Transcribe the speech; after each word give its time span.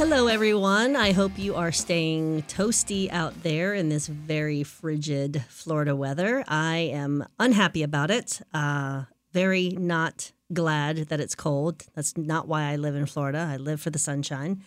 Hello, 0.00 0.28
everyone. 0.28 0.96
I 0.96 1.12
hope 1.12 1.38
you 1.38 1.56
are 1.56 1.72
staying 1.72 2.44
toasty 2.44 3.12
out 3.12 3.42
there 3.42 3.74
in 3.74 3.90
this 3.90 4.06
very 4.06 4.62
frigid 4.62 5.44
Florida 5.50 5.94
weather. 5.94 6.42
I 6.48 6.78
am 6.90 7.26
unhappy 7.38 7.82
about 7.82 8.10
it. 8.10 8.40
Uh, 8.54 9.04
very 9.34 9.68
not 9.68 10.32
glad 10.54 10.96
that 11.10 11.20
it's 11.20 11.34
cold. 11.34 11.84
That's 11.94 12.16
not 12.16 12.48
why 12.48 12.72
I 12.72 12.76
live 12.76 12.94
in 12.94 13.04
Florida. 13.04 13.46
I 13.52 13.58
live 13.58 13.82
for 13.82 13.90
the 13.90 13.98
sunshine. 13.98 14.64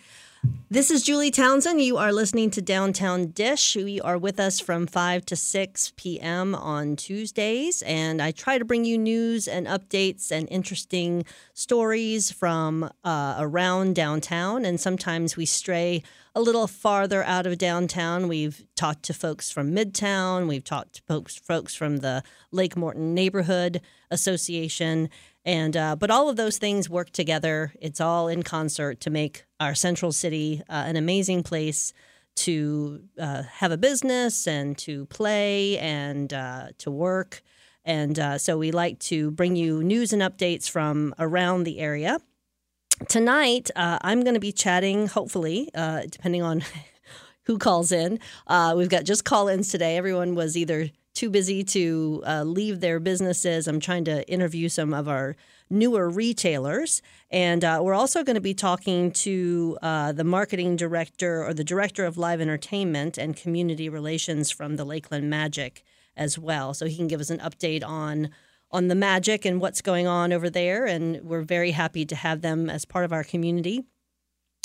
This 0.73 0.89
is 0.89 1.04
Julie 1.04 1.30
Townsend. 1.30 1.82
You 1.84 1.98
are 1.98 2.12
listening 2.12 2.50
to 2.50 2.62
Downtown 2.62 3.28
Dish. 3.28 3.76
We 3.76 4.02
are 4.02 4.18
with 4.18 4.39
us 4.39 4.59
from 4.59 4.88
5 4.88 5.23
to 5.27 5.36
6 5.36 5.94
p.m. 5.98 6.55
on 6.55 6.96
Tuesdays, 6.96 7.84
and 7.84 8.20
I 8.20 8.32
try 8.32 8.58
to 8.58 8.66
bring 8.66 8.84
you 8.84 8.98
news 8.98 9.48
and 9.48 9.68
updates 9.68 10.32
and 10.32 10.48
interesting 10.50 11.26
stories 11.54 12.32
from 12.32 12.90
uh, 13.04 13.36
around 13.38 13.94
downtown. 13.94 14.66
And 14.66 14.80
sometimes 14.80 15.38
we 15.38 15.45
stray 15.45 16.02
a 16.34 16.41
little 16.41 16.66
farther 16.66 17.23
out 17.23 17.46
of 17.46 17.60
downtown. 17.60 18.27
We've 18.27 18.66
talked 18.76 19.04
to 19.04 19.13
folks 19.13 19.52
from 19.52 19.76
Midtown, 19.76 20.48
we've 20.48 20.63
talked 20.63 20.96
to 20.96 21.02
folks, 21.04 21.35
folks 21.35 21.76
from 21.76 21.98
the 21.98 22.23
Lake 22.52 22.76
Morton 22.76 23.13
Neighborhood 23.13 23.80
Association. 24.10 25.10
And 25.46 25.76
uh, 25.76 25.96
but 25.96 26.10
all 26.10 26.30
of 26.30 26.38
those 26.38 26.58
things 26.58 26.90
work 26.90 27.12
together. 27.12 27.74
It's 27.82 28.00
all 28.00 28.28
in 28.28 28.44
concert 28.44 29.02
to 29.02 29.10
make 29.10 29.44
our 29.60 29.76
central 29.76 30.12
city 30.12 30.62
uh, 30.70 30.84
an 30.86 30.96
amazing 30.96 31.44
place 31.44 31.94
to 32.36 33.04
uh, 33.20 33.44
have 33.44 33.72
a 33.72 33.78
business 33.78 34.48
and 34.48 34.78
to 34.80 35.06
play 35.08 35.78
and 35.80 36.34
uh, 36.34 36.68
to 36.80 36.90
work. 36.90 37.42
And 37.86 38.18
uh, 38.18 38.38
so 38.38 38.58
we 38.58 38.72
like 38.72 39.00
to 39.00 39.32
bring 39.32 39.56
you 39.56 39.84
news 39.84 40.14
and 40.14 40.22
updates 40.22 40.70
from 40.70 41.14
around 41.20 41.66
the 41.66 41.80
area. 41.80 42.20
Tonight, 43.10 43.70
uh, 43.76 44.00
I'm 44.02 44.22
going 44.22 44.36
to 44.36 44.40
be 44.40 44.54
chatting, 44.54 45.08
hopefully, 45.08 45.70
depending 45.74 46.41
on 46.41 46.63
who 47.44 47.57
calls 47.57 47.91
in. 47.91 48.20
we've 48.76 48.90
got 48.90 49.04
just 49.04 49.26
call 49.26 49.50
ins 49.50 49.68
today. 49.68 49.98
Everyone 49.98 50.34
was 50.35 50.55
either 50.55 50.90
too 51.14 51.30
busy 51.30 51.64
to 51.64 52.24
uh, 52.26 52.44
leave 52.44 52.80
their 52.80 53.00
businesses. 53.00 53.68
I'm 53.68 53.80
trying 53.80 54.06
to 54.06 54.28
interview 54.30 54.70
some 54.70 54.94
of 54.94 55.08
our 55.08 55.36
newer 55.70 56.10
retailers. 56.10 57.02
And 57.32 57.64
uh, 57.64 57.80
we're 57.82 57.94
also 57.94 58.24
going 58.24 58.36
to 58.36 58.42
be 58.42 58.54
talking 58.54 59.12
to 59.12 59.78
uh, 59.82 60.12
the 60.12 60.24
marketing 60.24 60.76
director 60.76 61.44
or 61.46 61.54
the 61.54 61.64
director 61.64 62.06
of 62.06 62.18
live 62.18 62.41
entertainment 62.41 63.18
and 63.18 63.36
community 63.36 63.90
relations 63.90 64.52
from 64.52 64.75
the 64.75 64.86
Lakeland 64.86 65.30
Magic 65.30 65.84
as 66.16 66.38
well. 66.38 66.74
So 66.74 66.86
he 66.86 66.96
can 66.96 67.08
give 67.08 67.22
us 67.22 67.30
an 67.30 67.40
update 67.40 67.84
on 67.84 68.30
on 68.72 68.88
the 68.88 68.96
magic 68.96 69.46
and 69.46 69.62
what's 69.62 69.81
going 69.81 70.08
on 70.08 70.34
over 70.34 70.50
there. 70.50 70.88
And 70.88 71.22
we're 71.22 71.44
very 71.44 71.72
happy 71.72 72.06
to 72.06 72.16
have 72.16 72.41
them 72.41 72.72
as 72.72 72.86
part 72.86 73.06
of 73.06 73.14
our 73.14 73.24
community. 73.24 73.84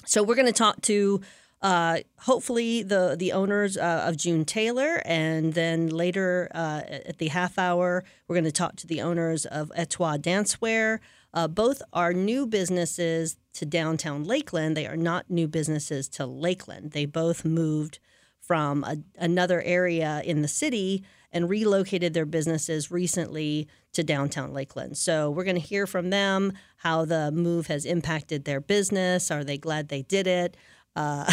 So 0.07 0.23
we're 0.23 0.35
going 0.35 0.47
to 0.47 0.53
talk 0.53 0.81
to 0.83 1.21
uh, 1.61 1.99
hopefully 2.21 2.83
the 2.83 3.17
the 3.19 3.33
owners 3.33 3.77
uh, 3.77 4.05
of 4.07 4.17
June 4.17 4.45
Taylor, 4.45 5.03
and 5.05 5.55
then 5.55 5.89
later 5.89 6.49
uh, 6.55 6.83
at 6.87 7.19
the 7.19 7.29
half 7.29 7.59
hour, 7.59 8.05
we're 8.27 8.37
going 8.37 8.45
to 8.45 8.53
talk 8.53 8.77
to 8.77 8.87
the 8.87 9.03
owners 9.03 9.45
of 9.47 9.73
Etoile 9.77 10.19
Dancewear. 10.19 10.99
Uh, 11.35 11.49
both 11.49 11.83
are 11.93 12.13
new 12.13 12.47
businesses 12.47 13.37
to 13.53 13.67
downtown 13.67 14.25
Lakeland. 14.25 14.77
They 14.77 14.87
are 14.87 14.97
not 14.97 15.31
new 15.31 15.49
businesses 15.49 16.09
to 16.11 16.27
Lakeland. 16.27 16.93
They 16.93 17.05
both 17.05 17.45
moved 17.45 17.99
from 18.41 18.83
a, 18.85 18.97
another 19.19 19.61
area 19.63 20.23
in 20.25 20.43
the 20.43 20.49
city 20.49 21.05
and 21.31 21.51
relocated 21.51 22.15
their 22.15 22.25
businesses 22.25 22.91
recently 22.91 23.69
to 23.93 24.03
downtown 24.03 24.55
Lakeland. 24.55 24.97
So 24.97 25.31
we're 25.31 25.45
going 25.45 25.61
to 25.61 25.61
hear 25.61 25.87
from 25.87 26.11
them 26.11 26.53
how 26.79 27.05
the 27.05 27.31
move 27.31 27.67
has 27.67 27.85
impacted 27.85 28.45
their 28.45 28.61
business. 28.61 29.31
Are 29.31 29.45
they 29.45 29.59
glad 29.59 29.89
they 29.89 30.03
did 30.03 30.27
it? 30.27 30.57
Uh, 30.97 31.31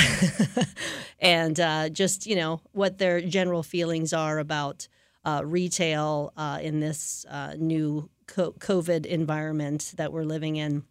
and 1.19 1.59
uh, 1.59 1.89
just 1.89 2.25
you 2.25 2.35
know 2.35 2.61
what 2.71 2.97
their 2.97 3.21
general 3.21 3.63
feelings 3.63 4.13
are 4.13 4.39
about 4.39 4.87
uh, 5.25 5.41
retail 5.43 6.31
uh, 6.37 6.59
in 6.61 6.79
this 6.79 7.25
uh, 7.29 7.55
new 7.57 8.09
COVID 8.27 9.05
environment 9.05 9.93
that 9.97 10.13
we're 10.13 10.23
living 10.23 10.55
in. 10.55 10.83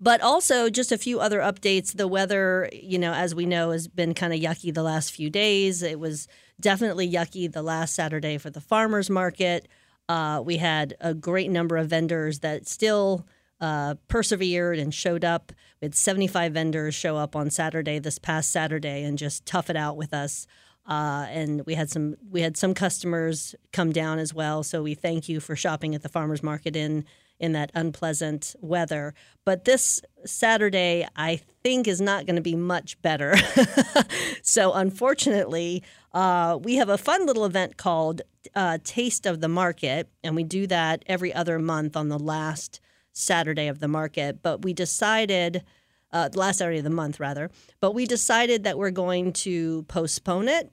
But 0.00 0.20
also, 0.20 0.68
just 0.68 0.92
a 0.92 0.98
few 0.98 1.20
other 1.20 1.38
updates. 1.40 1.96
The 1.96 2.08
weather, 2.08 2.68
you 2.72 2.98
know, 2.98 3.14
as 3.14 3.34
we 3.34 3.46
know, 3.46 3.70
has 3.70 3.88
been 3.88 4.12
kind 4.12 4.32
of 4.34 4.40
yucky 4.40 4.74
the 4.74 4.82
last 4.82 5.12
few 5.12 5.30
days. 5.30 5.82
It 5.82 6.00
was 6.00 6.28
definitely 6.60 7.10
yucky 7.10 7.50
the 7.50 7.62
last 7.62 7.94
Saturday 7.94 8.36
for 8.38 8.50
the 8.50 8.60
farmers 8.60 9.08
market. 9.08 9.68
Uh, 10.08 10.42
we 10.44 10.58
had 10.58 10.94
a 11.00 11.14
great 11.14 11.50
number 11.50 11.76
of 11.76 11.88
vendors 11.88 12.40
that 12.40 12.68
still 12.68 13.26
uh, 13.64 13.94
persevered 14.08 14.78
and 14.78 14.92
showed 14.92 15.24
up. 15.24 15.50
We 15.80 15.86
had 15.86 15.94
75 15.94 16.52
vendors 16.52 16.94
show 16.94 17.16
up 17.16 17.34
on 17.34 17.48
Saturday, 17.48 17.98
this 17.98 18.18
past 18.18 18.52
Saturday, 18.52 19.02
and 19.04 19.16
just 19.16 19.46
tough 19.46 19.70
it 19.70 19.76
out 19.76 19.96
with 19.96 20.12
us. 20.12 20.46
Uh, 20.86 21.24
and 21.30 21.64
we 21.64 21.74
had 21.74 21.88
some 21.88 22.14
we 22.30 22.42
had 22.42 22.58
some 22.58 22.74
customers 22.74 23.54
come 23.72 23.90
down 23.90 24.18
as 24.18 24.34
well. 24.34 24.62
So 24.62 24.82
we 24.82 24.92
thank 24.92 25.30
you 25.30 25.40
for 25.40 25.56
shopping 25.56 25.94
at 25.94 26.02
the 26.02 26.10
farmers 26.10 26.42
market 26.42 26.76
in 26.76 27.06
in 27.40 27.52
that 27.52 27.70
unpleasant 27.74 28.54
weather. 28.60 29.14
But 29.46 29.64
this 29.64 30.02
Saturday, 30.26 31.08
I 31.16 31.40
think, 31.62 31.88
is 31.88 32.02
not 32.02 32.26
going 32.26 32.36
to 32.36 32.42
be 32.42 32.56
much 32.56 33.00
better. 33.00 33.34
so 34.42 34.74
unfortunately, 34.74 35.82
uh, 36.12 36.58
we 36.62 36.74
have 36.74 36.90
a 36.90 36.98
fun 36.98 37.24
little 37.24 37.46
event 37.46 37.78
called 37.78 38.20
uh, 38.54 38.76
Taste 38.84 39.24
of 39.24 39.40
the 39.40 39.48
Market, 39.48 40.10
and 40.22 40.36
we 40.36 40.44
do 40.44 40.66
that 40.66 41.02
every 41.06 41.32
other 41.32 41.58
month 41.58 41.96
on 41.96 42.10
the 42.10 42.18
last 42.18 42.80
Saturday 43.14 43.68
of 43.68 43.80
the 43.80 43.88
market, 43.88 44.42
but 44.42 44.62
we 44.62 44.74
decided, 44.74 45.64
uh, 46.12 46.28
last 46.34 46.58
Saturday 46.58 46.78
of 46.78 46.84
the 46.84 46.90
month 46.90 47.18
rather, 47.18 47.50
but 47.80 47.94
we 47.94 48.04
decided 48.04 48.64
that 48.64 48.76
we're 48.76 48.90
going 48.90 49.32
to 49.32 49.84
postpone 49.84 50.48
it 50.48 50.70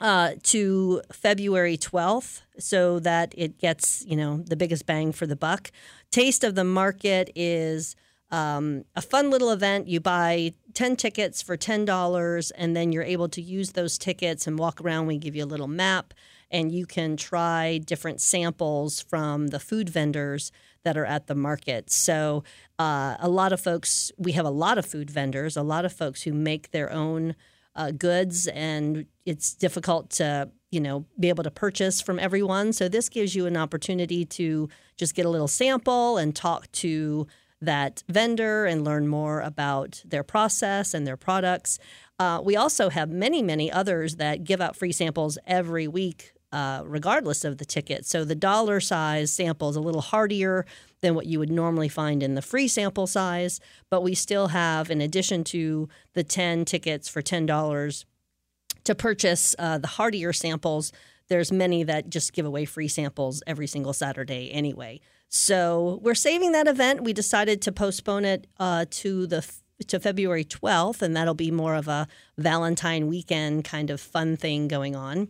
uh, 0.00 0.32
to 0.42 1.00
February 1.12 1.76
12th 1.76 2.42
so 2.58 2.98
that 2.98 3.34
it 3.36 3.58
gets, 3.58 4.04
you 4.06 4.16
know, 4.16 4.38
the 4.38 4.56
biggest 4.56 4.86
bang 4.86 5.12
for 5.12 5.26
the 5.26 5.36
buck. 5.36 5.70
Taste 6.10 6.44
of 6.44 6.54
the 6.54 6.64
Market 6.64 7.30
is 7.34 7.96
um, 8.30 8.84
a 8.94 9.02
fun 9.02 9.30
little 9.30 9.50
event. 9.50 9.88
You 9.88 10.00
buy 10.00 10.54
10 10.74 10.96
tickets 10.96 11.42
for 11.42 11.56
$10, 11.56 12.52
and 12.56 12.76
then 12.76 12.92
you're 12.92 13.02
able 13.02 13.28
to 13.30 13.40
use 13.40 13.72
those 13.72 13.98
tickets 13.98 14.46
and 14.46 14.58
walk 14.58 14.80
around. 14.80 15.06
We 15.06 15.18
give 15.18 15.36
you 15.36 15.44
a 15.44 15.46
little 15.46 15.68
map, 15.68 16.12
and 16.50 16.72
you 16.72 16.86
can 16.86 17.16
try 17.16 17.78
different 17.78 18.20
samples 18.20 19.00
from 19.00 19.48
the 19.48 19.60
food 19.60 19.88
vendors 19.88 20.50
that 20.86 20.96
are 20.96 21.04
at 21.04 21.26
the 21.26 21.34
market. 21.34 21.90
So, 21.90 22.44
uh, 22.78 23.16
a 23.18 23.28
lot 23.28 23.52
of 23.52 23.60
folks, 23.60 24.12
we 24.16 24.32
have 24.32 24.46
a 24.46 24.50
lot 24.50 24.78
of 24.78 24.86
food 24.86 25.10
vendors, 25.10 25.56
a 25.56 25.62
lot 25.62 25.84
of 25.84 25.92
folks 25.92 26.22
who 26.22 26.32
make 26.32 26.70
their 26.70 26.92
own 26.92 27.34
uh, 27.74 27.90
goods, 27.90 28.46
and 28.46 29.06
it's 29.24 29.52
difficult 29.52 30.10
to 30.10 30.48
you 30.70 30.80
know 30.80 31.04
be 31.18 31.28
able 31.28 31.42
to 31.42 31.50
purchase 31.50 32.00
from 32.00 32.20
everyone. 32.20 32.72
So 32.72 32.88
this 32.88 33.08
gives 33.08 33.34
you 33.34 33.46
an 33.46 33.56
opportunity 33.56 34.24
to 34.24 34.68
just 34.96 35.16
get 35.16 35.26
a 35.26 35.28
little 35.28 35.48
sample 35.48 36.18
and 36.18 36.34
talk 36.36 36.70
to 36.72 37.26
that 37.60 38.04
vendor 38.08 38.64
and 38.64 38.84
learn 38.84 39.08
more 39.08 39.40
about 39.40 40.02
their 40.06 40.22
process 40.22 40.94
and 40.94 41.04
their 41.04 41.16
products. 41.16 41.80
Uh, 42.20 42.40
we 42.44 42.54
also 42.54 42.90
have 42.90 43.10
many, 43.10 43.42
many 43.42 43.72
others 43.72 44.16
that 44.16 44.44
give 44.44 44.60
out 44.60 44.76
free 44.76 44.92
samples 44.92 45.36
every 45.46 45.88
week 45.88 46.32
uh, 46.56 46.82
regardless 46.86 47.44
of 47.44 47.58
the 47.58 47.66
ticket. 47.66 48.06
So 48.06 48.24
the 48.24 48.34
dollar 48.34 48.80
size 48.80 49.30
sample 49.30 49.68
is 49.68 49.76
a 49.76 49.80
little 49.80 50.00
hardier 50.00 50.64
than 51.02 51.14
what 51.14 51.26
you 51.26 51.38
would 51.38 51.50
normally 51.50 51.90
find 51.90 52.22
in 52.22 52.34
the 52.34 52.40
free 52.40 52.66
sample 52.66 53.06
size, 53.06 53.60
but 53.90 54.00
we 54.00 54.14
still 54.14 54.48
have, 54.48 54.90
in 54.90 55.02
addition 55.02 55.44
to 55.44 55.86
the 56.14 56.24
10 56.24 56.64
tickets 56.64 57.10
for 57.10 57.20
$10 57.20 58.06
to 58.84 58.94
purchase 58.94 59.54
uh, 59.58 59.76
the 59.76 59.86
hardier 59.86 60.32
samples, 60.32 60.92
there's 61.28 61.52
many 61.52 61.82
that 61.82 62.08
just 62.08 62.32
give 62.32 62.46
away 62.46 62.64
free 62.64 62.88
samples 62.88 63.42
every 63.46 63.66
single 63.66 63.92
Saturday 63.92 64.50
anyway. 64.50 64.98
So 65.28 66.00
we're 66.02 66.14
saving 66.14 66.52
that 66.52 66.66
event. 66.66 67.04
We 67.04 67.12
decided 67.12 67.60
to 67.62 67.72
postpone 67.72 68.24
it 68.24 68.46
uh, 68.58 68.86
to 68.92 69.26
the 69.26 69.46
to 69.88 70.00
February 70.00 70.46
12th, 70.46 71.02
and 71.02 71.14
that'll 71.14 71.34
be 71.34 71.50
more 71.50 71.74
of 71.74 71.86
a 71.86 72.08
Valentine 72.38 73.08
weekend 73.08 73.64
kind 73.64 73.90
of 73.90 74.00
fun 74.00 74.38
thing 74.38 74.68
going 74.68 74.96
on. 74.96 75.28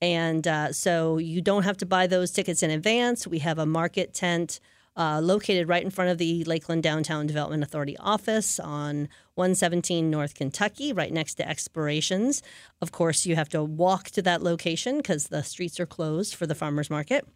And 0.00 0.46
uh, 0.46 0.72
so 0.72 1.18
you 1.18 1.40
don't 1.40 1.62
have 1.62 1.76
to 1.78 1.86
buy 1.86 2.06
those 2.06 2.30
tickets 2.30 2.62
in 2.62 2.70
advance. 2.70 3.26
We 3.26 3.38
have 3.40 3.58
a 3.58 3.66
market 3.66 4.12
tent 4.12 4.60
uh, 4.96 5.20
located 5.20 5.68
right 5.68 5.82
in 5.82 5.90
front 5.90 6.10
of 6.10 6.18
the 6.18 6.44
Lakeland 6.44 6.82
Downtown 6.82 7.26
Development 7.26 7.62
Authority 7.62 7.96
office 7.98 8.60
on 8.60 9.08
117 9.34 10.08
North 10.08 10.34
Kentucky, 10.34 10.92
right 10.92 11.12
next 11.12 11.34
to 11.34 11.48
Explorations. 11.48 12.42
Of 12.80 12.92
course, 12.92 13.26
you 13.26 13.34
have 13.34 13.48
to 13.50 13.62
walk 13.64 14.10
to 14.10 14.22
that 14.22 14.42
location 14.42 14.98
because 14.98 15.28
the 15.28 15.42
streets 15.42 15.80
are 15.80 15.86
closed 15.86 16.34
for 16.34 16.46
the 16.46 16.54
farmers 16.54 16.90
market. 16.90 17.26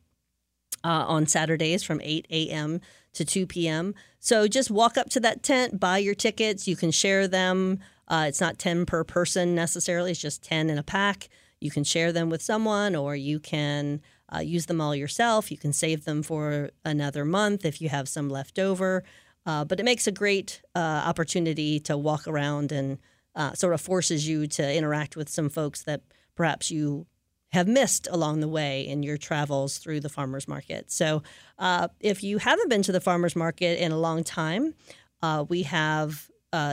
Uh, 0.85 1.05
on 1.09 1.27
Saturdays 1.27 1.83
from 1.83 2.01
8 2.05 2.29
a.m. 2.31 2.81
to 3.13 3.25
2 3.25 3.49
p.m. 3.49 3.97
So 4.21 4.47
just 4.47 4.71
walk 4.71 4.97
up 4.97 5.11
to 5.11 5.21
that 5.21 5.43
tent, 5.43 5.81
buy 5.81 5.99
your 5.99 6.15
tickets. 6.15 6.69
You 6.69 6.77
can 6.77 6.93
share 6.93 7.27
them. 7.27 7.81
Uh, 8.07 8.27
it's 8.29 8.41
not 8.41 8.61
10 8.61 8.87
per 8.87 9.03
person 9.03 9.57
necessarily, 9.57 10.13
it's 10.13 10.21
just 10.21 10.45
10 10.45 10.71
in 10.71 10.79
a 10.79 10.85
pack. 10.85 11.29
You 11.61 11.71
can 11.71 11.85
share 11.85 12.13
them 12.13 12.31
with 12.31 12.43
someone 12.43 12.95
or 12.95 13.17
you 13.17 13.41
can 13.41 14.01
uh, 14.35 14.41
use 14.41 14.67
them 14.67 14.81
all 14.81 14.95
yourself. 14.95 15.51
You 15.51 15.57
can 15.59 15.73
save 15.73 16.05
them 16.05 16.23
for 16.23 16.71
another 16.85 17.25
month 17.25 17.65
if 17.65 17.81
you 17.81 17.89
have 17.89 18.09
some 18.09 18.29
left 18.29 18.59
over. 18.59 19.03
uh, 19.49 19.65
but 19.65 19.81
it 19.81 19.85
makes 19.85 20.07
a 20.07 20.13
great 20.13 20.61
uh, 20.75 20.79
opportunity 21.07 21.81
to 21.81 21.97
walk 21.97 22.29
around 22.29 22.71
and 22.71 22.99
uh, 23.35 23.55
sort 23.55 23.73
of 23.73 23.81
forces 23.81 24.29
you 24.29 24.47
to 24.47 24.77
interact 24.77 25.17
with 25.17 25.29
some 25.29 25.49
folks 25.49 25.83
that 25.85 26.03
perhaps 26.35 26.71
you 26.71 27.07
have 27.53 27.67
missed 27.67 28.07
along 28.11 28.41
the 28.41 28.49
way 28.49 28.87
in 28.87 29.03
your 29.03 29.17
travels 29.17 29.79
through 29.79 30.01
the 30.01 30.11
farmers 30.11 30.47
market. 30.47 30.91
So, 30.91 31.23
uh, 31.59 31.89
if 31.99 32.23
you 32.23 32.37
haven't 32.37 32.69
been 32.69 32.83
to 32.83 32.93
the 32.93 33.01
farmers 33.01 33.35
market 33.35 33.83
in 33.83 33.91
a 33.91 33.99
long 33.99 34.23
time, 34.23 34.75
uh, 35.23 35.47
we 35.49 35.63
have 35.63 36.29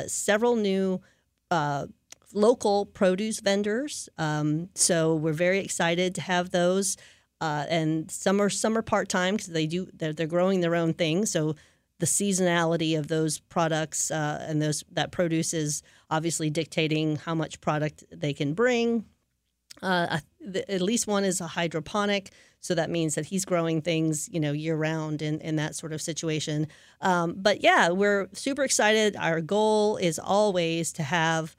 several 0.08 0.58
new 0.58 1.00
local 2.36 2.86
produce 2.86 3.40
vendors. 3.40 4.10
Um, 4.18 4.70
so 4.76 5.16
we're 5.16 5.34
very 5.34 5.60
excited 5.60 6.14
to 6.16 6.22
have 6.22 6.52
those. 6.52 6.98
Uh, 7.42 7.66
and 7.70 8.12
some 8.12 8.40
are 8.42 8.50
some 8.50 8.78
are 8.78 8.82
part 8.82 9.10
time 9.10 9.36
because 9.36 9.48
they 9.48 9.66
do 9.66 9.88
they're, 9.94 10.14
they're 10.14 10.28
growing 10.28 10.62
their 10.62 10.76
own 10.76 10.94
thing. 10.94 11.26
So 11.26 11.56
the 12.00 12.06
seasonality 12.06 12.98
of 12.98 13.08
those 13.08 13.40
products 13.40 14.12
uh, 14.12 14.46
and 14.48 14.62
those 14.62 14.84
that 14.92 15.12
produce 15.12 15.54
is 15.54 15.82
obviously 16.10 16.50
dictating 16.50 17.16
how 17.16 17.34
much 17.34 17.62
product 17.62 18.04
they 18.12 18.34
can 18.34 18.54
bring. 18.54 19.06
Uh, 19.82 20.20
at 20.70 20.82
least 20.82 21.08
one 21.08 21.26
is 21.26 21.42
a 21.42 21.48
hydroponic, 21.48 22.32
so 22.60 22.76
that 22.76 22.90
means 22.90 23.16
that 23.16 23.26
he's 23.26 23.46
growing 23.46 23.82
things, 23.82 24.30
you 24.32 24.40
know, 24.40 24.52
year 24.52 24.76
round 24.76 25.22
in, 25.22 25.40
in 25.42 25.58
that 25.58 25.76
sort 25.76 25.92
of 25.92 26.02
situation. 26.02 26.68
Um, 27.02 27.36
but 27.38 27.62
yeah, 27.62 27.90
we're 27.90 28.28
super 28.34 28.64
excited. 28.64 29.16
Our 29.18 29.42
goal 29.42 29.98
is 29.98 30.18
always 30.18 30.94
to 30.94 31.04
have 31.04 31.56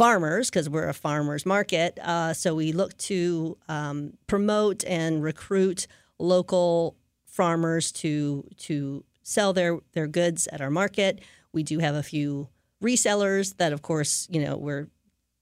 farmers 0.00 0.48
because 0.48 0.66
we're 0.66 0.88
a 0.88 0.94
farmers 0.94 1.44
market. 1.44 1.98
Uh, 2.02 2.32
so 2.32 2.54
we 2.54 2.72
look 2.72 2.96
to 2.96 3.58
um, 3.68 4.14
promote 4.26 4.82
and 4.86 5.22
recruit 5.22 5.86
local 6.18 6.96
farmers 7.26 7.92
to 7.92 8.48
to 8.56 9.04
sell 9.22 9.52
their 9.52 9.78
their 9.92 10.06
goods 10.06 10.48
at 10.52 10.62
our 10.62 10.70
market. 10.70 11.20
We 11.52 11.62
do 11.62 11.80
have 11.80 11.94
a 11.94 12.02
few 12.02 12.48
resellers 12.82 13.58
that, 13.58 13.74
of 13.74 13.82
course, 13.82 14.26
you 14.30 14.42
know, 14.42 14.56
we're 14.56 14.88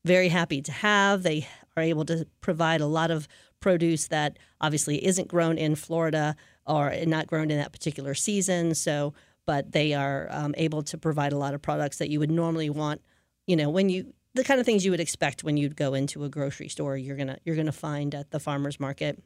very 0.05 0.29
happy 0.29 0.61
to 0.63 0.73
have. 0.73 1.23
They 1.23 1.47
are 1.77 1.83
able 1.85 2.05
to 2.07 2.27
provide 2.41 2.81
a 2.81 2.87
lot 2.87 3.13
of 3.13 3.29
produce 3.61 4.09
that 4.09 4.41
obviously 4.61 5.07
isn't 5.07 5.29
grown 5.29 5.57
in 5.57 5.77
Florida 5.77 6.35
or 6.67 6.93
not 7.07 7.29
grown 7.29 7.53
in 7.53 7.59
that 7.59 7.71
particular 7.71 8.13
season. 8.13 8.75
So, 8.75 9.15
but 9.47 9.71
they 9.71 9.95
are 9.95 10.27
um, 10.33 10.53
able 10.59 10.83
to 10.83 10.99
provide 10.99 11.33
a 11.33 11.39
lot 11.39 11.55
of 11.55 11.63
products 11.63 11.99
that 11.99 12.11
you 12.11 12.19
would 12.19 12.33
normally 12.33 12.71
want. 12.71 13.01
You 13.47 13.55
know, 13.55 13.71
when 13.71 13.89
you 13.89 14.15
the 14.39 14.45
kind 14.45 14.61
of 14.61 14.67
things 14.67 14.85
you 14.85 14.93
would 14.93 15.01
expect 15.01 15.45
when 15.45 15.57
you'd 15.57 15.77
go 15.77 15.95
into 15.95 16.25
a 16.25 16.29
grocery 16.29 16.69
store, 16.69 16.97
you're 16.97 17.17
gonna 17.17 17.39
you're 17.45 17.57
gonna 17.57 17.73
find 17.73 18.15
at 18.15 18.31
the 18.31 18.41
farmers 18.41 18.79
market. 18.81 19.23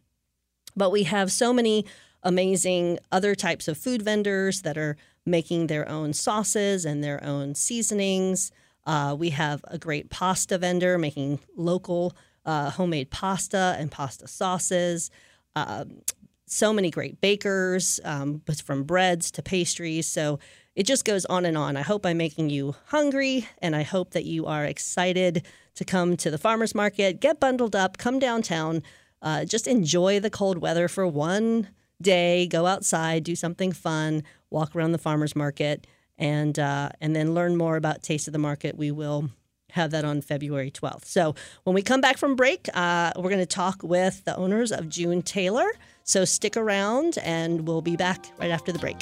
But 0.75 0.91
we 0.91 1.05
have 1.05 1.31
so 1.31 1.53
many 1.53 1.85
amazing 2.23 2.99
other 3.11 3.35
types 3.35 3.69
of 3.69 3.77
food 3.77 4.03
vendors 4.03 4.63
that 4.63 4.79
are 4.79 4.97
making 5.27 5.67
their 5.67 5.89
own 5.89 6.13
sauces 6.15 6.85
and 6.85 7.05
their 7.05 7.23
own 7.23 7.55
seasonings. 7.55 8.51
Uh, 8.87 9.15
we 9.17 9.31
have 9.31 9.63
a 9.69 9.79
great 9.79 10.09
pasta 10.09 10.57
vendor 10.59 10.99
making 10.99 11.39
local 11.57 12.17
uh, 12.47 12.71
homemade 12.71 13.11
pasta 13.11 13.77
and 13.79 13.91
pasta 13.91 14.27
sauces. 14.27 15.11
Um, 15.55 16.01
so 16.47 16.73
many 16.73 16.91
great 16.91 17.21
bakers, 17.21 18.01
um, 18.05 18.43
from 18.65 18.85
breads 18.85 19.31
to 19.33 19.43
pastries. 19.43 20.07
So 20.07 20.39
it 20.75 20.85
just 20.85 21.05
goes 21.05 21.25
on 21.27 21.45
and 21.45 21.57
on. 21.57 21.77
I 21.77 21.83
hope 21.83 22.07
I'm 22.07 22.17
making 22.17 22.51
you 22.51 22.75
hungry, 22.87 23.47
and 23.61 23.77
I 23.77 23.83
hope 23.83 24.13
that 24.13 24.25
you 24.25 24.47
are 24.47 24.65
excited 24.65 25.47
to 25.75 25.85
come 25.85 26.17
to 26.19 26.31
the 26.31 26.39
farmers 26.39 26.75
market, 26.75 27.21
get 27.21 27.41
bundled 27.41 27.77
up, 27.77 27.99
come 27.99 28.19
downtown, 28.19 28.83
uh, 29.21 29.45
just 29.45 29.67
enjoy 29.67 30.21
the 30.21 30.31
cold 30.31 30.59
weather 30.59 30.89
for 30.89 31.07
one 31.07 31.69
day, 32.01 32.47
go 32.47 32.67
outside, 32.67 33.25
do 33.25 33.37
something 33.37 33.73
fun, 33.73 34.23
walk 34.51 34.75
around 34.75 34.93
the 34.93 34.99
farmers 34.99 35.37
market, 35.37 35.87
and 36.19 36.59
uh, 36.59 36.91
and 37.01 37.15
then 37.17 37.35
learn 37.35 37.57
more 37.57 37.77
about 37.77 38.03
Taste 38.03 38.27
of 38.27 38.33
the 38.33 38.39
Market. 38.39 38.77
We 38.77 38.91
will 38.91 39.31
have 39.71 39.91
that 39.93 40.05
on 40.05 40.21
February 40.21 40.71
12th. 40.71 41.07
So 41.07 41.35
when 41.65 41.75
we 41.75 41.81
come 41.81 42.03
back 42.03 42.19
from 42.19 42.37
break, 42.37 42.69
uh, 42.75 43.13
we're 43.17 43.31
going 43.31 43.39
to 43.39 43.47
talk 43.47 43.83
with 43.83 44.23
the 44.25 44.37
owners 44.37 44.71
of 44.71 44.89
June 44.89 45.23
Taylor. 45.23 45.71
So 46.05 46.25
stick 46.25 46.57
around, 46.57 47.19
and 47.23 47.67
we'll 47.67 47.81
be 47.81 47.97
back 47.97 48.27
right 48.39 48.51
after 48.51 48.73
the 48.73 48.79
break. 48.79 48.99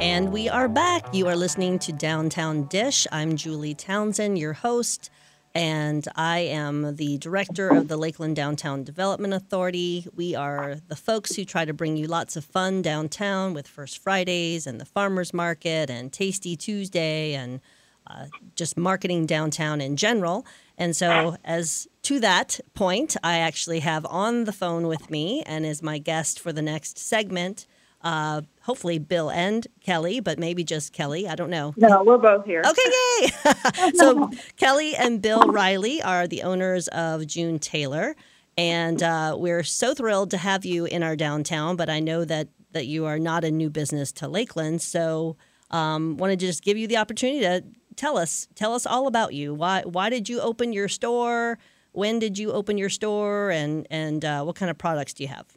And 0.00 0.32
we 0.32 0.48
are 0.48 0.66
back. 0.66 1.12
You 1.12 1.28
are 1.28 1.36
listening 1.36 1.78
to 1.80 1.92
Downtown 1.92 2.62
Dish. 2.64 3.06
I'm 3.12 3.36
Julie 3.36 3.74
Townsend, 3.74 4.38
your 4.38 4.54
host, 4.54 5.10
and 5.54 6.08
I 6.16 6.38
am 6.38 6.96
the 6.96 7.18
director 7.18 7.68
of 7.68 7.88
the 7.88 7.98
Lakeland 7.98 8.34
Downtown 8.34 8.82
Development 8.82 9.34
Authority. 9.34 10.06
We 10.14 10.34
are 10.34 10.76
the 10.88 10.96
folks 10.96 11.36
who 11.36 11.44
try 11.44 11.66
to 11.66 11.74
bring 11.74 11.98
you 11.98 12.06
lots 12.06 12.34
of 12.34 12.46
fun 12.46 12.80
downtown 12.80 13.52
with 13.52 13.68
First 13.68 14.02
Fridays 14.02 14.66
and 14.66 14.80
the 14.80 14.86
Farmers 14.86 15.34
Market 15.34 15.90
and 15.90 16.10
Tasty 16.10 16.56
Tuesday 16.56 17.34
and 17.34 17.60
uh, 18.06 18.28
just 18.54 18.78
marketing 18.78 19.26
downtown 19.26 19.82
in 19.82 19.96
general. 19.96 20.46
And 20.78 20.96
so, 20.96 21.36
as 21.44 21.86
to 22.04 22.18
that 22.20 22.58
point, 22.72 23.18
I 23.22 23.36
actually 23.36 23.80
have 23.80 24.06
on 24.06 24.44
the 24.44 24.52
phone 24.52 24.86
with 24.86 25.10
me 25.10 25.42
and 25.42 25.66
is 25.66 25.82
my 25.82 25.98
guest 25.98 26.40
for 26.40 26.54
the 26.54 26.62
next 26.62 26.96
segment 26.96 27.66
uh, 28.02 28.42
hopefully 28.70 29.00
Bill 29.00 29.32
and 29.32 29.66
Kelly, 29.80 30.20
but 30.20 30.38
maybe 30.38 30.62
just 30.62 30.92
Kelly. 30.92 31.26
I 31.26 31.34
don't 31.34 31.50
know. 31.50 31.74
No, 31.76 32.04
we're 32.04 32.18
both 32.18 32.44
here. 32.44 32.62
Okay, 32.64 32.90
yay! 33.20 33.90
so 33.94 34.30
Kelly 34.56 34.94
and 34.94 35.20
Bill 35.20 35.42
Riley 35.48 36.00
are 36.00 36.28
the 36.28 36.44
owners 36.44 36.86
of 36.86 37.26
June 37.26 37.58
Taylor, 37.58 38.14
and 38.56 39.02
uh, 39.02 39.34
we're 39.36 39.64
so 39.64 39.92
thrilled 39.92 40.30
to 40.30 40.36
have 40.36 40.64
you 40.64 40.84
in 40.84 41.02
our 41.02 41.16
downtown. 41.16 41.74
But 41.74 41.90
I 41.90 41.98
know 41.98 42.24
that 42.24 42.46
that 42.70 42.86
you 42.86 43.06
are 43.06 43.18
not 43.18 43.42
a 43.42 43.50
new 43.50 43.70
business 43.70 44.12
to 44.12 44.28
Lakeland, 44.28 44.82
so 44.82 45.36
um, 45.72 46.16
wanted 46.16 46.38
to 46.38 46.46
just 46.46 46.62
give 46.62 46.76
you 46.76 46.86
the 46.86 46.96
opportunity 46.96 47.40
to 47.40 47.64
tell 47.96 48.16
us 48.16 48.46
tell 48.54 48.72
us 48.72 48.86
all 48.86 49.08
about 49.08 49.34
you. 49.34 49.52
Why 49.52 49.82
why 49.84 50.10
did 50.10 50.28
you 50.28 50.40
open 50.40 50.72
your 50.72 50.86
store? 50.86 51.58
When 51.90 52.20
did 52.20 52.38
you 52.38 52.52
open 52.52 52.78
your 52.78 52.88
store, 52.88 53.50
and 53.50 53.84
and 53.90 54.24
uh, 54.24 54.44
what 54.44 54.54
kind 54.54 54.70
of 54.70 54.78
products 54.78 55.12
do 55.12 55.24
you 55.24 55.28
have? 55.28 55.56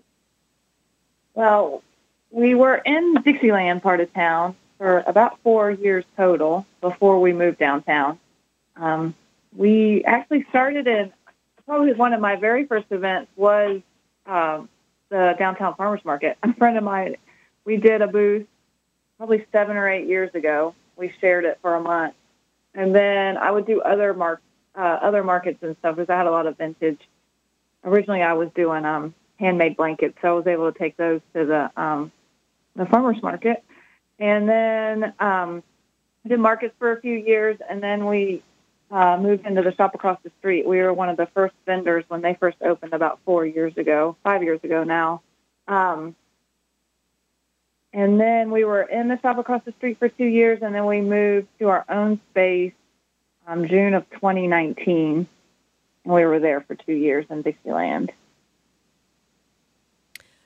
Well, 1.36 1.84
we 2.34 2.56
were 2.56 2.76
in 2.76 3.14
Dixieland 3.24 3.84
part 3.84 4.02
of 4.02 4.12
town 4.12 4.56
for 4.80 5.04
about 5.06 5.40
four 5.44 5.70
years 5.70 6.04
total 6.18 6.66
before 6.82 7.22
we 7.22 7.32
moved 7.32 7.60
downtown. 7.60 8.20
Um, 8.76 9.14
we 9.56 10.04
actually 10.04 10.44
started 10.50 10.88
in 10.88 11.14
probably 11.66 11.94
one 11.94 12.12
of 12.12 12.20
my 12.20 12.36
very 12.36 12.66
first 12.66 12.88
events 12.90 13.32
was 13.36 13.82
um, 14.26 14.68
the 15.10 15.36
downtown 15.38 15.76
farmers 15.76 16.04
market. 16.04 16.38
A 16.42 16.54
friend 16.56 16.76
of 16.76 16.84
mine, 16.84 17.18
we 17.66 17.78
did 17.78 18.02
a 18.02 18.08
booth 18.08 18.48
probably 19.18 19.46
seven 19.52 19.78
or 19.78 19.88
eight 19.88 20.08
years 20.08 20.34
ago. 20.34 20.74
We 20.98 21.14
shared 21.22 21.46
it 21.46 21.60
for 21.62 21.76
a 21.76 21.82
month, 21.82 22.16
and 22.74 22.96
then 22.96 23.38
I 23.38 23.52
would 23.52 23.68
do 23.68 23.80
other 23.82 24.14
mark 24.14 24.42
uh, 24.76 25.00
other 25.02 25.24
markets 25.24 25.60
and 25.62 25.78
stuff 25.78 25.98
because 25.98 26.10
I 26.10 26.18
had 26.18 26.26
a 26.26 26.32
lot 26.32 26.48
of 26.48 26.58
vintage. 26.58 27.00
Originally, 27.84 28.24
I 28.24 28.34
was 28.34 28.50
doing 28.56 28.86
um, 28.86 29.14
handmade 29.40 29.78
blankets, 29.78 30.18
so 30.20 30.30
I 30.30 30.32
was 30.32 30.48
able 30.48 30.72
to 30.72 30.78
take 30.78 30.98
those 30.98 31.22
to 31.36 31.46
the 31.46 31.72
um, 31.80 32.12
the 32.76 32.86
farmers 32.86 33.22
market, 33.22 33.64
and 34.20 34.48
then 34.48 35.14
um, 35.20 35.64
did 36.28 36.40
markets 36.40 36.74
for 36.80 36.92
a 36.92 37.02
few 37.02 37.16
years, 37.16 37.58
and 37.70 37.82
then 37.82 38.06
we 38.06 38.42
uh, 38.92 39.18
moved 39.18 39.46
into 39.46 39.62
the 39.62 39.74
shop 39.76 39.96
across 39.96 40.20
the 40.24 40.32
street. 40.40 40.68
We 40.68 40.78
were 40.80 40.94
one 40.94 41.10
of 41.10 41.18
the 41.18 41.28
first 41.34 41.56
vendors 41.66 42.06
when 42.08 42.22
they 42.22 42.36
first 42.36 42.58
opened 42.62 42.94
about 42.94 43.20
four 43.26 43.46
years 43.46 43.76
ago, 43.78 44.16
five 44.24 44.44
years 44.44 44.60
ago 44.64 44.84
now. 44.84 45.22
Um, 45.68 46.16
and 47.92 48.20
then 48.20 48.52
we 48.52 48.66
were 48.66 48.82
in 48.82 49.08
the 49.08 49.20
shop 49.22 49.38
across 49.38 49.64
the 49.66 49.74
street 49.74 50.00
for 50.00 50.10
two 50.10 50.26
years, 50.26 50.60
and 50.62 50.74
then 50.74 50.86
we 50.86 51.02
moved 51.02 51.48
to 51.60 51.70
our 51.70 51.86
own 51.90 52.20
space 52.32 52.74
um, 53.48 53.68
June 53.68 53.94
of 53.94 54.10
2019. 54.12 55.28
And 56.06 56.14
we 56.14 56.26
were 56.26 56.40
there 56.40 56.62
for 56.62 56.76
two 56.76 56.94
years 56.94 57.26
in 57.30 57.42
Dixieland. 57.44 58.12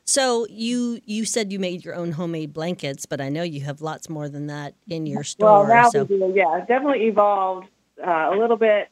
So 0.08 0.48
you 0.50 1.02
you 1.06 1.26
said 1.26 1.52
you 1.52 1.60
made 1.60 1.84
your 1.84 1.94
own 1.94 2.14
homemade 2.14 2.54
blankets, 2.54 3.06
but 3.06 3.20
I 3.20 3.28
know 3.28 3.44
you 3.44 3.60
have 3.62 3.82
lots 3.82 4.08
more 4.08 4.30
than 4.30 4.48
that 4.48 4.74
in 4.88 5.06
your 5.06 5.24
store. 5.26 5.64
Well, 5.64 5.68
now 5.68 5.90
so. 5.90 6.04
we 6.06 6.18
do. 6.18 6.34
Yeah, 6.34 6.64
definitely 6.66 7.08
evolved 7.08 7.68
uh, 8.02 8.30
a 8.32 8.36
little 8.38 8.56
bit 8.56 8.88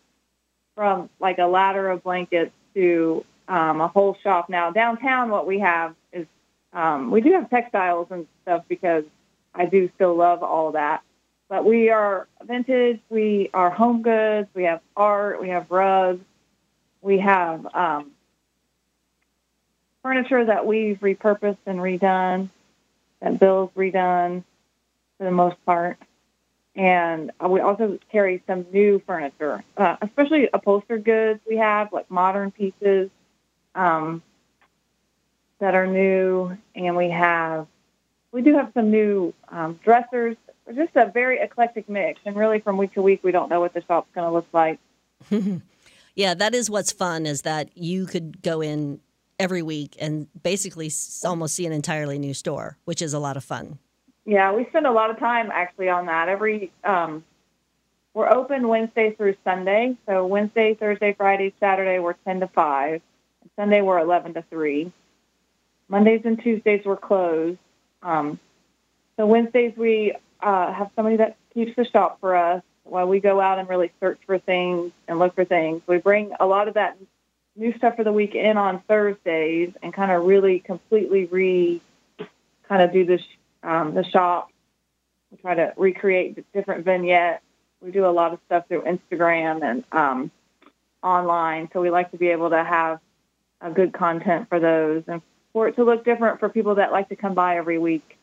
from 0.76 1.10
like 1.22 1.38
a 1.38 1.46
ladder 1.46 1.90
of 1.90 2.04
blankets 2.04 2.52
to 2.74 3.24
um, 3.48 3.80
a 3.80 3.88
whole 3.88 4.18
shop. 4.22 4.50
Now 4.50 4.72
downtown, 4.72 5.30
what 5.30 5.48
we 5.48 5.60
have 5.60 5.96
is 6.12 6.28
um, 6.74 7.12
we 7.12 7.22
do 7.22 7.32
have 7.32 7.50
textiles 7.50 8.08
and 8.12 8.28
stuff 8.42 8.66
because 8.68 9.06
I 9.54 9.68
do 9.68 9.90
still 9.96 10.16
love 10.18 10.44
all 10.44 10.74
that. 10.74 11.02
But 11.48 11.64
we 11.64 11.92
are 11.92 12.28
vintage. 12.44 13.00
We 13.10 13.50
are 13.54 13.70
home 13.70 14.02
goods. 14.02 14.50
We 14.54 14.64
have 14.64 14.82
art. 14.98 15.40
We 15.40 15.48
have 15.50 15.72
rugs. 15.72 16.26
We 17.02 17.20
have 17.20 17.66
um, 17.74 18.12
furniture 20.06 20.46
that 20.46 20.68
we've 20.68 21.00
repurposed 21.00 21.58
and 21.66 21.80
redone, 21.80 22.48
that 23.24 23.40
Bill's 23.40 23.72
redone 23.76 24.44
for 25.18 25.24
the 25.24 25.32
most 25.32 25.56
part. 25.66 25.98
and 26.76 27.32
we 27.50 27.60
also 27.60 27.98
carry 28.12 28.44
some 28.46 28.68
new 28.72 29.02
furniture, 29.08 29.64
uh, 29.78 29.96
especially 30.04 30.48
upholstered 30.54 31.04
goods. 31.04 31.40
We 31.50 31.58
have 31.58 31.92
like 31.92 32.12
modern 32.12 32.52
pieces 32.52 33.10
um, 33.74 34.22
that 35.58 35.74
are 35.74 35.88
new, 35.88 36.56
and 36.76 36.96
we 36.96 37.10
have 37.10 37.66
we 38.32 38.44
do 38.44 38.54
have 38.54 38.70
some 38.76 38.92
new 38.92 39.34
um, 39.50 39.80
dressers. 39.84 40.38
Just 40.76 40.96
a 40.96 41.08
very 41.08 41.40
eclectic 41.40 41.90
mix, 41.90 42.20
and 42.26 42.36
really 42.36 42.60
from 42.60 42.78
week 42.78 42.94
to 42.94 43.02
week, 43.02 43.22
we 43.24 43.32
don't 43.32 43.50
know 43.50 43.60
what 43.60 43.74
the 43.74 43.82
shop's 43.82 44.10
going 44.14 44.28
to 44.28 44.32
look 44.32 44.48
like. 44.54 44.78
yeah, 46.16 46.36
that 46.36 46.54
is 46.54 46.70
what's 46.70 46.92
fun 46.92 47.26
is 47.26 47.42
that 47.42 47.76
you 47.76 48.06
could 48.06 48.44
go 48.44 48.62
in 48.62 49.00
every 49.40 49.62
week 49.62 49.96
and 50.00 50.28
basically 50.44 50.92
almost 51.24 51.56
see 51.56 51.66
an 51.66 51.74
entirely 51.74 52.20
new 52.20 52.34
store, 52.34 52.78
which 52.86 53.02
is 53.02 53.14
a 53.14 53.20
lot 53.20 53.38
of 53.38 53.44
fun. 53.44 53.80
Yeah, 54.26 54.54
we 54.54 54.66
spend 54.66 54.88
a 54.88 54.92
lot 54.92 55.12
of 55.12 55.20
time 55.20 55.52
actually 55.52 55.90
on 55.90 56.08
that. 56.08 56.30
Every 56.30 56.72
um, 56.84 57.24
we're 58.14 58.32
open 58.32 58.68
Wednesday 58.68 59.14
through 59.16 59.36
Sunday. 59.44 59.98
So 60.08 60.26
Wednesday, 60.26 60.74
Thursday, 60.74 61.14
Friday, 61.14 61.54
Saturday 61.60 62.00
we're 62.00 62.14
ten 62.26 62.40
to 62.40 62.48
five. 62.48 63.02
Sunday 63.56 63.82
we're 63.82 64.00
eleven 64.00 64.34
to 64.34 64.44
three. 64.50 64.92
Mondays 65.88 66.22
and 66.26 66.42
Tuesdays 66.42 66.82
we're 66.86 66.98
closed. 66.98 67.60
Um, 68.02 68.40
so 69.18 69.26
Wednesdays 69.28 69.74
we 69.78 70.14
uh, 70.42 70.74
have 70.74 70.90
somebody 70.96 71.18
that 71.18 71.38
keeps 71.54 71.76
the 71.76 71.86
shop 71.86 72.20
for 72.20 72.36
us 72.36 72.64
while 72.84 73.08
we 73.08 73.20
go 73.20 73.40
out 73.40 73.60
and 73.60 73.70
really 73.70 73.92
search 74.00 74.20
for 74.26 74.40
things 74.40 74.92
and 75.08 75.20
look 75.20 75.36
for 75.36 75.46
things. 75.46 75.82
We 75.88 75.98
bring 75.98 76.32
a 76.40 76.46
lot 76.46 76.68
of 76.68 76.76
that 76.76 76.98
new 77.56 77.76
stuff 77.78 77.96
for 77.96 78.04
the 78.04 78.12
week 78.12 78.36
in 78.36 78.58
on 78.58 78.82
Thursdays 78.88 79.74
and 79.82 79.94
kind 79.94 80.12
of 80.12 80.26
really 80.26 80.60
completely 80.60 81.26
re 81.26 81.82
kind 82.68 82.82
of 82.82 82.92
do 82.92 83.06
this 83.06 83.22
um, 83.64 83.94
the 83.94 84.04
shop. 84.04 84.50
We 85.32 85.38
try 85.38 85.56
to 85.56 85.74
recreate 85.78 86.46
different 86.54 86.86
vignettes. 86.86 87.44
We 87.82 87.92
do 87.92 88.06
a 88.06 88.12
lot 88.12 88.34
of 88.34 88.40
stuff 88.46 88.68
through 88.68 88.84
Instagram 88.84 89.64
and 89.64 89.84
um, 89.92 90.32
online, 91.04 91.70
so 91.74 91.82
we 91.82 91.90
like 91.90 92.12
to 92.12 92.18
be 92.18 92.30
able 92.30 92.50
to 92.50 92.64
have 92.64 93.00
a 93.62 93.72
good 93.72 93.94
content 93.94 94.50
for 94.50 94.60
those 94.60 95.04
and 95.08 95.22
for 95.54 95.68
it 95.68 95.76
to 95.76 95.84
look 95.84 96.04
different 96.04 96.40
for 96.40 96.50
people 96.50 96.76
that 96.76 96.92
like 96.92 97.10
to 97.10 97.16
come 97.16 97.34
by 97.34 97.58
every 97.58 97.78
week. 97.78 98.15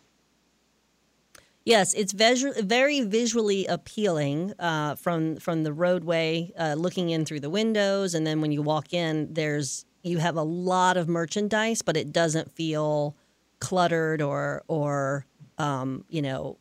Yes, 1.64 1.94
it's 1.94 2.12
visu- 2.12 2.60
very 2.62 3.02
visually 3.02 3.66
appealing 3.66 4.52
uh, 4.58 4.96
from 4.96 5.36
from 5.36 5.62
the 5.62 5.72
roadway, 5.72 6.50
uh, 6.58 6.74
looking 6.76 7.10
in 7.10 7.24
through 7.24 7.40
the 7.40 7.50
windows, 7.50 8.14
and 8.14 8.26
then 8.26 8.40
when 8.40 8.50
you 8.50 8.62
walk 8.62 8.92
in, 8.92 9.32
there's 9.32 9.84
you 10.02 10.18
have 10.18 10.36
a 10.36 10.42
lot 10.42 10.96
of 10.96 11.08
merchandise, 11.08 11.80
but 11.80 11.96
it 11.96 12.12
doesn't 12.12 12.50
feel 12.50 13.16
cluttered 13.60 14.20
or 14.20 14.64
or 14.66 15.24
um, 15.58 16.04
you 16.08 16.20
know, 16.22 16.58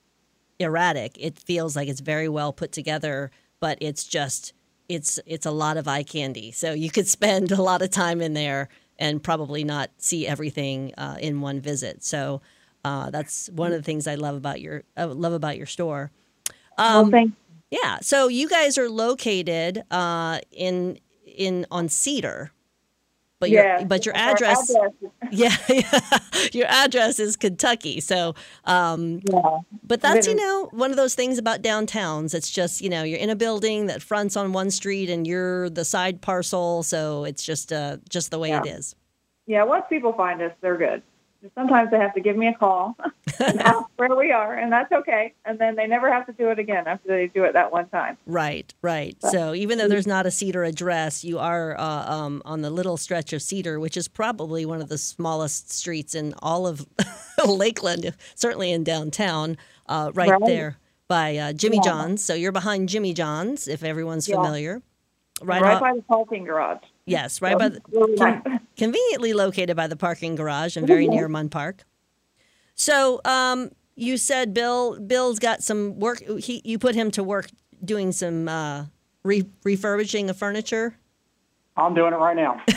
erratic. 0.59 1.17
It 1.19 1.39
feels 1.39 1.75
like 1.75 1.87
it's 1.87 2.01
very 2.01 2.29
well 2.29 2.53
put 2.53 2.71
together, 2.71 3.31
but 3.59 3.77
it's 3.81 4.05
just 4.05 4.53
it's 4.89 5.19
it's 5.25 5.45
a 5.47 5.51
lot 5.51 5.77
of 5.77 5.87
eye 5.87 6.03
candy. 6.03 6.51
So 6.51 6.73
you 6.73 6.91
could 6.91 7.07
spend 7.17 7.51
a 7.51 7.61
lot 7.61 7.81
of 7.81 7.89
time 7.91 8.21
in 8.21 8.33
there 8.33 8.69
and 8.99 9.23
probably 9.23 9.63
not 9.63 9.89
see 9.97 10.27
everything 10.27 10.93
uh, 10.97 11.17
in 11.19 11.41
one 11.41 11.59
visit. 11.59 12.03
So 12.03 12.41
uh, 12.83 13.09
that's 13.09 13.49
one 13.49 13.71
of 13.71 13.77
the 13.77 13.83
things 13.83 14.07
I 14.07 14.15
love 14.15 14.35
about 14.35 14.61
your 14.61 14.83
uh, 14.97 15.07
love 15.07 15.33
about 15.33 15.57
your 15.57 15.65
store. 15.65 16.11
Um, 16.77 17.11
well, 17.11 17.25
yeah. 17.69 17.99
So 18.01 18.27
you 18.27 18.49
guys 18.49 18.77
are 18.77 18.89
located 18.89 19.83
uh, 19.91 20.39
in 20.51 20.99
in 21.25 21.65
on 21.69 21.89
Cedar, 21.89 22.51
but 23.39 23.49
yeah, 23.51 23.79
your 23.79 23.87
but 23.87 24.05
your 24.05 24.15
address, 24.15 24.69
address. 24.69 24.91
yeah, 25.31 25.55
yeah, 25.69 26.49
your 26.53 26.67
address 26.67 27.19
is 27.19 27.35
Kentucky. 27.35 27.99
So, 27.99 28.33
um, 28.65 29.21
yeah. 29.31 29.59
but 29.83 30.01
that's 30.01 30.27
you 30.27 30.35
know 30.35 30.69
one 30.71 30.89
of 30.89 30.97
those 30.97 31.13
things 31.13 31.37
about 31.37 31.61
downtowns. 31.61 32.33
It's 32.33 32.49
just 32.49 32.81
you 32.81 32.89
know 32.89 33.03
you're 33.03 33.19
in 33.19 33.29
a 33.29 33.35
building 33.35 33.85
that 33.87 34.01
fronts 34.01 34.35
on 34.35 34.53
one 34.53 34.71
street 34.71 35.09
and 35.09 35.27
you're 35.27 35.69
the 35.69 35.85
side 35.85 36.21
parcel, 36.21 36.81
so 36.81 37.25
it's 37.25 37.43
just 37.43 37.71
uh 37.71 37.97
just 38.09 38.31
the 38.31 38.39
way 38.39 38.49
yeah. 38.49 38.61
it 38.61 38.67
is. 38.67 38.95
Yeah, 39.45 39.63
once 39.65 39.85
people 39.89 40.13
find 40.13 40.41
us, 40.41 40.51
they're 40.61 40.77
good 40.77 41.03
sometimes 41.55 41.91
they 41.91 41.97
have 41.97 42.13
to 42.13 42.21
give 42.21 42.35
me 42.35 42.47
a 42.47 42.53
call 42.53 42.95
and 43.39 43.59
ask 43.61 43.85
where 43.97 44.15
we 44.15 44.31
are, 44.31 44.55
and 44.55 44.71
that's 44.71 44.91
okay. 44.91 45.33
And 45.45 45.59
then 45.59 45.75
they 45.75 45.87
never 45.87 46.11
have 46.11 46.25
to 46.27 46.33
do 46.33 46.49
it 46.49 46.59
again 46.59 46.87
after 46.87 47.07
they 47.07 47.27
do 47.27 47.43
it 47.43 47.53
that 47.53 47.71
one 47.71 47.87
time. 47.89 48.17
Right, 48.25 48.73
right. 48.81 49.15
But, 49.21 49.31
so 49.31 49.53
even 49.53 49.77
though 49.77 49.87
there's 49.87 50.07
not 50.07 50.25
a 50.25 50.31
Cedar 50.31 50.63
address, 50.63 51.23
you 51.23 51.39
are 51.39 51.77
uh, 51.79 52.13
um, 52.13 52.41
on 52.45 52.61
the 52.61 52.69
little 52.69 52.97
stretch 52.97 53.33
of 53.33 53.41
Cedar, 53.41 53.79
which 53.79 53.97
is 53.97 54.07
probably 54.07 54.65
one 54.65 54.81
of 54.81 54.89
the 54.89 54.97
smallest 54.97 55.71
streets 55.71 56.15
in 56.15 56.33
all 56.41 56.67
of 56.67 56.85
Lakeland, 57.45 58.13
certainly 58.35 58.71
in 58.71 58.83
downtown, 58.83 59.57
uh, 59.87 60.11
right, 60.13 60.29
right, 60.29 60.41
there 60.45 60.77
by 61.07 61.35
uh, 61.35 61.53
Jimmy 61.53 61.77
yeah. 61.77 61.91
John's. 61.91 62.23
So 62.23 62.33
you're 62.33 62.53
behind 62.53 62.87
Jimmy 62.87 63.13
John's, 63.13 63.67
if 63.67 63.83
everyone's 63.83 64.29
yeah. 64.29 64.35
familiar. 64.35 64.81
Right, 65.41 65.61
right 65.61 65.81
by 65.81 65.93
the 65.95 66.01
parking 66.03 66.45
garage. 66.45 66.83
Yes, 67.05 67.41
right 67.41 67.57
by 67.57 67.69
the, 67.69 67.81
con- 68.17 68.59
conveniently 68.77 69.33
located 69.33 69.75
by 69.75 69.87
the 69.87 69.95
parking 69.95 70.35
garage 70.35 70.77
and 70.77 70.87
very 70.87 71.07
near 71.07 71.27
Munn 71.27 71.49
Park. 71.49 71.83
So, 72.75 73.21
um, 73.25 73.71
you 73.95 74.17
said 74.17 74.53
Bill 74.53 74.99
Bill's 74.99 75.39
got 75.39 75.63
some 75.63 75.99
work. 75.99 76.23
He 76.39 76.61
you 76.63 76.79
put 76.79 76.95
him 76.95 77.11
to 77.11 77.23
work 77.23 77.49
doing 77.83 78.11
some 78.11 78.47
uh, 78.47 78.85
re- 79.23 79.47
refurbishing 79.63 80.29
of 80.29 80.37
furniture. 80.37 80.95
I'm 81.77 81.93
doing 81.93 82.13
it 82.13 82.17
right 82.17 82.35
now. 82.35 82.61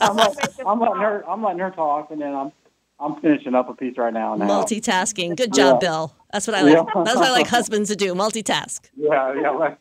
I'm, 0.00 0.16
letting, 0.16 0.66
I'm, 0.66 0.80
letting 0.80 1.00
her. 1.00 1.28
I'm 1.28 1.42
letting 1.42 1.58
her 1.60 1.70
talk, 1.70 2.10
and 2.10 2.20
then 2.20 2.34
I'm 2.34 2.52
I'm 3.00 3.20
finishing 3.20 3.54
up 3.54 3.68
a 3.68 3.74
piece 3.74 3.96
right 3.98 4.12
now. 4.12 4.34
now. 4.34 4.46
Multitasking. 4.46 5.36
Good 5.36 5.52
job, 5.52 5.82
yeah. 5.82 5.88
Bill. 5.88 6.14
That's 6.32 6.46
what 6.46 6.56
I 6.56 6.62
like. 6.62 6.74
Yeah. 6.74 7.02
That's 7.04 7.16
what 7.16 7.28
I 7.28 7.32
like 7.32 7.48
husbands 7.48 7.90
to 7.90 7.96
do. 7.96 8.14
Multitask. 8.14 8.88
Yeah, 8.96 9.34
yeah 9.34 9.74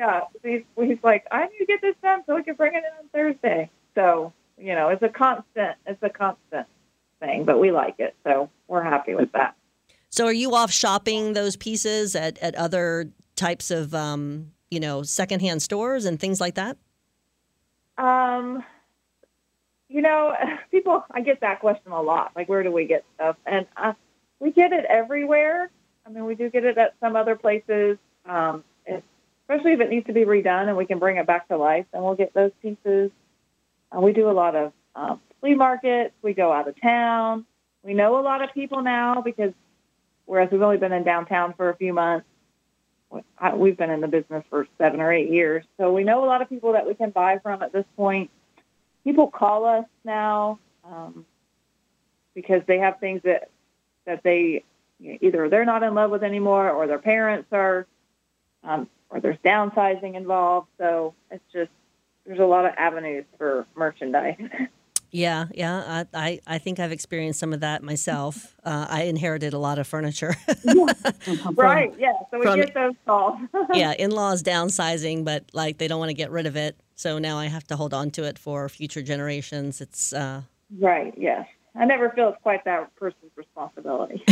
yeah, 0.00 0.22
he's, 0.42 0.62
he's 0.76 0.98
like, 1.02 1.26
I 1.30 1.46
need 1.46 1.58
to 1.58 1.66
get 1.66 1.82
this 1.82 1.94
done 2.02 2.22
so 2.26 2.34
we 2.34 2.42
can 2.42 2.54
bring 2.54 2.72
it 2.74 2.78
in 2.78 2.84
on 2.98 3.08
Thursday. 3.12 3.70
So, 3.94 4.32
you 4.56 4.74
know, 4.74 4.88
it's 4.88 5.02
a 5.02 5.10
constant, 5.10 5.76
it's 5.86 6.02
a 6.02 6.08
constant 6.08 6.66
thing, 7.20 7.44
but 7.44 7.60
we 7.60 7.70
like 7.70 7.96
it. 7.98 8.14
So 8.24 8.48
we're 8.66 8.82
happy 8.82 9.14
with 9.14 9.30
that. 9.32 9.54
So 10.08 10.24
are 10.24 10.32
you 10.32 10.54
off 10.54 10.72
shopping 10.72 11.34
those 11.34 11.54
pieces 11.54 12.16
at, 12.16 12.38
at 12.38 12.54
other 12.54 13.10
types 13.36 13.70
of, 13.70 13.94
um, 13.94 14.52
you 14.70 14.80
know, 14.80 15.02
secondhand 15.02 15.60
stores 15.60 16.06
and 16.06 16.18
things 16.18 16.40
like 16.40 16.54
that? 16.54 16.78
Um, 17.98 18.64
you 19.90 20.00
know, 20.00 20.34
people, 20.70 21.04
I 21.10 21.20
get 21.20 21.40
that 21.40 21.60
question 21.60 21.92
a 21.92 22.00
lot. 22.00 22.32
Like, 22.34 22.48
where 22.48 22.62
do 22.62 22.72
we 22.72 22.86
get 22.86 23.04
stuff? 23.16 23.36
And 23.44 23.66
uh, 23.76 23.92
we 24.38 24.50
get 24.50 24.72
it 24.72 24.86
everywhere. 24.86 25.70
I 26.06 26.08
mean, 26.08 26.24
we 26.24 26.36
do 26.36 26.48
get 26.48 26.64
it 26.64 26.78
at 26.78 26.94
some 27.00 27.16
other 27.16 27.36
places. 27.36 27.98
Um, 28.24 28.64
especially 29.50 29.72
if 29.72 29.80
it 29.80 29.90
needs 29.90 30.06
to 30.06 30.12
be 30.12 30.24
redone 30.24 30.68
and 30.68 30.76
we 30.76 30.86
can 30.86 30.98
bring 31.00 31.16
it 31.16 31.26
back 31.26 31.48
to 31.48 31.56
life, 31.56 31.84
then 31.92 32.02
we'll 32.02 32.14
get 32.14 32.32
those 32.34 32.52
pieces. 32.62 33.10
Uh, 33.90 34.00
we 34.00 34.12
do 34.12 34.30
a 34.30 34.32
lot 34.32 34.54
of 34.54 34.72
um, 34.94 35.20
flea 35.40 35.54
markets. 35.54 36.14
We 36.22 36.34
go 36.34 36.52
out 36.52 36.68
of 36.68 36.80
town. 36.80 37.44
We 37.82 37.94
know 37.94 38.20
a 38.20 38.22
lot 38.22 38.42
of 38.42 38.54
people 38.54 38.82
now 38.82 39.22
because 39.22 39.52
whereas 40.26 40.50
we've 40.52 40.62
only 40.62 40.76
been 40.76 40.92
in 40.92 41.02
downtown 41.02 41.54
for 41.54 41.68
a 41.68 41.76
few 41.76 41.92
months, 41.92 42.26
we've 43.56 43.76
been 43.76 43.90
in 43.90 44.00
the 44.00 44.06
business 44.06 44.44
for 44.48 44.68
seven 44.78 45.00
or 45.00 45.12
eight 45.12 45.30
years. 45.30 45.64
So 45.78 45.92
we 45.92 46.04
know 46.04 46.24
a 46.24 46.26
lot 46.26 46.42
of 46.42 46.48
people 46.48 46.74
that 46.74 46.86
we 46.86 46.94
can 46.94 47.10
buy 47.10 47.38
from 47.38 47.60
at 47.62 47.72
this 47.72 47.86
point. 47.96 48.30
People 49.02 49.28
call 49.28 49.64
us 49.64 49.86
now 50.04 50.60
um, 50.84 51.26
because 52.34 52.62
they 52.68 52.78
have 52.78 53.00
things 53.00 53.22
that 53.24 53.50
that 54.06 54.22
they 54.22 54.62
either 55.00 55.48
they're 55.48 55.64
not 55.64 55.82
in 55.82 55.94
love 55.94 56.10
with 56.10 56.22
anymore 56.22 56.70
or 56.70 56.86
their 56.86 56.98
parents 56.98 57.48
are 57.50 57.86
um, 58.62 58.88
or 59.10 59.20
there's 59.20 59.38
downsizing 59.44 60.14
involved. 60.14 60.68
So 60.78 61.14
it's 61.30 61.44
just 61.52 61.70
there's 62.26 62.38
a 62.38 62.44
lot 62.44 62.64
of 62.64 62.72
avenues 62.76 63.24
for 63.38 63.66
merchandise. 63.74 64.38
Yeah, 65.12 65.46
yeah, 65.52 66.04
I, 66.14 66.28
I, 66.28 66.40
I 66.46 66.58
think 66.58 66.78
I've 66.78 66.92
experienced 66.92 67.40
some 67.40 67.52
of 67.52 67.58
that 67.60 67.82
myself. 67.82 68.54
Uh, 68.64 68.86
I 68.88 69.02
inherited 69.02 69.54
a 69.54 69.58
lot 69.58 69.80
of 69.80 69.88
furniture. 69.88 70.34
from, 71.24 71.54
right, 71.56 71.92
yeah. 71.98 72.12
So 72.30 72.38
we 72.38 72.46
from, 72.46 72.60
get 72.60 72.74
those 72.74 72.94
calls. 73.04 73.40
yeah, 73.74 73.92
in-laws 73.98 74.44
downsizing, 74.44 75.24
but 75.24 75.46
like 75.52 75.78
they 75.78 75.88
don't 75.88 75.98
want 75.98 76.10
to 76.10 76.14
get 76.14 76.30
rid 76.30 76.46
of 76.46 76.54
it, 76.54 76.76
so 76.94 77.18
now 77.18 77.38
I 77.38 77.46
have 77.46 77.66
to 77.68 77.76
hold 77.76 77.92
on 77.92 78.12
to 78.12 78.22
it 78.22 78.38
for 78.38 78.68
future 78.68 79.02
generations. 79.02 79.80
It's 79.80 80.12
uh, 80.12 80.42
right. 80.78 81.12
Yes, 81.16 81.44
I 81.74 81.86
never 81.86 82.10
feel 82.10 82.28
it's 82.28 82.42
quite 82.42 82.64
that 82.64 82.94
person's 82.94 83.32
responsibility 83.36 84.22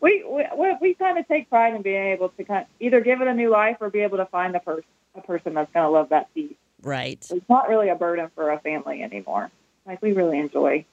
we, 0.00 0.24
we 0.56 0.76
we 0.80 0.94
kind 0.94 1.18
of 1.18 1.26
take 1.28 1.48
pride 1.48 1.74
in 1.74 1.82
being 1.82 2.06
able 2.06 2.28
to 2.30 2.44
kind 2.44 2.62
of 2.62 2.68
either 2.80 3.00
give 3.00 3.20
it 3.20 3.28
a 3.28 3.34
new 3.34 3.50
life 3.50 3.78
or 3.80 3.90
be 3.90 4.00
able 4.00 4.18
to 4.18 4.26
find 4.26 4.54
a 4.54 4.60
person 4.60 4.84
a 5.14 5.20
person 5.22 5.54
that's 5.54 5.72
going 5.72 5.84
to 5.84 5.90
love 5.90 6.10
that 6.10 6.32
piece. 6.34 6.54
Right. 6.82 7.26
It's 7.30 7.48
not 7.48 7.68
really 7.68 7.88
a 7.88 7.94
burden 7.94 8.30
for 8.34 8.50
a 8.50 8.60
family 8.60 9.02
anymore. 9.02 9.50
Like 9.86 10.02
we 10.02 10.12
really 10.12 10.38
enjoy 10.38 10.84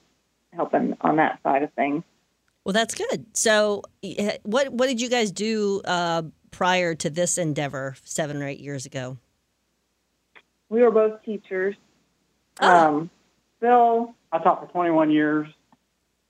helping 0.53 0.95
on 1.01 1.17
that 1.17 1.41
side 1.43 1.63
of 1.63 1.73
things. 1.73 2.03
Well, 2.63 2.73
that's 2.73 2.95
good. 2.95 3.25
So, 3.33 3.83
what 4.43 4.71
what 4.71 4.87
did 4.87 5.01
you 5.01 5.09
guys 5.09 5.31
do 5.31 5.81
uh, 5.83 6.23
prior 6.51 6.95
to 6.95 7.09
this 7.09 7.37
endeavor 7.37 7.95
seven 8.05 8.41
or 8.41 8.47
eight 8.47 8.61
years 8.61 8.85
ago? 8.85 9.17
We 10.69 10.81
were 10.81 10.91
both 10.91 11.21
teachers. 11.23 11.75
Oh. 12.61 12.87
Um, 12.87 13.09
Bill, 13.59 14.15
I 14.31 14.39
taught 14.39 14.65
for 14.65 14.71
21 14.71 15.11
years. 15.11 15.47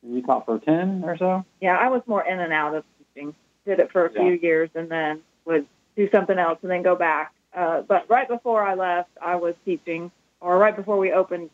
You 0.05 0.21
taught 0.21 0.45
for 0.45 0.59
10 0.59 1.03
or 1.05 1.17
so? 1.17 1.45
Yeah, 1.61 1.77
I 1.77 1.87
was 1.89 2.01
more 2.07 2.23
in 2.25 2.39
and 2.39 2.51
out 2.53 2.75
of 2.75 2.83
teaching. 3.15 3.33
did 3.65 3.79
it 3.79 3.91
for 3.91 4.05
a 4.05 4.09
few 4.11 4.33
years, 4.33 4.69
and 4.75 4.89
then 4.89 5.21
would 5.45 5.65
do 5.95 6.09
something 6.11 6.37
else 6.37 6.59
and 6.61 6.69
then 6.71 6.81
go 6.83 6.95
back. 6.95 7.33
Uh, 7.55 7.81
but 7.81 8.09
right 8.09 8.27
before 8.27 8.63
I 8.63 8.73
left, 8.73 9.09
I 9.21 9.35
was 9.35 9.55
teaching, 9.63 10.11
or 10.41 10.57
right 10.57 10.75
before 10.75 10.97
we 10.97 11.13
opened 11.13 11.49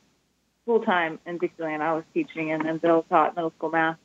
full 0.65 0.79
time 0.81 1.19
in 1.27 1.37
Dixieland, 1.37 1.83
I 1.83 1.93
was 1.93 2.03
teaching, 2.13 2.51
and 2.51 2.63
then 2.65 2.77
Bill 2.77 3.03
taught 3.09 3.35
middle 3.35 3.51
school 3.57 3.69
math 3.69 3.97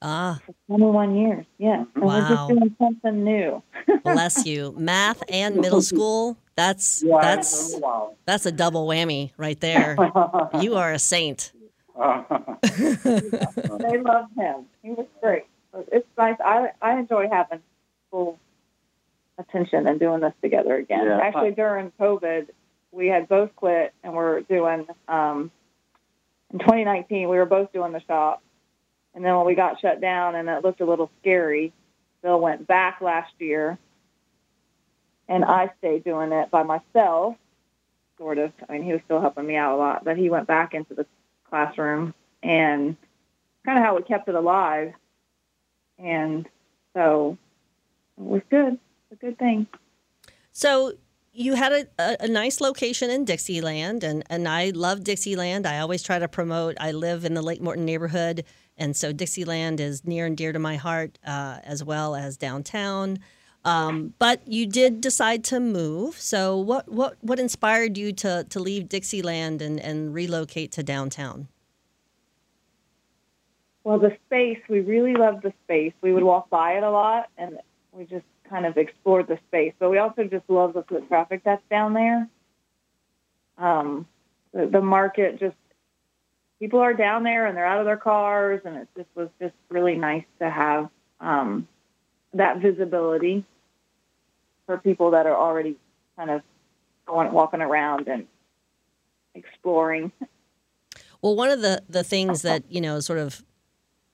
Ah, 0.00 0.40
for 0.46 0.54
21 0.68 1.16
years. 1.16 1.44
Yeah, 1.58 1.74
and 1.80 1.88
we're 1.96 2.06
Wow. 2.06 2.28
just 2.28 2.48
doing 2.60 2.76
something 2.78 3.24
new. 3.24 3.62
bless 4.04 4.46
you. 4.46 4.74
Math 4.78 5.22
and 5.28 5.56
middle 5.56 5.82
school. 5.82 6.36
That's 6.56 7.02
Yeah, 7.04 7.18
that's 7.20 7.76
wow. 7.78 8.14
that's 8.24 8.46
a 8.46 8.52
double 8.52 8.86
whammy 8.86 9.30
right 9.36 9.60
there. 9.60 9.96
You 10.60 10.76
are 10.76 10.92
a 10.92 10.98
saint. 10.98 11.52
they 12.62 13.98
loved 13.98 14.36
him. 14.36 14.66
He 14.82 14.90
was 14.90 15.06
great. 15.20 15.44
It's 15.92 16.06
nice. 16.16 16.36
I 16.44 16.70
I 16.80 16.98
enjoy 16.98 17.28
having 17.30 17.60
full 18.10 18.38
attention 19.36 19.86
and 19.86 19.98
doing 19.98 20.20
this 20.20 20.32
together 20.40 20.76
again. 20.76 21.06
Yeah. 21.06 21.18
Actually, 21.18 21.52
during 21.52 21.92
COVID, 21.98 22.48
we 22.92 23.08
had 23.08 23.28
both 23.28 23.54
quit 23.56 23.92
and 24.04 24.14
we're 24.14 24.42
doing. 24.42 24.86
Um, 25.08 25.50
in 26.52 26.60
2019, 26.60 27.28
we 27.28 27.36
were 27.36 27.46
both 27.46 27.72
doing 27.72 27.92
the 27.92 28.00
shop, 28.06 28.42
and 29.14 29.24
then 29.24 29.36
when 29.36 29.44
we 29.44 29.54
got 29.54 29.80
shut 29.80 30.00
down 30.00 30.34
and 30.34 30.48
it 30.48 30.64
looked 30.64 30.80
a 30.80 30.86
little 30.86 31.10
scary, 31.20 31.72
Bill 32.22 32.40
went 32.40 32.66
back 32.66 33.00
last 33.00 33.32
year, 33.38 33.76
and 35.28 35.44
I 35.44 35.70
stayed 35.78 36.04
doing 36.04 36.32
it 36.32 36.50
by 36.50 36.62
myself, 36.62 37.36
sort 38.16 38.38
of. 38.38 38.52
I 38.68 38.72
mean, 38.72 38.84
he 38.84 38.92
was 38.92 39.00
still 39.04 39.20
helping 39.20 39.46
me 39.46 39.56
out 39.56 39.74
a 39.74 39.76
lot, 39.76 40.04
but 40.04 40.16
he 40.16 40.30
went 40.30 40.46
back 40.46 40.74
into 40.74 40.94
the 40.94 41.06
classroom 41.48 42.14
and 42.42 42.96
kind 43.64 43.78
of 43.78 43.84
how 43.84 43.96
we 43.96 44.02
kept 44.02 44.28
it 44.28 44.34
alive. 44.34 44.92
And 45.98 46.48
so 46.94 47.36
it 48.16 48.24
was 48.24 48.42
good. 48.50 48.78
A 49.10 49.16
good 49.16 49.38
thing. 49.38 49.66
So 50.52 50.92
you 51.32 51.54
had 51.54 51.72
a, 51.72 51.86
a, 51.98 52.16
a 52.24 52.28
nice 52.28 52.60
location 52.60 53.10
in 53.10 53.24
Dixieland, 53.24 54.02
and, 54.02 54.24
and 54.28 54.48
I 54.48 54.70
love 54.70 55.04
Dixieland. 55.04 55.66
I 55.66 55.78
always 55.78 56.02
try 56.02 56.18
to 56.18 56.28
promote. 56.28 56.76
I 56.80 56.92
live 56.92 57.24
in 57.24 57.34
the 57.34 57.42
Lake 57.42 57.62
Morton 57.62 57.84
neighborhood, 57.84 58.44
and 58.76 58.96
so 58.96 59.12
Dixieland 59.12 59.80
is 59.80 60.04
near 60.04 60.26
and 60.26 60.36
dear 60.36 60.52
to 60.52 60.58
my 60.58 60.76
heart, 60.76 61.18
uh, 61.24 61.58
as 61.62 61.84
well 61.84 62.14
as 62.14 62.36
downtown. 62.36 63.20
Um, 63.64 64.14
but 64.18 64.46
you 64.46 64.66
did 64.66 65.00
decide 65.00 65.44
to 65.44 65.60
move. 65.60 66.18
So 66.20 66.56
what 66.56 66.88
what 66.88 67.16
what 67.20 67.38
inspired 67.38 67.98
you 67.98 68.12
to 68.12 68.44
to 68.48 68.60
leave 68.60 68.88
Dixieland 68.88 69.60
and, 69.60 69.78
and 69.80 70.14
relocate 70.14 70.72
to 70.72 70.82
downtown? 70.82 71.48
Well, 73.88 73.98
the 73.98 74.14
space, 74.26 74.58
we 74.68 74.80
really 74.80 75.14
loved 75.14 75.42
the 75.42 75.52
space. 75.64 75.94
We 76.02 76.12
would 76.12 76.22
walk 76.22 76.50
by 76.50 76.72
it 76.72 76.82
a 76.82 76.90
lot 76.90 77.30
and 77.38 77.58
we 77.92 78.04
just 78.04 78.26
kind 78.48 78.66
of 78.66 78.76
explored 78.76 79.28
the 79.28 79.38
space. 79.48 79.72
But 79.78 79.88
we 79.88 79.96
also 79.96 80.24
just 80.24 80.44
love 80.48 80.74
the 80.74 80.82
foot 80.82 81.08
traffic 81.08 81.40
that's 81.42 81.62
down 81.70 81.94
there. 81.94 82.28
Um, 83.56 84.06
the, 84.52 84.66
the 84.66 84.82
market 84.82 85.40
just, 85.40 85.56
people 86.60 86.80
are 86.80 86.92
down 86.92 87.22
there 87.22 87.46
and 87.46 87.56
they're 87.56 87.64
out 87.64 87.80
of 87.80 87.86
their 87.86 87.96
cars 87.96 88.60
and 88.66 88.76
it 88.76 88.88
just 88.94 89.08
was 89.14 89.30
just 89.40 89.54
really 89.70 89.96
nice 89.96 90.26
to 90.40 90.50
have 90.50 90.90
um, 91.20 91.66
that 92.34 92.58
visibility 92.58 93.44
for 94.66 94.78
people 94.78 95.10
that 95.12 95.26
are 95.26 95.36
already 95.36 95.76
kind 96.16 96.30
of 96.30 96.42
going, 97.06 97.32
walking 97.32 97.60
around 97.60 98.08
and 98.08 98.26
exploring. 99.34 100.12
Well, 101.22 101.34
one 101.34 101.50
of 101.50 101.60
the 101.62 101.82
the 101.88 102.04
things 102.04 102.42
that 102.42 102.64
you 102.70 102.80
know, 102.80 103.00
sort 103.00 103.18
of, 103.18 103.42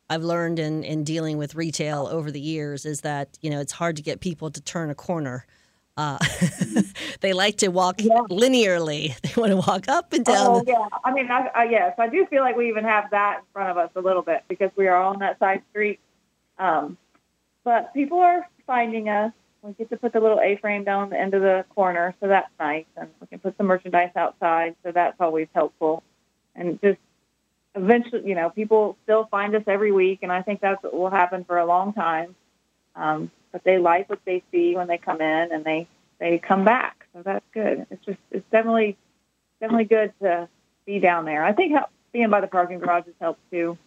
I've 0.08 0.22
learned 0.22 0.58
in 0.58 0.84
in 0.84 1.04
dealing 1.04 1.38
with 1.38 1.54
retail 1.54 2.08
over 2.10 2.30
the 2.30 2.40
years 2.40 2.86
is 2.86 3.02
that 3.02 3.36
you 3.40 3.50
know 3.50 3.60
it's 3.60 3.72
hard 3.72 3.96
to 3.96 4.02
get 4.02 4.20
people 4.20 4.50
to 4.50 4.60
turn 4.60 4.90
a 4.90 4.94
corner. 4.94 5.46
Uh, 5.96 6.18
they 7.20 7.32
like 7.32 7.58
to 7.58 7.68
walk 7.68 8.00
Yeah. 8.00 8.22
linearly. 8.30 9.14
They 9.22 9.40
want 9.40 9.50
to 9.50 9.56
walk 9.56 9.88
up 9.88 10.12
and 10.12 10.24
down. 10.24 10.46
Oh 10.46 10.64
yeah, 10.66 10.88
I 11.04 11.12
mean, 11.12 11.30
I, 11.30 11.48
I, 11.54 11.64
yes, 11.64 11.94
I 11.98 12.08
do 12.08 12.26
feel 12.26 12.42
like 12.42 12.56
we 12.56 12.68
even 12.68 12.84
have 12.84 13.10
that 13.10 13.38
in 13.38 13.44
front 13.52 13.70
of 13.70 13.76
us 13.76 13.90
a 13.94 14.00
little 14.00 14.22
bit 14.22 14.42
because 14.48 14.70
we 14.76 14.88
are 14.88 14.96
on 15.00 15.18
that 15.20 15.38
side 15.38 15.62
street. 15.70 16.00
Um, 16.58 16.96
but 17.64 17.92
people 17.94 18.18
are 18.18 18.48
finding 18.66 19.08
us. 19.08 19.32
We 19.62 19.72
get 19.72 19.88
to 19.90 19.96
put 19.96 20.12
the 20.12 20.20
little 20.20 20.40
A-frame 20.40 20.84
down 20.84 21.08
the 21.08 21.18
end 21.18 21.32
of 21.32 21.40
the 21.40 21.64
corner, 21.74 22.14
so 22.20 22.28
that's 22.28 22.50
nice, 22.60 22.84
and 22.96 23.08
we 23.20 23.26
can 23.26 23.38
put 23.38 23.56
some 23.56 23.66
merchandise 23.66 24.10
outside, 24.14 24.76
so 24.84 24.92
that's 24.92 25.16
always 25.20 25.48
helpful. 25.54 26.02
And 26.54 26.78
just 26.82 26.98
eventually, 27.74 28.28
you 28.28 28.34
know, 28.34 28.50
people 28.50 28.98
still 29.04 29.24
find 29.30 29.54
us 29.56 29.62
every 29.66 29.90
week, 29.90 30.18
and 30.22 30.30
I 30.30 30.42
think 30.42 30.60
that's 30.60 30.82
what 30.82 30.92
will 30.92 31.10
happen 31.10 31.44
for 31.44 31.56
a 31.56 31.64
long 31.64 31.94
time. 31.94 32.34
Um, 32.94 33.30
but 33.52 33.64
they 33.64 33.78
like 33.78 34.10
what 34.10 34.20
they 34.24 34.42
see 34.52 34.76
when 34.76 34.86
they 34.86 34.98
come 34.98 35.20
in, 35.20 35.52
and 35.52 35.64
they 35.64 35.88
they 36.18 36.38
come 36.38 36.64
back, 36.64 37.06
so 37.12 37.22
that's 37.22 37.44
good. 37.52 37.86
It's 37.90 38.04
just 38.04 38.18
it's 38.30 38.46
definitely 38.50 38.96
definitely 39.60 39.86
good 39.86 40.12
to 40.20 40.48
be 40.84 40.98
down 40.98 41.24
there. 41.24 41.44
I 41.44 41.52
think 41.52 41.72
help, 41.72 41.88
being 42.12 42.30
by 42.30 42.40
the 42.40 42.46
parking 42.46 42.78
garages 42.80 43.14
helped 43.20 43.40
too. 43.50 43.78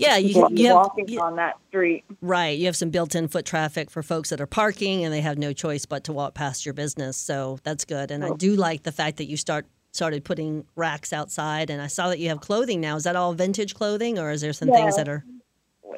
Yeah, 0.00 0.16
you, 0.16 0.48
you 0.50 0.66
have 0.68 0.76
walking 0.76 1.08
you- 1.08 1.20
on 1.20 1.36
that 1.36 1.56
street. 1.68 2.04
right. 2.20 2.58
You 2.58 2.66
have 2.66 2.76
some 2.76 2.90
built-in 2.90 3.28
foot 3.28 3.44
traffic 3.44 3.90
for 3.90 4.02
folks 4.02 4.30
that 4.30 4.40
are 4.40 4.46
parking, 4.46 5.04
and 5.04 5.12
they 5.12 5.20
have 5.20 5.38
no 5.38 5.52
choice 5.52 5.84
but 5.86 6.04
to 6.04 6.12
walk 6.12 6.34
past 6.34 6.64
your 6.64 6.72
business. 6.74 7.16
So 7.16 7.58
that's 7.62 7.84
good. 7.84 8.10
And 8.10 8.24
I 8.24 8.28
Oh. 8.28 8.36
do 8.36 8.54
like 8.56 8.82
the 8.84 8.92
fact 8.92 9.18
that 9.18 9.26
you 9.26 9.36
start 9.36 9.66
started 9.92 10.24
putting 10.24 10.64
racks 10.76 11.12
outside. 11.12 11.68
And 11.68 11.82
I 11.82 11.88
saw 11.88 12.08
that 12.08 12.18
you 12.20 12.28
have 12.28 12.40
clothing 12.40 12.80
now. 12.80 12.94
Is 12.96 13.04
that 13.04 13.16
all 13.16 13.32
vintage 13.34 13.74
clothing, 13.74 14.18
or 14.20 14.30
is 14.30 14.40
there 14.40 14.52
some 14.52 14.68
things 14.70 14.96
that 14.96 15.08
are? 15.08 15.24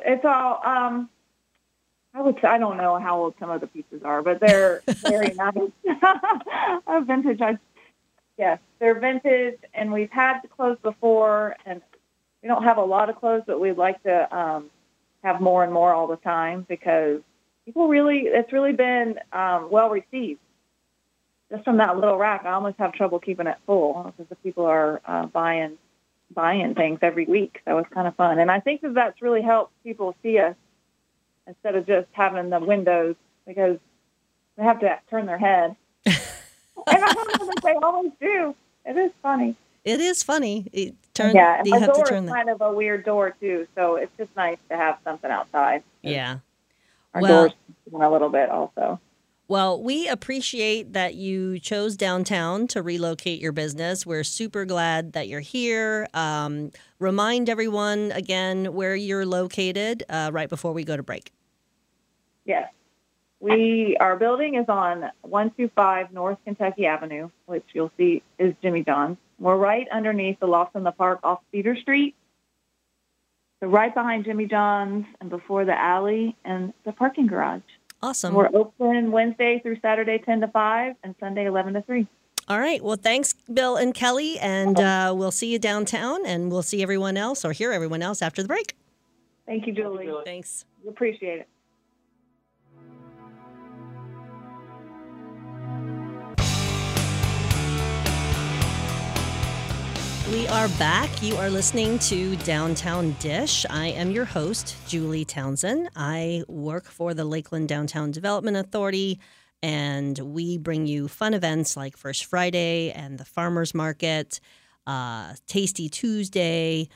It's 0.06 0.24
all. 0.24 0.60
Um, 0.64 1.10
I 2.14 2.22
would. 2.22 2.36
Say, 2.40 2.48
I 2.48 2.58
don't 2.58 2.76
know 2.78 2.98
how 2.98 3.18
old 3.20 3.34
some 3.38 3.50
of 3.50 3.60
the 3.60 3.66
pieces 3.66 4.02
are, 4.02 4.22
but 4.22 4.40
they're 4.40 4.82
very 4.86 5.34
nice. 5.34 5.54
vintage. 7.06 7.40
I, 7.40 7.58
yes, 8.38 8.58
they're 8.78 8.98
vintage, 8.98 9.58
and 9.74 9.92
we've 9.92 10.10
had 10.10 10.40
the 10.42 10.48
clothes 10.48 10.78
before, 10.82 11.56
and 11.66 11.80
we 12.42 12.48
don't 12.48 12.64
have 12.64 12.78
a 12.78 12.85
lot 12.85 13.09
of 13.09 13.16
clothes, 13.16 13.44
but 13.46 13.61
we'd 13.61 13.76
like 13.76 14.02
to 14.02 14.37
um, 14.37 14.70
have 15.22 15.40
more 15.40 15.62
and 15.62 15.72
more 15.72 15.92
all 15.94 16.07
the 16.07 16.16
time 16.16 16.66
because 16.68 17.20
people 17.64 17.88
really. 17.88 18.22
It's 18.26 18.52
really 18.52 18.72
been 18.72 19.18
um, 19.33 19.70
well 19.70 19.90
received. 19.90 20.40
Just 21.50 21.64
from 21.64 21.76
that 21.76 21.96
little 21.96 22.16
rack, 22.16 22.44
I 22.44 22.52
almost 22.52 22.78
have 22.78 22.94
trouble 22.94 23.18
keeping 23.18 23.46
it 23.46 23.59
full 23.66 24.05
because 24.05 24.28
the 24.28 24.37
people 24.37 24.64
are 24.64 25.00
uh, 25.05 25.26
buying 25.26 25.78
buying 26.35 26.74
things 26.74 26.98
every 27.02 27.26
week. 27.26 27.61
So 27.64 27.78
it's 27.78 27.92
kind 27.92 28.09
of 28.09 28.16
fun. 28.16 28.38
And 28.38 28.50
I 28.50 28.61
think 28.61 28.81
that 28.81 28.94
that's 28.94 29.20
really 29.20 29.42
helped 29.42 29.72
people 29.85 30.14
see 30.22 30.38
us 30.38 30.57
instead 31.46 31.74
of 31.76 31.87
just 31.87 32.09
having 32.12 32.50
the 32.50 32.61
windows 32.61 33.16
because 33.46 33.78
they 34.57 34.64
have 34.64 34.81
to 34.81 34.98
turn 35.11 35.26
their 35.26 35.38
head. 35.38 35.76
and 36.07 36.16
I 36.87 37.12
don't 37.12 37.40
know 37.40 37.46
that 37.46 37.61
they 37.62 37.74
always 37.74 38.12
do. 38.20 38.55
It 38.85 38.96
is 38.96 39.12
funny. 39.22 39.57
It 39.85 40.00
is 40.00 40.22
funny. 40.22 40.68
It 40.72 40.94
turn. 41.14 41.35
yeah, 41.35 41.59
and 41.59 41.66
you 41.66 41.72
have 41.79 41.83
to 41.88 41.92
door 41.94 42.05
turn 42.07 42.25
is 42.25 42.31
the. 42.31 42.35
kind 42.35 42.48
of 42.51 42.61
a 42.61 42.72
weird 42.72 43.05
door 43.05 43.35
too, 43.40 43.66
so 43.75 43.96
it's 43.96 44.12
just 44.16 44.31
nice 44.37 44.59
to 44.70 44.77
have 44.77 44.98
something 45.05 45.31
outside. 45.31 45.83
Yeah. 46.03 46.38
Our 47.14 47.22
Well- 47.22 47.42
doors 47.48 47.53
a 47.92 48.11
little 48.11 48.29
bit 48.31 48.48
also. 48.51 49.01
Well, 49.48 49.83
we 49.83 50.09
appreciate 50.09 50.94
that 50.94 51.14
you 51.14 51.59
chose 51.59 51.94
downtown 51.96 52.66
to 52.68 52.81
relocate 52.81 53.38
your 53.38 53.53
business. 53.53 54.07
We're 54.07 54.25
super 54.25 54.64
glad 54.64 55.12
that 55.12 55.29
you're 55.29 55.40
here. 55.40 56.09
Um, 56.14 56.70
remind 56.98 57.51
everyone 57.51 58.12
again 58.12 58.72
where 58.72 58.96
you're 58.96 59.27
located 59.27 60.05
uh, 60.09 60.31
right 60.33 60.48
before 60.48 60.72
we 60.72 60.85
go 60.85 60.96
to 60.96 61.03
break. 61.03 61.33
Yes. 62.46 62.70
We 63.42 63.96
our 63.98 64.14
building 64.14 64.55
is 64.55 64.66
on 64.68 65.11
125 65.22 66.12
North 66.12 66.38
Kentucky 66.44 66.87
Avenue, 66.87 67.28
which 67.46 67.64
you'll 67.72 67.90
see 67.96 68.22
is 68.38 68.55
Jimmy 68.62 68.85
John's. 68.85 69.16
We're 69.40 69.57
right 69.57 69.88
underneath 69.90 70.38
the 70.38 70.46
Loft 70.46 70.76
in 70.76 70.85
the 70.85 70.92
Park 70.92 71.18
off 71.24 71.40
Cedar 71.50 71.74
Street. 71.74 72.14
So 73.59 73.66
right 73.66 73.92
behind 73.92 74.26
Jimmy 74.26 74.46
John's 74.46 75.07
and 75.20 75.28
before 75.28 75.64
the 75.64 75.76
alley 75.76 76.37
and 76.44 76.72
the 76.85 76.92
parking 76.92 77.26
garage. 77.26 77.62
Awesome. 78.00 78.33
We're 78.33 78.48
open 78.55 79.11
Wednesday 79.11 79.59
through 79.61 79.81
Saturday 79.83 80.18
10 80.18 80.42
to 80.42 80.48
5 80.48 80.94
and 81.02 81.16
Sunday 81.18 81.46
11 81.46 81.74
to 81.74 81.83
3. 81.83 82.07
All 82.46 82.61
right. 82.61 82.83
Well, 82.83 82.96
thanks, 82.96 83.33
Bill 83.52 83.74
and 83.74 83.92
Kelly. 83.92 84.38
And 84.38 84.78
uh, 84.78 85.14
we'll 85.16 85.33
see 85.33 85.52
you 85.52 85.59
downtown 85.59 86.24
and 86.24 86.52
we'll 86.52 86.62
see 86.62 86.81
everyone 86.81 87.16
else 87.16 87.44
or 87.44 87.50
hear 87.50 87.72
everyone 87.72 88.02
else 88.02 88.22
after 88.22 88.40
the 88.40 88.48
break. 88.48 88.76
Thank 89.46 89.66
you, 89.66 89.72
Julie. 89.72 90.12
Thanks. 90.24 90.64
We 90.85 90.90
appreciate 90.90 91.40
it. 91.40 91.48
We 100.32 100.48
are 100.48 100.68
back. 100.78 101.22
You 101.22 101.36
are 101.36 101.50
listening 101.50 101.98
to 101.98 102.36
Downtown 102.36 103.14
Dish. 103.20 103.66
I 103.68 103.88
am 103.88 104.10
your 104.10 104.24
host, 104.24 104.74
Julie 104.88 105.26
Townsend. 105.26 105.90
I 105.94 106.42
work 106.48 106.86
for 106.86 107.12
the 107.12 107.26
Lakeland 107.26 107.68
Downtown 107.68 108.12
Development 108.12 108.56
Authority, 108.56 109.20
and 109.62 110.18
we 110.18 110.56
bring 110.56 110.86
you 110.86 111.06
fun 111.06 111.34
events 111.34 111.76
like 111.76 111.98
First 111.98 112.24
Friday 112.24 112.92
and 112.92 113.18
the 113.18 113.26
Farmers 113.26 113.74
Market, 113.74 114.40
uh, 114.86 115.34
Tasty 115.46 115.90
Tuesday, 115.90 116.88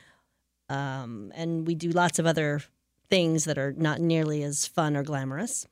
um, 0.70 1.30
and 1.34 1.66
we 1.66 1.74
do 1.74 1.90
lots 1.90 2.18
of 2.18 2.24
other 2.24 2.62
things 3.10 3.44
that 3.44 3.58
are 3.58 3.74
not 3.74 4.00
nearly 4.00 4.44
as 4.44 4.66
fun 4.66 4.96
or 4.96 5.02
glamorous. 5.02 5.66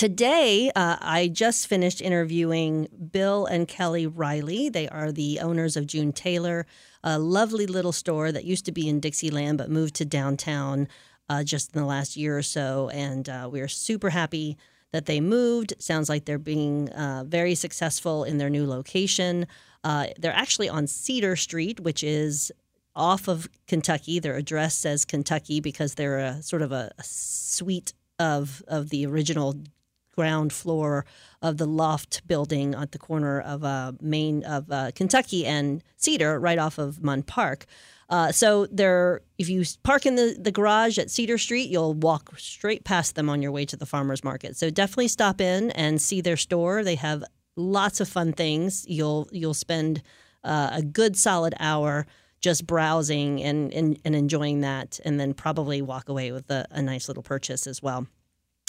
Today, 0.00 0.72
uh, 0.74 0.96
I 0.98 1.28
just 1.28 1.66
finished 1.66 2.00
interviewing 2.00 2.88
Bill 3.12 3.44
and 3.44 3.68
Kelly 3.68 4.06
Riley. 4.06 4.70
They 4.70 4.88
are 4.88 5.12
the 5.12 5.40
owners 5.40 5.76
of 5.76 5.86
June 5.86 6.14
Taylor, 6.14 6.64
a 7.04 7.18
lovely 7.18 7.66
little 7.66 7.92
store 7.92 8.32
that 8.32 8.46
used 8.46 8.64
to 8.64 8.72
be 8.72 8.88
in 8.88 9.00
Dixieland 9.00 9.58
but 9.58 9.68
moved 9.68 9.96
to 9.96 10.06
downtown 10.06 10.88
uh, 11.28 11.44
just 11.44 11.74
in 11.74 11.82
the 11.82 11.86
last 11.86 12.16
year 12.16 12.38
or 12.38 12.42
so. 12.42 12.88
And 12.94 13.28
uh, 13.28 13.50
we 13.52 13.60
are 13.60 13.68
super 13.68 14.08
happy 14.08 14.56
that 14.90 15.04
they 15.04 15.20
moved. 15.20 15.74
Sounds 15.78 16.08
like 16.08 16.24
they're 16.24 16.38
being 16.38 16.88
uh, 16.92 17.24
very 17.26 17.54
successful 17.54 18.24
in 18.24 18.38
their 18.38 18.48
new 18.48 18.66
location. 18.66 19.46
Uh, 19.84 20.06
they're 20.18 20.32
actually 20.32 20.70
on 20.70 20.86
Cedar 20.86 21.36
Street, 21.36 21.78
which 21.78 22.02
is 22.02 22.50
off 22.96 23.28
of 23.28 23.50
Kentucky. 23.66 24.18
Their 24.18 24.36
address 24.36 24.76
says 24.76 25.04
Kentucky 25.04 25.60
because 25.60 25.96
they're 25.96 26.20
a 26.20 26.42
sort 26.42 26.62
of 26.62 26.72
a, 26.72 26.90
a 26.96 27.04
suite 27.04 27.92
of 28.18 28.62
of 28.66 28.88
the 28.88 29.04
original 29.04 29.62
ground 30.12 30.52
floor 30.52 31.04
of 31.42 31.56
the 31.56 31.66
loft 31.66 32.26
building 32.26 32.74
at 32.74 32.92
the 32.92 32.98
corner 32.98 33.40
of 33.40 33.64
uh, 33.64 33.92
Main 34.00 34.44
of 34.44 34.70
uh, 34.70 34.90
Kentucky 34.94 35.46
and 35.46 35.82
Cedar, 35.96 36.38
right 36.38 36.58
off 36.58 36.78
of 36.78 37.02
Munn 37.02 37.22
Park. 37.22 37.66
Uh, 38.08 38.32
so 38.32 38.66
there, 38.66 39.20
if 39.38 39.48
you 39.48 39.64
park 39.84 40.04
in 40.04 40.16
the, 40.16 40.36
the 40.38 40.50
garage 40.50 40.98
at 40.98 41.10
Cedar 41.10 41.38
Street, 41.38 41.70
you'll 41.70 41.94
walk 41.94 42.36
straight 42.38 42.84
past 42.84 43.14
them 43.14 43.30
on 43.30 43.40
your 43.40 43.52
way 43.52 43.64
to 43.64 43.76
the 43.76 43.86
farmers 43.86 44.24
market. 44.24 44.56
So 44.56 44.68
definitely 44.68 45.08
stop 45.08 45.40
in 45.40 45.70
and 45.70 46.02
see 46.02 46.20
their 46.20 46.36
store. 46.36 46.82
They 46.82 46.96
have 46.96 47.22
lots 47.56 48.00
of 48.00 48.08
fun 48.08 48.32
things. 48.32 48.84
You'll 48.88 49.28
you'll 49.30 49.54
spend 49.54 50.02
uh, 50.42 50.70
a 50.72 50.82
good 50.82 51.16
solid 51.16 51.54
hour 51.60 52.06
just 52.40 52.66
browsing 52.66 53.42
and, 53.42 53.72
and, 53.72 53.98
and 54.04 54.16
enjoying 54.16 54.62
that, 54.62 54.98
and 55.04 55.20
then 55.20 55.34
probably 55.34 55.82
walk 55.82 56.08
away 56.08 56.32
with 56.32 56.50
a, 56.50 56.66
a 56.70 56.80
nice 56.80 57.06
little 57.06 57.22
purchase 57.22 57.66
as 57.66 57.82
well. 57.82 58.06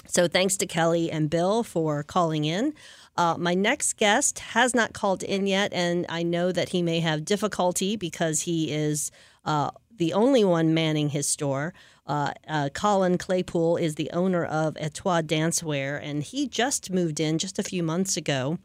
So 0.08 0.28
thanks 0.28 0.58
to 0.58 0.66
Kelly 0.66 1.12
and 1.12 1.30
Bill 1.30 1.64
for 1.64 2.04
calling 2.04 2.46
in. 2.46 2.74
Uh, 3.18 3.36
my 3.38 3.54
next 3.54 3.98
guest 3.98 4.40
has 4.40 4.74
not 4.74 4.94
called 4.94 5.24
in 5.24 5.48
yet, 5.48 5.74
and 5.74 6.06
I 6.10 6.24
know 6.24 6.52
that 6.52 6.70
he 6.70 6.82
may 6.82 7.02
have 7.02 7.26
difficulty 7.26 7.96
because 7.96 8.42
he 8.42 8.72
is 8.72 9.12
uh, 9.46 9.72
the 9.96 10.14
only 10.14 10.44
one 10.44 10.74
manning 10.74 11.10
his 11.10 11.28
store. 11.28 11.74
Uh, 12.08 12.32
uh 12.48 12.70
Colin 12.74 13.18
Claypool 13.18 13.78
is 13.78 13.96
the 13.96 14.10
owner 14.12 14.44
of 14.44 14.76
Etoile 14.78 15.24
Dancewear, 15.24 16.00
and 16.02 16.24
he 16.24 16.48
just 16.48 16.90
moved 16.90 17.20
in 17.20 17.38
just 17.38 17.60
a 17.60 17.64
few 17.64 17.84
months 17.84 18.18
ago. 18.18 18.58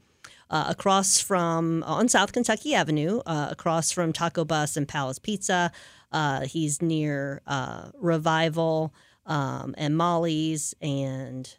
Uh, 0.48 0.66
across 0.68 1.20
from 1.20 1.82
on 1.82 2.08
South 2.08 2.32
Kentucky 2.32 2.72
Avenue, 2.72 3.20
uh, 3.26 3.48
across 3.50 3.90
from 3.90 4.12
Taco 4.12 4.44
Bus 4.44 4.76
and 4.76 4.86
Palace 4.86 5.18
Pizza. 5.18 5.72
he's 6.44 6.80
near 6.80 7.42
Revival 7.98 8.94
um, 9.26 9.74
and 9.76 9.96
Molly's 9.96 10.74
and 10.80 11.56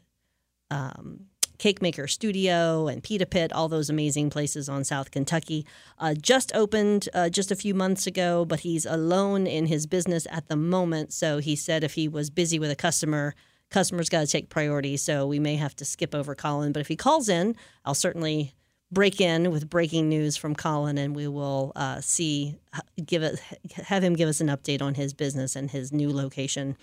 um, 0.71 1.27
Cake 1.58 1.82
Maker 1.82 2.08
Studio 2.08 2.88
and 2.88 3.03
Pita 3.03 3.25
Pit, 3.25 3.51
all 3.51 3.67
those 3.67 3.89
amazing 3.89 4.30
places 4.30 4.69
on 4.69 4.84
South 4.84 5.12
Kentucky. 5.12 5.65
Uh, 5.97 6.13
just 6.13 6.56
opened 6.56 7.10
uh, 7.13 7.30
just 7.30 7.51
a 7.51 7.56
few 7.56 7.73
months 7.73 8.06
ago, 8.06 8.45
but 8.45 8.62
he's 8.62 8.86
alone 8.86 9.47
in 9.47 9.65
his 9.65 9.88
business 9.88 10.27
at 10.30 10.47
the 10.47 10.56
moment. 10.56 11.13
So 11.13 11.39
he 11.39 11.56
said 11.56 11.84
if 11.84 11.95
he 11.95 12.08
was 12.08 12.30
busy 12.30 12.60
with 12.60 12.71
a 12.71 12.75
customer, 12.75 13.34
customers 13.69 14.10
got 14.10 14.21
to 14.21 14.27
take 14.27 14.49
priority. 14.49 14.97
So 14.97 15.25
we 15.25 15.39
may 15.39 15.56
have 15.56 15.75
to 15.77 15.86
skip 15.86 16.13
over 16.13 16.36
Colin. 16.36 16.71
But 16.71 16.82
if 16.82 16.88
he 16.88 16.95
calls 16.95 17.27
in, 17.27 17.56
I'll 17.86 17.95
certainly 17.95 18.53
break 18.91 19.19
in 19.19 19.51
with 19.51 19.69
breaking 19.69 20.10
news 20.10 20.38
from 20.38 20.56
Colin, 20.56 20.97
and 20.97 21.15
we 21.15 21.27
will 21.27 21.71
uh, 21.75 21.99
see 22.01 22.56
give 23.03 23.23
it 23.23 23.39
have 23.73 24.03
him 24.03 24.13
give 24.13 24.30
us 24.30 24.39
an 24.39 24.47
update 24.47 24.82
on 24.82 24.93
his 24.93 25.13
business 25.13 25.56
and 25.56 25.71
his 25.71 25.91
new 25.91 26.13
location. 26.13 26.77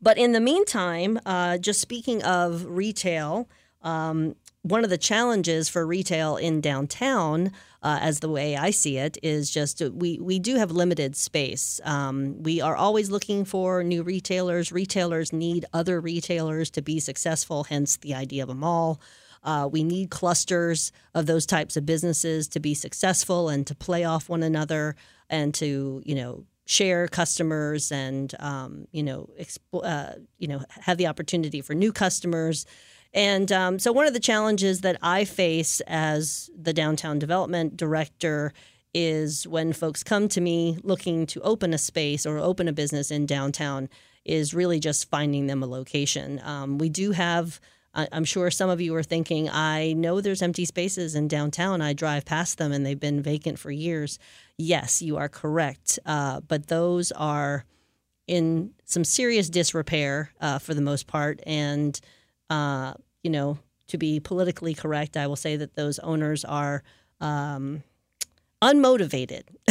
But 0.00 0.18
in 0.18 0.32
the 0.32 0.40
meantime, 0.40 1.18
uh, 1.26 1.58
just 1.58 1.80
speaking 1.80 2.22
of 2.22 2.64
retail, 2.66 3.48
um, 3.82 4.36
one 4.62 4.84
of 4.84 4.90
the 4.90 4.98
challenges 4.98 5.68
for 5.68 5.86
retail 5.86 6.36
in 6.36 6.60
downtown, 6.60 7.52
uh, 7.82 7.98
as 8.00 8.20
the 8.20 8.28
way 8.28 8.56
I 8.56 8.70
see 8.70 8.96
it, 8.96 9.16
is 9.22 9.50
just 9.50 9.80
uh, 9.80 9.90
we 9.92 10.18
we 10.20 10.38
do 10.38 10.56
have 10.56 10.70
limited 10.70 11.16
space. 11.16 11.80
Um, 11.84 12.42
we 12.42 12.60
are 12.60 12.76
always 12.76 13.10
looking 13.10 13.44
for 13.44 13.82
new 13.82 14.02
retailers. 14.02 14.72
Retailers 14.72 15.32
need 15.32 15.64
other 15.72 16.00
retailers 16.00 16.70
to 16.70 16.82
be 16.82 17.00
successful. 17.00 17.64
Hence 17.64 17.96
the 17.96 18.14
idea 18.14 18.42
of 18.42 18.48
a 18.48 18.54
mall. 18.54 19.00
Uh, 19.44 19.68
we 19.70 19.84
need 19.84 20.10
clusters 20.10 20.90
of 21.14 21.26
those 21.26 21.46
types 21.46 21.76
of 21.76 21.86
businesses 21.86 22.48
to 22.48 22.60
be 22.60 22.74
successful 22.74 23.48
and 23.48 23.66
to 23.68 23.74
play 23.74 24.04
off 24.04 24.28
one 24.28 24.42
another 24.42 24.96
and 25.30 25.54
to 25.54 26.02
you 26.04 26.14
know 26.14 26.44
share 26.68 27.08
customers 27.08 27.90
and 27.90 28.34
um, 28.40 28.86
you 28.92 29.02
know 29.02 29.26
uh, 29.72 30.12
you 30.38 30.46
know 30.46 30.60
have 30.68 30.98
the 30.98 31.06
opportunity 31.06 31.62
for 31.62 31.74
new 31.74 31.92
customers. 31.92 32.66
And 33.14 33.50
um, 33.50 33.78
so 33.78 33.90
one 33.90 34.06
of 34.06 34.12
the 34.12 34.20
challenges 34.20 34.82
that 34.82 34.98
I 35.00 35.24
face 35.24 35.80
as 35.86 36.50
the 36.54 36.74
downtown 36.74 37.18
development 37.18 37.74
director 37.74 38.52
is 38.92 39.48
when 39.48 39.72
folks 39.72 40.02
come 40.02 40.28
to 40.28 40.42
me 40.42 40.78
looking 40.82 41.24
to 41.28 41.40
open 41.40 41.72
a 41.72 41.78
space 41.78 42.26
or 42.26 42.36
open 42.36 42.68
a 42.68 42.72
business 42.72 43.10
in 43.10 43.24
downtown 43.24 43.88
is 44.26 44.52
really 44.52 44.78
just 44.78 45.08
finding 45.08 45.46
them 45.46 45.62
a 45.62 45.66
location. 45.66 46.38
Um, 46.44 46.76
we 46.76 46.90
do 46.90 47.12
have 47.12 47.60
I'm 47.94 48.24
sure 48.24 48.50
some 48.50 48.70
of 48.70 48.80
you 48.80 48.94
are 48.94 49.02
thinking, 49.02 49.48
I 49.50 49.92
know 49.94 50.20
there's 50.20 50.42
empty 50.42 50.64
spaces 50.64 51.14
in 51.14 51.26
downtown. 51.26 51.80
I 51.80 51.94
drive 51.94 52.24
past 52.24 52.58
them 52.58 52.70
and 52.70 52.84
they've 52.86 53.00
been 53.00 53.22
vacant 53.22 53.58
for 53.58 53.70
years. 53.70 54.18
Yes, 54.58 55.00
you 55.00 55.16
are 55.16 55.28
correct. 55.28 55.98
Uh, 56.04 56.40
but 56.40 56.66
those 56.66 57.12
are 57.12 57.64
in 58.26 58.72
some 58.84 59.04
serious 59.04 59.48
disrepair 59.48 60.32
uh, 60.40 60.58
for 60.58 60.74
the 60.74 60.80
most 60.80 61.06
part. 61.06 61.40
And, 61.46 61.98
uh, 62.50 62.94
you 63.22 63.30
know, 63.30 63.58
to 63.88 63.98
be 63.98 64.20
politically 64.20 64.74
correct, 64.74 65.16
I 65.16 65.26
will 65.28 65.36
say 65.36 65.56
that 65.56 65.74
those 65.76 65.98
owners 66.00 66.44
are 66.44 66.82
um, 67.20 67.82
unmotivated. 68.60 69.44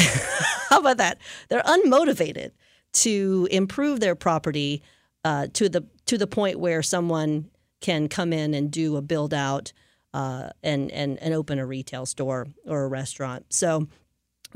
How 0.69 0.79
about 0.79 0.97
that? 0.97 1.19
They're 1.49 1.61
unmotivated 1.61 2.51
to 2.93 3.47
improve 3.51 3.99
their 3.99 4.15
property 4.15 4.81
uh, 5.23 5.47
to 5.53 5.69
the 5.69 5.85
to 6.05 6.17
the 6.17 6.27
point 6.27 6.59
where 6.59 6.81
someone 6.81 7.49
can 7.81 8.07
come 8.07 8.31
in 8.31 8.53
and 8.53 8.71
do 8.71 8.95
a 8.95 9.01
build 9.01 9.33
out 9.33 9.73
uh, 10.13 10.49
and, 10.63 10.89
and, 10.91 11.19
and 11.21 11.33
open 11.33 11.59
a 11.59 11.65
retail 11.65 12.05
store 12.05 12.47
or 12.65 12.85
a 12.85 12.87
restaurant. 12.87 13.45
So 13.49 13.87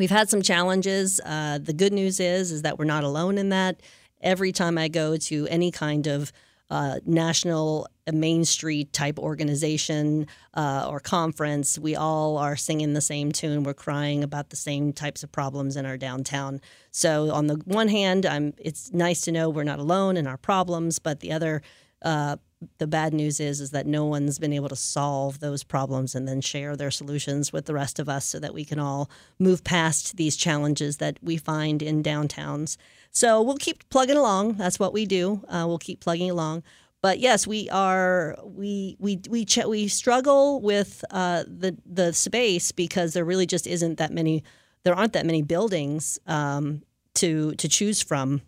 we've 0.01 0.09
had 0.09 0.31
some 0.31 0.41
challenges. 0.41 1.21
Uh, 1.23 1.59
the 1.59 1.73
good 1.73 1.93
news 1.93 2.19
is 2.19 2.51
is 2.51 2.63
that 2.63 2.79
we're 2.79 2.85
not 2.85 3.03
alone 3.03 3.37
in 3.37 3.49
that. 3.49 3.79
Every 4.19 4.51
time 4.51 4.75
I 4.75 4.87
go 4.87 5.15
to 5.15 5.47
any 5.47 5.69
kind 5.69 6.07
of 6.07 6.31
uh, 6.71 6.99
national 7.05 7.87
uh, 8.07 8.11
Main 8.11 8.43
Street 8.43 8.93
type 8.93 9.19
organization 9.19 10.25
uh, 10.55 10.87
or 10.89 10.99
conference, 10.99 11.77
we 11.77 11.95
all 11.95 12.39
are 12.39 12.55
singing 12.55 12.93
the 12.93 13.01
same 13.01 13.31
tune. 13.31 13.61
We're 13.61 13.75
crying 13.75 14.23
about 14.23 14.49
the 14.49 14.55
same 14.55 14.91
types 14.91 15.21
of 15.21 15.31
problems 15.31 15.77
in 15.77 15.85
our 15.85 15.97
downtown. 15.97 16.61
So 16.89 17.31
on 17.31 17.45
the 17.45 17.61
one 17.65 17.89
hand, 17.89 18.25
I'm, 18.25 18.55
it's 18.57 18.91
nice 18.91 19.21
to 19.21 19.31
know 19.31 19.51
we're 19.51 19.63
not 19.63 19.77
alone 19.77 20.17
in 20.17 20.25
our 20.25 20.37
problems, 20.37 20.97
but 20.97 21.19
the 21.19 21.31
other 21.31 21.61
uh, 22.01 22.37
the 22.77 22.87
bad 22.87 23.13
news 23.13 23.39
is 23.39 23.59
is 23.59 23.71
that 23.71 23.87
no 23.87 24.05
one's 24.05 24.37
been 24.37 24.53
able 24.53 24.69
to 24.69 24.75
solve 24.75 25.39
those 25.39 25.63
problems 25.63 26.13
and 26.13 26.27
then 26.27 26.41
share 26.41 26.75
their 26.75 26.91
solutions 26.91 27.51
with 27.51 27.65
the 27.65 27.73
rest 27.73 27.99
of 27.99 28.07
us 28.07 28.25
so 28.25 28.39
that 28.39 28.53
we 28.53 28.63
can 28.63 28.79
all 28.79 29.09
move 29.39 29.63
past 29.63 30.17
these 30.17 30.35
challenges 30.35 30.97
that 30.97 31.17
we 31.21 31.37
find 31.37 31.81
in 31.81 32.03
downtowns. 32.03 32.77
So 33.11 33.41
we'll 33.41 33.57
keep 33.57 33.87
plugging 33.89 34.17
along. 34.17 34.53
That's 34.53 34.79
what 34.79 34.93
we 34.93 35.05
do. 35.05 35.43
Uh, 35.47 35.65
we'll 35.67 35.79
keep 35.79 36.01
plugging 36.01 36.29
along. 36.29 36.63
But 37.01 37.19
yes, 37.19 37.47
we 37.47 37.67
are 37.71 38.37
we 38.43 38.95
we 38.99 39.19
we 39.27 39.43
ch- 39.43 39.65
we 39.65 39.87
struggle 39.87 40.61
with 40.61 41.03
uh, 41.09 41.43
the 41.47 41.75
the 41.85 42.13
space 42.13 42.71
because 42.71 43.13
there 43.13 43.25
really 43.25 43.47
just 43.47 43.65
isn't 43.65 43.97
that 43.97 44.11
many. 44.11 44.43
There 44.83 44.95
aren't 44.95 45.13
that 45.13 45.25
many 45.25 45.41
buildings 45.41 46.19
um, 46.27 46.83
to 47.15 47.53
to 47.55 47.67
choose 47.67 48.03
from. 48.03 48.41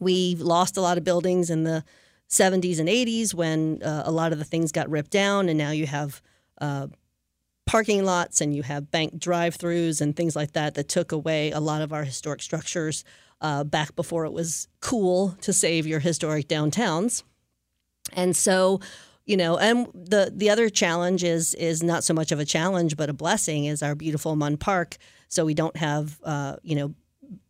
We've 0.00 0.40
lost 0.40 0.76
a 0.76 0.80
lot 0.80 0.98
of 0.98 1.04
buildings 1.04 1.48
in 1.48 1.62
the 1.62 1.84
70s 2.28 2.78
and 2.78 2.88
80s 2.88 3.34
when 3.34 3.82
uh, 3.82 4.02
a 4.04 4.10
lot 4.10 4.32
of 4.32 4.38
the 4.38 4.44
things 4.44 4.72
got 4.72 4.90
ripped 4.90 5.10
down, 5.10 5.48
and 5.48 5.58
now 5.58 5.70
you 5.70 5.86
have 5.86 6.20
uh, 6.60 6.88
parking 7.66 8.04
lots 8.04 8.40
and 8.40 8.54
you 8.54 8.62
have 8.62 8.90
bank 8.90 9.18
drive-throughs 9.18 10.00
and 10.00 10.16
things 10.16 10.36
like 10.36 10.52
that 10.52 10.74
that 10.74 10.88
took 10.88 11.12
away 11.12 11.50
a 11.50 11.60
lot 11.60 11.82
of 11.82 11.92
our 11.92 12.04
historic 12.04 12.40
structures 12.40 13.04
uh, 13.40 13.64
back 13.64 13.94
before 13.96 14.24
it 14.24 14.32
was 14.32 14.68
cool 14.80 15.36
to 15.40 15.52
save 15.52 15.86
your 15.86 16.00
historic 16.00 16.48
downtowns. 16.48 17.22
And 18.12 18.36
so, 18.36 18.80
you 19.24 19.36
know, 19.36 19.58
and 19.58 19.88
the 19.92 20.32
the 20.34 20.48
other 20.48 20.68
challenge 20.68 21.24
is 21.24 21.54
is 21.54 21.82
not 21.82 22.04
so 22.04 22.14
much 22.14 22.30
of 22.30 22.38
a 22.38 22.44
challenge 22.44 22.96
but 22.96 23.10
a 23.10 23.12
blessing 23.12 23.64
is 23.64 23.82
our 23.82 23.94
beautiful 23.94 24.36
Munn 24.36 24.56
Park. 24.56 24.96
So 25.28 25.44
we 25.44 25.54
don't 25.54 25.76
have 25.76 26.18
uh, 26.22 26.56
you 26.62 26.76
know 26.76 26.94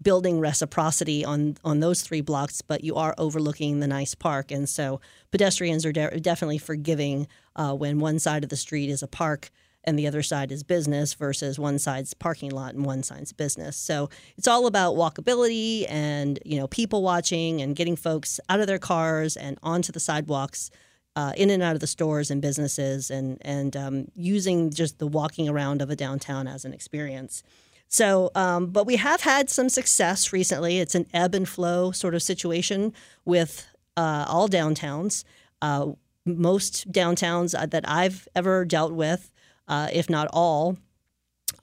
building 0.02 0.40
reciprocity 0.40 1.24
on 1.24 1.56
on 1.64 1.80
those 1.80 2.02
three 2.02 2.20
blocks, 2.20 2.62
but 2.62 2.84
you 2.84 2.96
are 2.96 3.14
overlooking 3.18 3.80
the 3.80 3.86
nice 3.86 4.14
park, 4.14 4.50
and 4.50 4.68
so 4.68 5.00
pedestrians 5.30 5.84
are 5.84 5.92
de- 5.92 6.20
definitely 6.20 6.58
forgiving 6.58 7.26
uh, 7.56 7.74
when 7.74 7.98
one 7.98 8.18
side 8.18 8.44
of 8.44 8.50
the 8.50 8.56
street 8.56 8.88
is 8.88 9.02
a 9.02 9.08
park 9.08 9.50
and 9.86 9.98
the 9.98 10.06
other 10.06 10.22
side 10.22 10.50
is 10.50 10.62
business 10.64 11.14
versus 11.14 11.58
one 11.58 11.78
side's 11.78 12.12
parking 12.12 12.50
lot 12.50 12.74
and 12.74 12.84
one 12.84 13.02
side's 13.02 13.32
business. 13.32 13.76
So 13.76 14.10
it's 14.36 14.48
all 14.48 14.66
about 14.66 14.96
walkability 14.96 15.86
and 15.88 16.38
you 16.44 16.58
know 16.58 16.66
people 16.66 17.02
watching 17.02 17.62
and 17.62 17.76
getting 17.76 17.96
folks 17.96 18.40
out 18.48 18.60
of 18.60 18.66
their 18.66 18.78
cars 18.78 19.36
and 19.36 19.58
onto 19.62 19.92
the 19.92 20.00
sidewalks. 20.00 20.70
Uh, 21.14 21.32
in 21.34 21.48
and 21.48 21.62
out 21.62 21.72
of 21.72 21.80
the 21.80 21.86
stores 21.86 22.30
and 22.30 22.42
businesses, 22.42 23.10
and 23.10 23.38
and 23.40 23.74
um, 23.74 24.04
using 24.14 24.68
just 24.68 24.98
the 24.98 25.06
walking 25.06 25.48
around 25.48 25.80
of 25.80 25.88
a 25.88 25.96
downtown 25.96 26.46
as 26.46 26.66
an 26.66 26.74
experience. 26.74 27.42
So, 27.88 28.30
um, 28.34 28.66
but 28.66 28.86
we 28.86 28.96
have 28.96 29.22
had 29.22 29.48
some 29.48 29.68
success 29.68 30.32
recently. 30.32 30.80
It's 30.80 30.94
an 30.94 31.06
ebb 31.14 31.34
and 31.34 31.48
flow 31.48 31.92
sort 31.92 32.14
of 32.14 32.22
situation 32.22 32.92
with 33.24 33.66
uh, 33.96 34.26
all 34.28 34.48
downtowns. 34.48 35.24
Uh, 35.62 35.92
most 36.24 36.90
downtowns 36.90 37.52
that 37.70 37.88
I've 37.88 38.26
ever 38.34 38.64
dealt 38.64 38.92
with 38.92 39.30
uh, 39.68 39.88
if 39.92 40.08
not 40.08 40.28
all, 40.32 40.76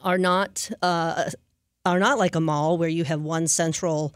are 0.02 0.18
not 0.18 0.70
uh, 0.82 1.30
are 1.86 2.00
not 2.00 2.18
like 2.18 2.36
a 2.36 2.42
mall 2.42 2.78
where 2.78 2.90
you 2.90 3.04
have 3.04 3.22
one 3.22 3.48
central 3.48 4.14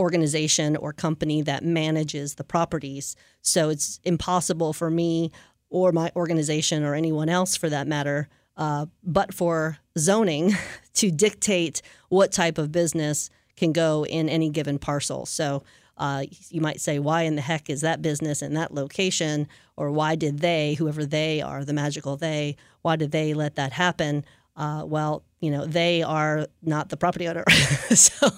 organization 0.00 0.76
or 0.76 0.92
company 0.92 1.42
that 1.42 1.64
manages 1.64 2.36
the 2.36 2.44
properties. 2.44 3.16
So 3.42 3.68
it's 3.68 3.98
impossible 4.04 4.72
for 4.72 4.90
me 4.90 5.32
or 5.70 5.90
my 5.92 6.12
organization 6.14 6.84
or 6.84 6.94
anyone 6.94 7.28
else 7.28 7.56
for 7.56 7.68
that 7.68 7.88
matter, 7.88 8.28
uh, 8.56 8.86
but 9.02 9.34
for 9.34 9.78
zoning 9.98 10.54
to 10.94 11.10
dictate 11.10 11.82
what 12.08 12.32
type 12.32 12.58
of 12.58 12.72
business 12.72 13.30
can 13.56 13.72
go 13.72 14.06
in 14.06 14.28
any 14.28 14.50
given 14.50 14.78
parcel. 14.78 15.26
So 15.26 15.62
uh, 15.96 16.24
you 16.48 16.60
might 16.60 16.80
say, 16.80 16.98
why 16.98 17.22
in 17.22 17.34
the 17.34 17.42
heck 17.42 17.68
is 17.68 17.80
that 17.80 18.00
business 18.00 18.40
in 18.40 18.54
that 18.54 18.72
location? 18.72 19.48
Or 19.76 19.90
why 19.90 20.14
did 20.14 20.38
they, 20.38 20.74
whoever 20.74 21.04
they 21.04 21.42
are, 21.42 21.64
the 21.64 21.72
magical 21.72 22.16
they, 22.16 22.56
why 22.82 22.96
did 22.96 23.10
they 23.10 23.34
let 23.34 23.56
that 23.56 23.72
happen? 23.72 24.24
Uh, 24.56 24.84
well, 24.86 25.24
you 25.40 25.50
know, 25.50 25.66
they 25.66 26.02
are 26.02 26.46
not 26.62 26.88
the 26.88 26.96
property 26.96 27.28
owner. 27.28 27.44
so 27.94 28.28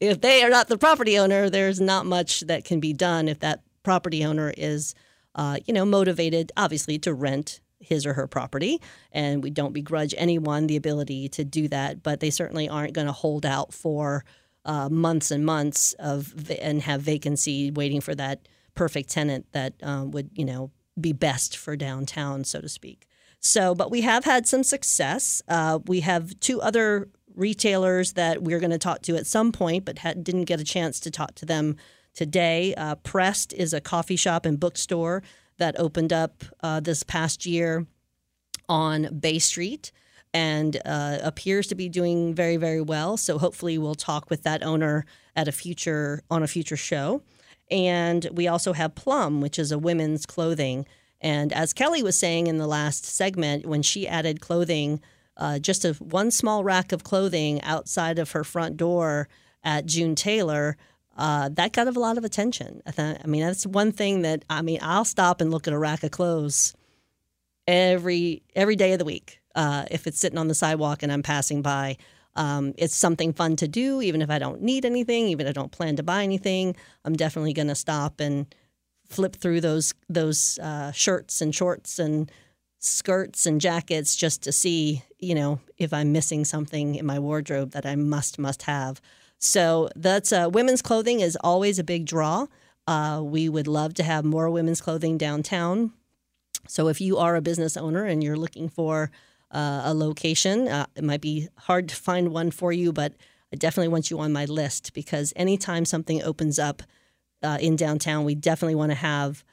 if 0.00 0.20
they 0.20 0.42
are 0.42 0.50
not 0.50 0.68
the 0.68 0.78
property 0.78 1.18
owner, 1.18 1.50
there's 1.50 1.80
not 1.80 2.06
much 2.06 2.40
that 2.42 2.64
can 2.64 2.80
be 2.80 2.92
done 2.92 3.28
if 3.28 3.40
that 3.40 3.62
property 3.82 4.24
owner 4.24 4.52
is, 4.56 4.94
uh, 5.34 5.58
you 5.66 5.74
know, 5.74 5.84
motivated, 5.84 6.50
obviously, 6.56 6.98
to 7.00 7.14
rent 7.14 7.60
his 7.86 8.04
or 8.04 8.14
her 8.14 8.26
property. 8.26 8.80
And 9.12 9.42
we 9.42 9.50
don't 9.50 9.72
begrudge 9.72 10.14
anyone 10.18 10.66
the 10.66 10.76
ability 10.76 11.28
to 11.30 11.44
do 11.44 11.68
that, 11.68 12.02
but 12.02 12.20
they 12.20 12.30
certainly 12.30 12.68
aren't 12.68 12.94
going 12.94 13.06
to 13.06 13.12
hold 13.12 13.46
out 13.46 13.72
for 13.72 14.24
uh, 14.64 14.88
months 14.88 15.30
and 15.30 15.46
months 15.46 15.92
of 15.94 16.34
and 16.60 16.82
have 16.82 17.00
vacancy 17.00 17.70
waiting 17.70 18.00
for 18.00 18.14
that 18.16 18.48
perfect 18.74 19.10
tenant 19.10 19.46
that 19.52 19.74
um, 19.82 20.10
would 20.10 20.30
you 20.34 20.44
know 20.44 20.72
be 21.00 21.12
best 21.12 21.56
for 21.56 21.76
downtown, 21.76 22.42
so 22.42 22.60
to 22.60 22.68
speak. 22.68 23.06
So, 23.38 23.74
but 23.74 23.90
we 23.90 24.00
have 24.00 24.24
had 24.24 24.46
some 24.46 24.64
success. 24.64 25.40
Uh, 25.46 25.78
we 25.86 26.00
have 26.00 26.38
two 26.40 26.60
other 26.60 27.08
retailers 27.36 28.14
that 28.14 28.42
we're 28.42 28.58
going 28.58 28.70
to 28.70 28.78
talk 28.78 29.02
to 29.02 29.16
at 29.16 29.26
some 29.26 29.52
point, 29.52 29.84
but 29.84 29.98
didn't 30.22 30.46
get 30.46 30.60
a 30.60 30.64
chance 30.64 30.98
to 31.00 31.10
talk 31.10 31.34
to 31.36 31.46
them 31.46 31.76
today. 32.14 32.74
Uh, 32.74 32.96
Prest 32.96 33.52
is 33.52 33.72
a 33.72 33.80
coffee 33.80 34.16
shop 34.16 34.46
and 34.46 34.58
bookstore 34.58 35.22
that 35.58 35.78
opened 35.78 36.12
up 36.12 36.44
uh, 36.62 36.80
this 36.80 37.02
past 37.02 37.46
year 37.46 37.86
on 38.68 39.18
Bay 39.18 39.38
Street 39.38 39.92
and 40.34 40.80
uh, 40.84 41.18
appears 41.22 41.66
to 41.68 41.74
be 41.74 41.88
doing 41.88 42.34
very, 42.34 42.56
very 42.56 42.80
well. 42.80 43.16
So 43.16 43.38
hopefully, 43.38 43.78
we'll 43.78 43.94
talk 43.94 44.28
with 44.28 44.42
that 44.42 44.62
owner 44.62 45.06
at 45.34 45.48
a 45.48 45.52
future 45.52 46.22
on 46.30 46.42
a 46.42 46.46
future 46.46 46.76
show. 46.76 47.22
And 47.70 48.28
we 48.32 48.46
also 48.46 48.72
have 48.72 48.94
Plum, 48.94 49.40
which 49.40 49.58
is 49.58 49.72
a 49.72 49.78
women's 49.78 50.26
clothing. 50.26 50.86
And 51.20 51.52
as 51.52 51.72
Kelly 51.72 52.02
was 52.02 52.18
saying 52.18 52.46
in 52.46 52.58
the 52.58 52.66
last 52.66 53.04
segment, 53.04 53.66
when 53.66 53.82
she 53.82 54.06
added 54.06 54.40
clothing, 54.40 55.00
uh, 55.36 55.58
just 55.58 55.84
a 55.84 55.94
one 55.94 56.30
small 56.30 56.64
rack 56.64 56.92
of 56.92 57.04
clothing 57.04 57.60
outside 57.62 58.18
of 58.18 58.32
her 58.32 58.44
front 58.44 58.76
door 58.76 59.28
at 59.64 59.86
June 59.86 60.14
Taylor, 60.14 60.76
uh, 61.16 61.48
that 61.54 61.72
got 61.72 61.88
a 61.88 61.98
lot 61.98 62.18
of 62.18 62.24
attention. 62.24 62.82
I, 62.86 62.90
th- 62.90 63.18
I 63.24 63.26
mean, 63.26 63.40
that's 63.40 63.66
one 63.66 63.92
thing 63.92 64.22
that 64.22 64.44
I 64.50 64.62
mean, 64.62 64.78
I'll 64.82 65.04
stop 65.04 65.40
and 65.40 65.50
look 65.50 65.66
at 65.66 65.72
a 65.72 65.78
rack 65.78 66.02
of 66.02 66.10
clothes 66.10 66.74
every 67.66 68.42
every 68.54 68.76
day 68.76 68.92
of 68.92 68.98
the 68.98 69.04
week 69.04 69.40
uh, 69.54 69.84
if 69.90 70.06
it's 70.06 70.20
sitting 70.20 70.38
on 70.38 70.48
the 70.48 70.54
sidewalk 70.54 71.02
and 71.02 71.10
I'm 71.10 71.22
passing 71.22 71.62
by. 71.62 71.96
Um, 72.34 72.74
it's 72.76 72.94
something 72.94 73.32
fun 73.32 73.56
to 73.56 73.68
do, 73.68 74.02
even 74.02 74.20
if 74.20 74.28
I 74.28 74.38
don't 74.38 74.60
need 74.60 74.84
anything, 74.84 75.28
even 75.28 75.46
if 75.46 75.50
I 75.50 75.52
don't 75.54 75.72
plan 75.72 75.96
to 75.96 76.02
buy 76.02 76.22
anything. 76.22 76.76
I'm 77.02 77.14
definitely 77.14 77.54
going 77.54 77.68
to 77.68 77.74
stop 77.74 78.20
and 78.20 78.54
flip 79.08 79.36
through 79.36 79.62
those 79.62 79.94
those 80.10 80.58
uh, 80.58 80.92
shirts 80.92 81.40
and 81.40 81.54
shorts 81.54 81.98
and 81.98 82.30
skirts 82.78 83.46
and 83.46 83.58
jackets 83.58 84.14
just 84.14 84.42
to 84.42 84.52
see, 84.52 85.02
you 85.18 85.34
know, 85.34 85.60
if 85.78 85.94
I'm 85.94 86.12
missing 86.12 86.44
something 86.44 86.96
in 86.96 87.06
my 87.06 87.18
wardrobe 87.18 87.70
that 87.70 87.86
I 87.86 87.96
must 87.96 88.38
must 88.38 88.62
have. 88.62 89.00
So 89.38 89.88
that's 89.94 90.32
uh, 90.32 90.48
women's 90.50 90.82
clothing 90.82 91.20
is 91.20 91.36
always 91.42 91.78
a 91.78 91.84
big 91.84 92.06
draw. 92.06 92.46
Uh, 92.86 93.20
we 93.22 93.48
would 93.48 93.66
love 93.66 93.94
to 93.94 94.02
have 94.02 94.24
more 94.24 94.48
women's 94.50 94.80
clothing 94.80 95.18
downtown. 95.18 95.92
So 96.68 96.88
if 96.88 97.00
you 97.00 97.18
are 97.18 97.36
a 97.36 97.42
business 97.42 97.76
owner 97.76 98.04
and 98.04 98.22
you're 98.22 98.36
looking 98.36 98.68
for 98.68 99.10
uh, 99.50 99.82
a 99.84 99.94
location. 99.94 100.68
Uh, 100.68 100.86
it 100.94 101.04
might 101.04 101.20
be 101.20 101.48
hard 101.58 101.88
to 101.88 101.96
find 101.96 102.28
one 102.28 102.50
for 102.50 102.72
you, 102.72 102.92
but 102.92 103.14
I 103.52 103.56
definitely 103.56 103.88
want 103.88 104.10
you 104.10 104.18
on 104.18 104.32
my 104.32 104.44
list 104.44 104.92
because 104.92 105.32
anytime 105.36 105.84
something 105.84 106.22
opens 106.22 106.58
up 106.58 106.82
uh, 107.42 107.58
in 107.60 107.76
downtown, 107.76 108.24
we 108.24 108.34
definitely 108.34 108.74
want 108.74 108.90
to 108.90 108.96
have 108.96 109.44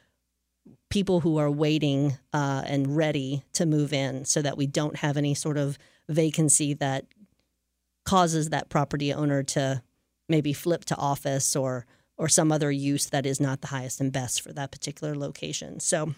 people 0.90 1.22
who 1.22 1.38
are 1.38 1.50
waiting 1.50 2.18
uh, 2.34 2.64
and 2.66 2.96
ready 2.96 3.44
to 3.54 3.66
move 3.66 3.94
in 3.94 4.26
so 4.26 4.42
that 4.42 4.58
we 4.58 4.68
don't 4.68 4.98
have 4.98 5.18
any 5.18 5.34
sort 5.34 5.58
of 5.58 5.78
vacancy 6.10 6.74
that 6.74 7.06
causes 8.04 8.50
that 8.50 8.70
property 8.70 9.14
owner 9.14 9.44
to 9.44 9.82
maybe 10.30 10.54
flip 10.54 10.86
to 10.86 10.96
office 10.96 11.56
or 11.56 11.86
or 12.16 12.30
some 12.30 12.52
other 12.52 12.72
use 12.72 13.08
that 13.08 13.26
is 13.26 13.40
not 13.40 13.62
the 13.62 13.68
highest 13.68 14.00
and 14.00 14.12
best 14.12 14.42
for 14.42 14.54
that 14.54 14.72
particular 14.72 15.16
location. 15.16 15.80
So 15.80 16.14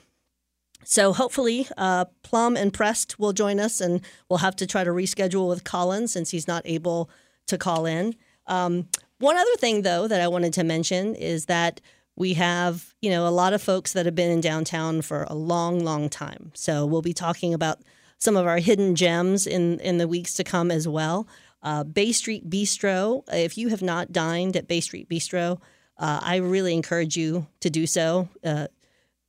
so 0.83 1.13
hopefully, 1.13 1.67
uh, 1.77 2.05
Plum 2.21 2.55
and 2.55 2.71
Prest 2.71 3.17
will 3.17 3.33
join 3.33 3.59
us, 3.59 3.81
and 3.81 4.01
we'll 4.29 4.39
have 4.39 4.55
to 4.57 4.67
try 4.67 4.83
to 4.83 4.91
reschedule 4.91 5.47
with 5.47 5.63
Colin 5.63 6.07
since 6.07 6.29
he's 6.29 6.47
not 6.47 6.61
able 6.65 7.09
to 7.47 7.57
call 7.57 7.85
in. 7.85 8.15
Um, 8.45 8.87
one 9.19 9.37
other 9.37 9.55
thing, 9.57 9.81
though, 9.81 10.07
that 10.07 10.21
I 10.21 10.27
wanted 10.27 10.53
to 10.53 10.63
mention 10.63 11.15
is 11.15 11.45
that 11.45 11.81
we 12.15 12.35
have, 12.35 12.93
you 13.01 13.09
know, 13.09 13.27
a 13.27 13.29
lot 13.29 13.53
of 13.53 13.61
folks 13.61 13.93
that 13.93 14.05
have 14.05 14.15
been 14.15 14.31
in 14.31 14.41
downtown 14.41 15.01
for 15.01 15.25
a 15.27 15.33
long, 15.33 15.83
long 15.83 16.09
time. 16.09 16.51
So 16.53 16.85
we'll 16.85 17.01
be 17.01 17.13
talking 17.13 17.53
about 17.53 17.81
some 18.17 18.37
of 18.37 18.45
our 18.45 18.59
hidden 18.59 18.95
gems 18.95 19.45
in 19.47 19.79
in 19.79 19.97
the 19.97 20.07
weeks 20.07 20.33
to 20.35 20.43
come 20.43 20.71
as 20.71 20.87
well. 20.87 21.27
Uh, 21.65 21.83
Bay 21.83 22.11
Street 22.11 22.49
Bistro. 22.49 23.23
If 23.33 23.57
you 23.57 23.69
have 23.69 23.81
not 23.81 24.11
dined 24.13 24.55
at 24.55 24.67
Bay 24.67 24.79
Street 24.79 25.09
Bistro, 25.09 25.59
uh, 25.97 26.19
I 26.21 26.37
really 26.37 26.73
encourage 26.73 27.17
you 27.17 27.47
to 27.61 27.69
do 27.71 27.87
so. 27.87 28.29
Uh, 28.43 28.67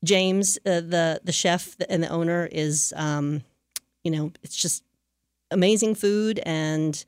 James, 0.05 0.59
uh, 0.67 0.83
the 0.83 1.21
the 1.25 1.33
chef 1.33 1.77
and 1.89 2.03
the 2.03 2.09
owner, 2.09 2.47
is 2.53 2.93
um, 2.95 3.43
you 4.05 4.11
know 4.11 4.33
it's 4.43 4.55
just 4.57 4.85
amazing 5.51 5.95
food 5.95 6.39
and 6.45 7.05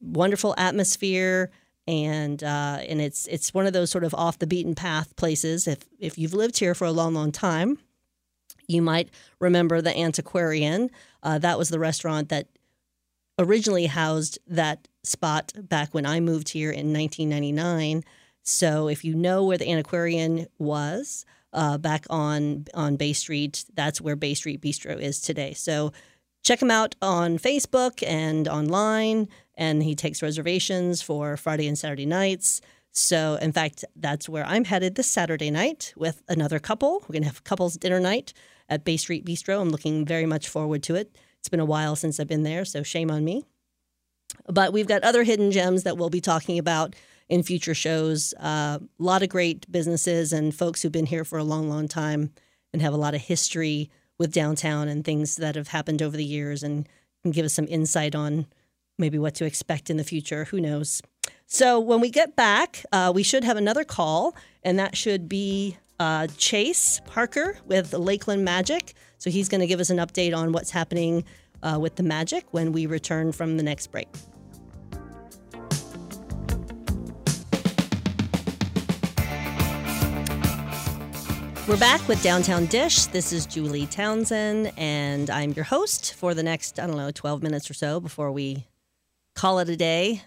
wonderful 0.00 0.54
atmosphere 0.56 1.50
and 1.86 2.42
uh, 2.42 2.78
and 2.88 3.00
it's 3.00 3.26
it's 3.26 3.52
one 3.52 3.66
of 3.66 3.72
those 3.72 3.90
sort 3.90 4.04
of 4.04 4.14
off 4.14 4.38
the 4.38 4.46
beaten 4.46 4.74
path 4.74 5.14
places. 5.16 5.66
If 5.66 5.80
if 5.98 6.16
you've 6.16 6.34
lived 6.34 6.58
here 6.58 6.74
for 6.74 6.86
a 6.86 6.92
long 6.92 7.14
long 7.14 7.32
time, 7.32 7.78
you 8.68 8.80
might 8.80 9.10
remember 9.38 9.82
the 9.82 9.96
Antiquarian. 9.96 10.90
Uh, 11.22 11.38
that 11.38 11.58
was 11.58 11.68
the 11.68 11.78
restaurant 11.78 12.28
that 12.28 12.46
originally 13.40 13.86
housed 13.86 14.38
that 14.46 14.86
spot 15.02 15.52
back 15.56 15.92
when 15.94 16.06
I 16.06 16.20
moved 16.20 16.50
here 16.50 16.70
in 16.70 16.92
1999. 16.92 18.04
So 18.42 18.88
if 18.88 19.04
you 19.04 19.14
know 19.14 19.44
where 19.44 19.58
the 19.58 19.70
Antiquarian 19.70 20.46
was, 20.58 21.24
uh, 21.52 21.78
back 21.78 22.06
on 22.10 22.66
on 22.74 22.96
Bay 22.96 23.12
Street. 23.12 23.64
That's 23.74 24.00
where 24.00 24.16
Bay 24.16 24.34
Street 24.34 24.60
Bistro 24.60 24.98
is 25.00 25.20
today. 25.20 25.54
So 25.54 25.92
check 26.42 26.62
him 26.62 26.70
out 26.70 26.94
on 27.02 27.38
Facebook 27.38 28.06
and 28.06 28.48
online. 28.48 29.28
And 29.56 29.82
he 29.82 29.94
takes 29.94 30.22
reservations 30.22 31.02
for 31.02 31.36
Friday 31.36 31.66
and 31.68 31.78
Saturday 31.78 32.06
nights. 32.06 32.60
So, 32.92 33.38
in 33.40 33.52
fact, 33.52 33.84
that's 33.94 34.28
where 34.28 34.44
I'm 34.46 34.64
headed 34.64 34.96
this 34.96 35.06
Saturday 35.06 35.50
night 35.50 35.92
with 35.96 36.22
another 36.28 36.58
couple. 36.58 37.04
We're 37.08 37.20
to 37.20 37.26
have 37.26 37.38
a 37.38 37.42
couples 37.42 37.76
dinner 37.76 38.00
night 38.00 38.32
at 38.68 38.84
Bay 38.84 38.96
Street 38.96 39.24
Bistro. 39.24 39.60
I'm 39.60 39.70
looking 39.70 40.04
very 40.04 40.26
much 40.26 40.48
forward 40.48 40.82
to 40.84 40.96
it. 40.96 41.16
It's 41.40 41.48
been 41.48 41.60
a 41.60 41.64
while 41.64 41.96
since 41.96 42.20
I've 42.20 42.28
been 42.28 42.42
there, 42.42 42.64
so 42.64 42.82
shame 42.82 43.10
on 43.10 43.24
me. 43.24 43.44
But 44.46 44.72
we've 44.72 44.86
got 44.86 45.02
other 45.02 45.24
hidden 45.24 45.50
gems 45.50 45.82
that 45.82 45.96
we'll 45.96 46.10
be 46.10 46.20
talking 46.20 46.58
about 46.58 46.94
in 47.28 47.42
future 47.42 47.74
shows. 47.74 48.34
Uh, 48.34 48.78
a 48.80 49.02
lot 49.02 49.22
of 49.22 49.28
great 49.28 49.70
businesses 49.70 50.32
and 50.32 50.54
folks 50.54 50.82
who've 50.82 50.92
been 50.92 51.06
here 51.06 51.24
for 51.24 51.38
a 51.38 51.44
long, 51.44 51.68
long 51.68 51.88
time 51.88 52.30
and 52.72 52.82
have 52.82 52.92
a 52.92 52.98
lot 52.98 53.14
of 53.14 53.22
history 53.22 53.90
with 54.18 54.32
downtown 54.32 54.88
and 54.88 55.04
things 55.04 55.36
that 55.36 55.54
have 55.54 55.68
happened 55.68 56.02
over 56.02 56.16
the 56.16 56.24
years 56.24 56.62
and 56.62 56.88
can 57.22 57.30
give 57.32 57.46
us 57.46 57.54
some 57.54 57.66
insight 57.68 58.14
on 58.14 58.46
maybe 58.98 59.18
what 59.18 59.34
to 59.36 59.44
expect 59.44 59.88
in 59.88 59.96
the 59.96 60.04
future. 60.04 60.44
Who 60.44 60.60
knows? 60.60 61.00
So 61.46 61.80
when 61.80 62.00
we 62.00 62.10
get 62.10 62.36
back, 62.36 62.84
uh, 62.92 63.10
we 63.14 63.22
should 63.22 63.44
have 63.44 63.56
another 63.56 63.82
call, 63.82 64.36
and 64.62 64.78
that 64.78 64.96
should 64.96 65.28
be 65.28 65.78
uh, 66.00 66.26
Chase 66.38 67.00
Parker 67.04 67.58
with 67.66 67.92
Lakeland 67.92 68.44
Magic. 68.44 68.94
So 69.18 69.30
he's 69.30 69.48
going 69.50 69.60
to 69.60 69.66
give 69.66 69.80
us 69.80 69.90
an 69.90 69.98
update 69.98 70.34
on 70.34 70.50
what's 70.50 70.70
happening 70.70 71.24
uh, 71.62 71.78
with 71.80 71.96
the 71.96 72.02
Magic 72.02 72.46
when 72.52 72.72
we 72.72 72.86
return 72.86 73.32
from 73.32 73.58
the 73.58 73.62
next 73.62 73.88
break. 73.88 74.08
We're 81.68 81.76
back 81.76 82.08
with 82.08 82.20
Downtown 82.22 82.66
Dish. 82.66 83.04
This 83.06 83.32
is 83.32 83.46
Julie 83.46 83.86
Townsend, 83.86 84.72
and 84.76 85.30
I'm 85.30 85.52
your 85.52 85.66
host 85.66 86.14
for 86.14 86.34
the 86.34 86.42
next, 86.42 86.80
I 86.80 86.86
don't 86.86 86.96
know, 86.96 87.12
12 87.12 87.44
minutes 87.44 87.70
or 87.70 87.74
so 87.74 88.00
before 88.00 88.32
we 88.32 88.66
call 89.36 89.60
it 89.60 89.68
a 89.68 89.76
day, 89.76 90.22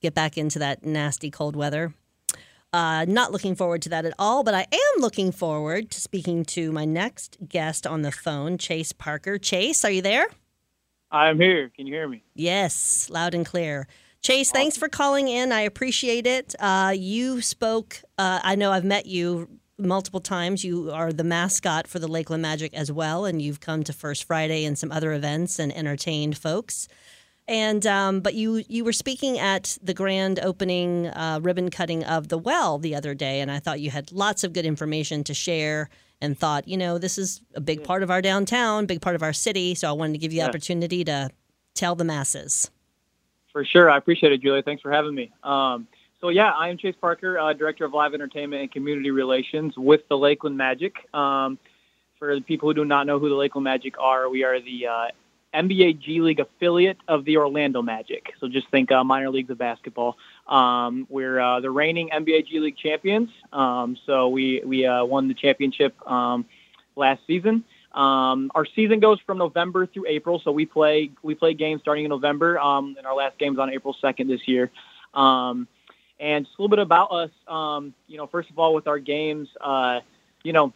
get 0.00 0.14
back 0.14 0.36
into 0.36 0.58
that 0.58 0.84
nasty 0.84 1.30
cold 1.30 1.54
weather. 1.54 1.94
Uh, 2.72 3.04
not 3.08 3.32
looking 3.32 3.56
forward 3.56 3.82
to 3.82 3.88
that 3.88 4.04
at 4.04 4.14
all, 4.18 4.44
but 4.44 4.54
I 4.54 4.66
am 4.72 5.00
looking 5.00 5.32
forward 5.32 5.90
to 5.90 6.00
speaking 6.00 6.44
to 6.46 6.70
my 6.70 6.84
next 6.84 7.36
guest 7.48 7.86
on 7.86 8.02
the 8.02 8.12
phone, 8.12 8.58
Chase 8.58 8.92
Parker. 8.92 9.38
Chase, 9.38 9.84
are 9.84 9.90
you 9.90 10.02
there? 10.02 10.26
I'm 11.10 11.40
here. 11.40 11.70
Can 11.74 11.88
you 11.88 11.94
hear 11.94 12.06
me? 12.08 12.22
Yes, 12.34 13.10
loud 13.10 13.34
and 13.34 13.44
clear. 13.44 13.88
Chase, 14.22 14.48
awesome. 14.48 14.54
thanks 14.54 14.76
for 14.76 14.88
calling 14.88 15.26
in. 15.26 15.50
I 15.50 15.62
appreciate 15.62 16.26
it. 16.26 16.54
Uh, 16.60 16.94
you 16.96 17.40
spoke, 17.40 18.00
uh, 18.18 18.38
I 18.42 18.54
know 18.54 18.70
I've 18.70 18.84
met 18.84 19.06
you 19.06 19.48
multiple 19.76 20.20
times. 20.20 20.62
You 20.62 20.92
are 20.92 21.12
the 21.12 21.24
mascot 21.24 21.88
for 21.88 21.98
the 21.98 22.06
Lakeland 22.06 22.42
Magic 22.42 22.72
as 22.74 22.92
well, 22.92 23.24
and 23.24 23.42
you've 23.42 23.60
come 23.60 23.82
to 23.84 23.92
First 23.92 24.24
Friday 24.24 24.64
and 24.64 24.78
some 24.78 24.92
other 24.92 25.12
events 25.12 25.58
and 25.58 25.74
entertained 25.76 26.38
folks. 26.38 26.86
And 27.50 27.84
um, 27.84 28.20
but 28.20 28.34
you 28.34 28.62
you 28.68 28.84
were 28.84 28.92
speaking 28.92 29.36
at 29.36 29.76
the 29.82 29.92
grand 29.92 30.38
opening 30.38 31.08
uh, 31.08 31.40
ribbon 31.42 31.68
cutting 31.68 32.04
of 32.04 32.28
the 32.28 32.38
well 32.38 32.78
the 32.78 32.94
other 32.94 33.12
day, 33.12 33.40
and 33.40 33.50
I 33.50 33.58
thought 33.58 33.80
you 33.80 33.90
had 33.90 34.12
lots 34.12 34.44
of 34.44 34.52
good 34.52 34.64
information 34.64 35.24
to 35.24 35.34
share. 35.34 35.90
And 36.22 36.38
thought, 36.38 36.68
you 36.68 36.76
know, 36.76 36.98
this 36.98 37.16
is 37.16 37.40
a 37.54 37.62
big 37.62 37.82
part 37.82 38.02
of 38.02 38.10
our 38.10 38.20
downtown, 38.20 38.84
big 38.84 39.00
part 39.00 39.16
of 39.16 39.22
our 39.22 39.32
city. 39.32 39.74
So 39.74 39.88
I 39.88 39.92
wanted 39.92 40.12
to 40.12 40.18
give 40.18 40.34
you 40.34 40.40
the 40.40 40.44
yeah. 40.44 40.48
opportunity 40.48 41.02
to 41.04 41.30
tell 41.74 41.94
the 41.94 42.04
masses. 42.04 42.70
For 43.50 43.64
sure, 43.64 43.90
I 43.90 43.96
appreciate 43.96 44.30
it, 44.30 44.42
Julia. 44.42 44.62
Thanks 44.62 44.82
for 44.82 44.92
having 44.92 45.14
me. 45.14 45.32
Um, 45.42 45.88
so 46.20 46.28
yeah, 46.28 46.50
I 46.50 46.68
am 46.68 46.76
Chase 46.76 46.94
Parker, 47.00 47.38
uh, 47.38 47.54
Director 47.54 47.86
of 47.86 47.94
Live 47.94 48.12
Entertainment 48.12 48.60
and 48.60 48.70
Community 48.70 49.10
Relations 49.10 49.78
with 49.78 50.06
the 50.08 50.18
Lakeland 50.18 50.58
Magic. 50.58 50.92
Um, 51.14 51.58
for 52.18 52.34
the 52.34 52.42
people 52.42 52.68
who 52.68 52.74
do 52.74 52.84
not 52.84 53.06
know 53.06 53.18
who 53.18 53.30
the 53.30 53.34
Lakeland 53.34 53.64
Magic 53.64 53.98
are, 53.98 54.28
we 54.28 54.44
are 54.44 54.60
the 54.60 54.88
uh, 54.88 55.06
NBA 55.54 56.00
G 56.00 56.20
League 56.20 56.40
affiliate 56.40 56.98
of 57.08 57.24
the 57.24 57.36
Orlando 57.36 57.82
Magic. 57.82 58.32
So 58.40 58.48
just 58.48 58.68
think 58.70 58.92
uh, 58.92 59.02
minor 59.04 59.30
leagues 59.30 59.50
of 59.50 59.58
basketball. 59.58 60.16
Um, 60.46 61.06
we're 61.08 61.40
uh, 61.40 61.60
the 61.60 61.70
reigning 61.70 62.10
NBA 62.10 62.46
G 62.46 62.60
League 62.60 62.76
champions. 62.76 63.30
Um, 63.52 63.96
so 64.06 64.28
we 64.28 64.62
we 64.64 64.86
uh, 64.86 65.04
won 65.04 65.28
the 65.28 65.34
championship 65.34 65.94
um, 66.08 66.44
last 66.96 67.20
season. 67.26 67.64
Um, 67.92 68.52
our 68.54 68.66
season 68.66 69.00
goes 69.00 69.18
from 69.26 69.38
November 69.38 69.86
through 69.86 70.06
April. 70.06 70.40
So 70.44 70.52
we 70.52 70.66
play 70.66 71.10
we 71.22 71.34
play 71.34 71.54
games 71.54 71.80
starting 71.80 72.04
in 72.04 72.10
November, 72.10 72.58
um, 72.58 72.94
and 72.96 73.06
our 73.06 73.14
last 73.14 73.38
game's 73.38 73.58
on 73.58 73.70
April 73.70 73.96
2nd 74.02 74.28
this 74.28 74.46
year. 74.46 74.70
Um, 75.14 75.66
and 76.20 76.44
just 76.44 76.56
a 76.58 76.62
little 76.62 76.76
bit 76.76 76.82
about 76.82 77.10
us. 77.12 77.30
Um, 77.48 77.94
you 78.06 78.18
know, 78.18 78.26
first 78.26 78.50
of 78.50 78.58
all, 78.58 78.74
with 78.74 78.86
our 78.86 78.98
games, 78.98 79.48
uh, 79.60 80.00
you 80.44 80.52
know, 80.52 80.72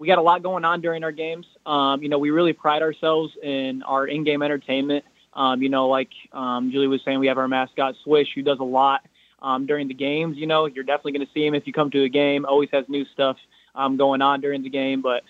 we 0.00 0.06
got 0.06 0.18
a 0.18 0.22
lot 0.22 0.42
going 0.42 0.64
on 0.64 0.80
during 0.80 1.04
our 1.04 1.12
games. 1.12 1.46
Um, 1.66 2.02
you 2.02 2.08
know, 2.08 2.18
we 2.18 2.30
really 2.30 2.54
pride 2.54 2.80
ourselves 2.80 3.34
in 3.42 3.82
our 3.82 4.06
in-game 4.06 4.42
entertainment. 4.42 5.04
Um, 5.34 5.62
you 5.62 5.68
know, 5.68 5.88
like 5.88 6.08
um, 6.32 6.72
Julie 6.72 6.88
was 6.88 7.02
saying, 7.04 7.20
we 7.20 7.26
have 7.26 7.36
our 7.36 7.46
mascot 7.46 7.94
Swish, 8.02 8.28
who 8.34 8.42
does 8.42 8.58
a 8.60 8.64
lot 8.64 9.06
um, 9.42 9.66
during 9.66 9.88
the 9.88 9.94
games. 9.94 10.38
You 10.38 10.46
know, 10.46 10.64
you're 10.64 10.84
definitely 10.84 11.12
going 11.12 11.26
to 11.26 11.32
see 11.34 11.46
him 11.46 11.54
if 11.54 11.66
you 11.66 11.74
come 11.74 11.90
to 11.90 12.02
a 12.02 12.08
game. 12.08 12.46
Always 12.46 12.70
has 12.72 12.86
new 12.88 13.04
stuff 13.12 13.36
um, 13.74 13.98
going 13.98 14.22
on 14.22 14.40
during 14.40 14.62
the 14.62 14.70
game. 14.70 15.02
But 15.02 15.22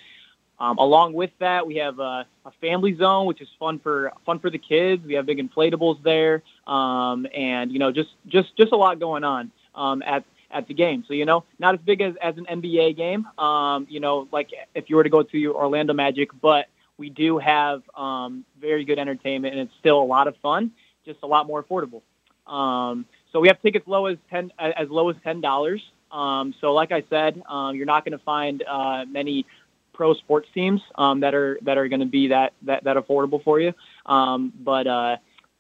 um, 0.61 0.79
along 0.79 1.15
with 1.15 1.31
that, 1.41 1.67
we 1.67 1.77
have 1.77 1.99
a, 1.99 2.25
a 2.47 2.53
family 2.61 2.95
zone, 2.95 3.27
which 3.27 3.41
is 3.41 3.49
fun 3.59 3.81
for 3.81 4.13
fun 4.25 4.39
for 4.39 4.51
the 4.51 4.59
kids. 4.59 5.05
We 5.05 5.15
have 5.15 5.27
big 5.27 5.39
inflatables 5.39 6.01
there, 6.05 6.45
um, 6.69 7.27
and 7.35 7.73
you 7.73 7.81
know, 7.81 7.91
just 7.91 8.11
just 8.29 8.57
just 8.57 8.71
a 8.71 8.77
lot 8.77 9.01
going 9.01 9.25
on 9.25 9.51
um, 9.75 10.01
at 10.03 10.25
at 10.51 10.69
the 10.69 10.75
game. 10.75 11.05
So 11.07 11.15
you 11.15 11.25
know, 11.25 11.45
not 11.59 11.75
as 11.75 11.81
big 11.81 12.01
as 12.01 12.15
as 12.23 12.37
an 12.37 12.47
NBA 12.47 12.97
game. 12.97 13.27
Um, 13.39 13.87
you 13.89 14.01
know, 14.01 14.29
like 14.33 14.51
if 14.75 14.91
you 14.91 14.97
were 14.97 15.05
to 15.05 15.11
go 15.11 15.23
to 15.23 15.55
Orlando 15.55 15.93
Magic, 15.93 16.31
but 16.41 16.67
we 16.97 17.11
do 17.11 17.39
have 17.39 17.83
um, 17.97 18.45
very 18.61 18.85
good 18.85 18.99
entertainment, 18.99 19.55
and 19.55 19.63
it's 19.63 19.77
still 19.79 20.01
a 20.01 20.05
lot 20.05 20.29
of 20.29 20.37
fun, 20.43 20.73
just 21.05 21.21
a 21.23 21.27
lot 21.27 21.47
more 21.47 21.63
affordable. 21.63 22.03
Um, 22.47 23.07
so 23.33 23.41
we 23.41 23.49
have 23.49 23.61
tickets 23.63 23.87
low 23.87 24.07
as 24.07 24.19
ten 24.29 24.53
as 24.59 24.89
low 24.89 25.09
as 25.09 25.17
ten 25.25 25.41
dollars. 25.41 25.83
Um, 26.13 26.55
so 26.61 26.73
like 26.73 26.93
I 26.93 27.05
said, 27.09 27.43
um, 27.49 27.77
you're 27.77 27.87
not 27.87 28.05
going 28.05 28.19
to 28.19 28.25
find 28.25 28.63
uh, 28.69 29.05
many 29.09 29.47
pro 29.93 30.15
sports 30.15 30.49
teams 30.55 30.81
um, 30.97 31.21
that 31.21 31.35
are 31.35 31.59
that 31.63 31.79
are 31.79 31.89
going 31.89 32.01
to 32.01 32.07
be 32.07 32.29
that, 32.29 32.53
that 32.63 32.85
that 32.85 32.97
affordable 32.97 33.43
for 33.43 33.61
you. 33.61 33.73
Um, 34.07 34.53
but 34.59 34.87
uh, 34.87 35.17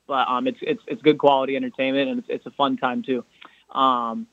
but 0.07 0.29
um, 0.29 0.47
it's 0.47 0.59
it's 0.63 0.83
it's 0.87 1.03
good 1.03 1.19
quality 1.19 1.57
entertainment 1.57 2.11
and 2.11 2.19
it's, 2.19 2.29
it's 2.29 2.47
a 2.47 2.51
fun 2.51 2.77
time 2.77 3.03
too. 3.03 3.25
Um, 3.71 4.27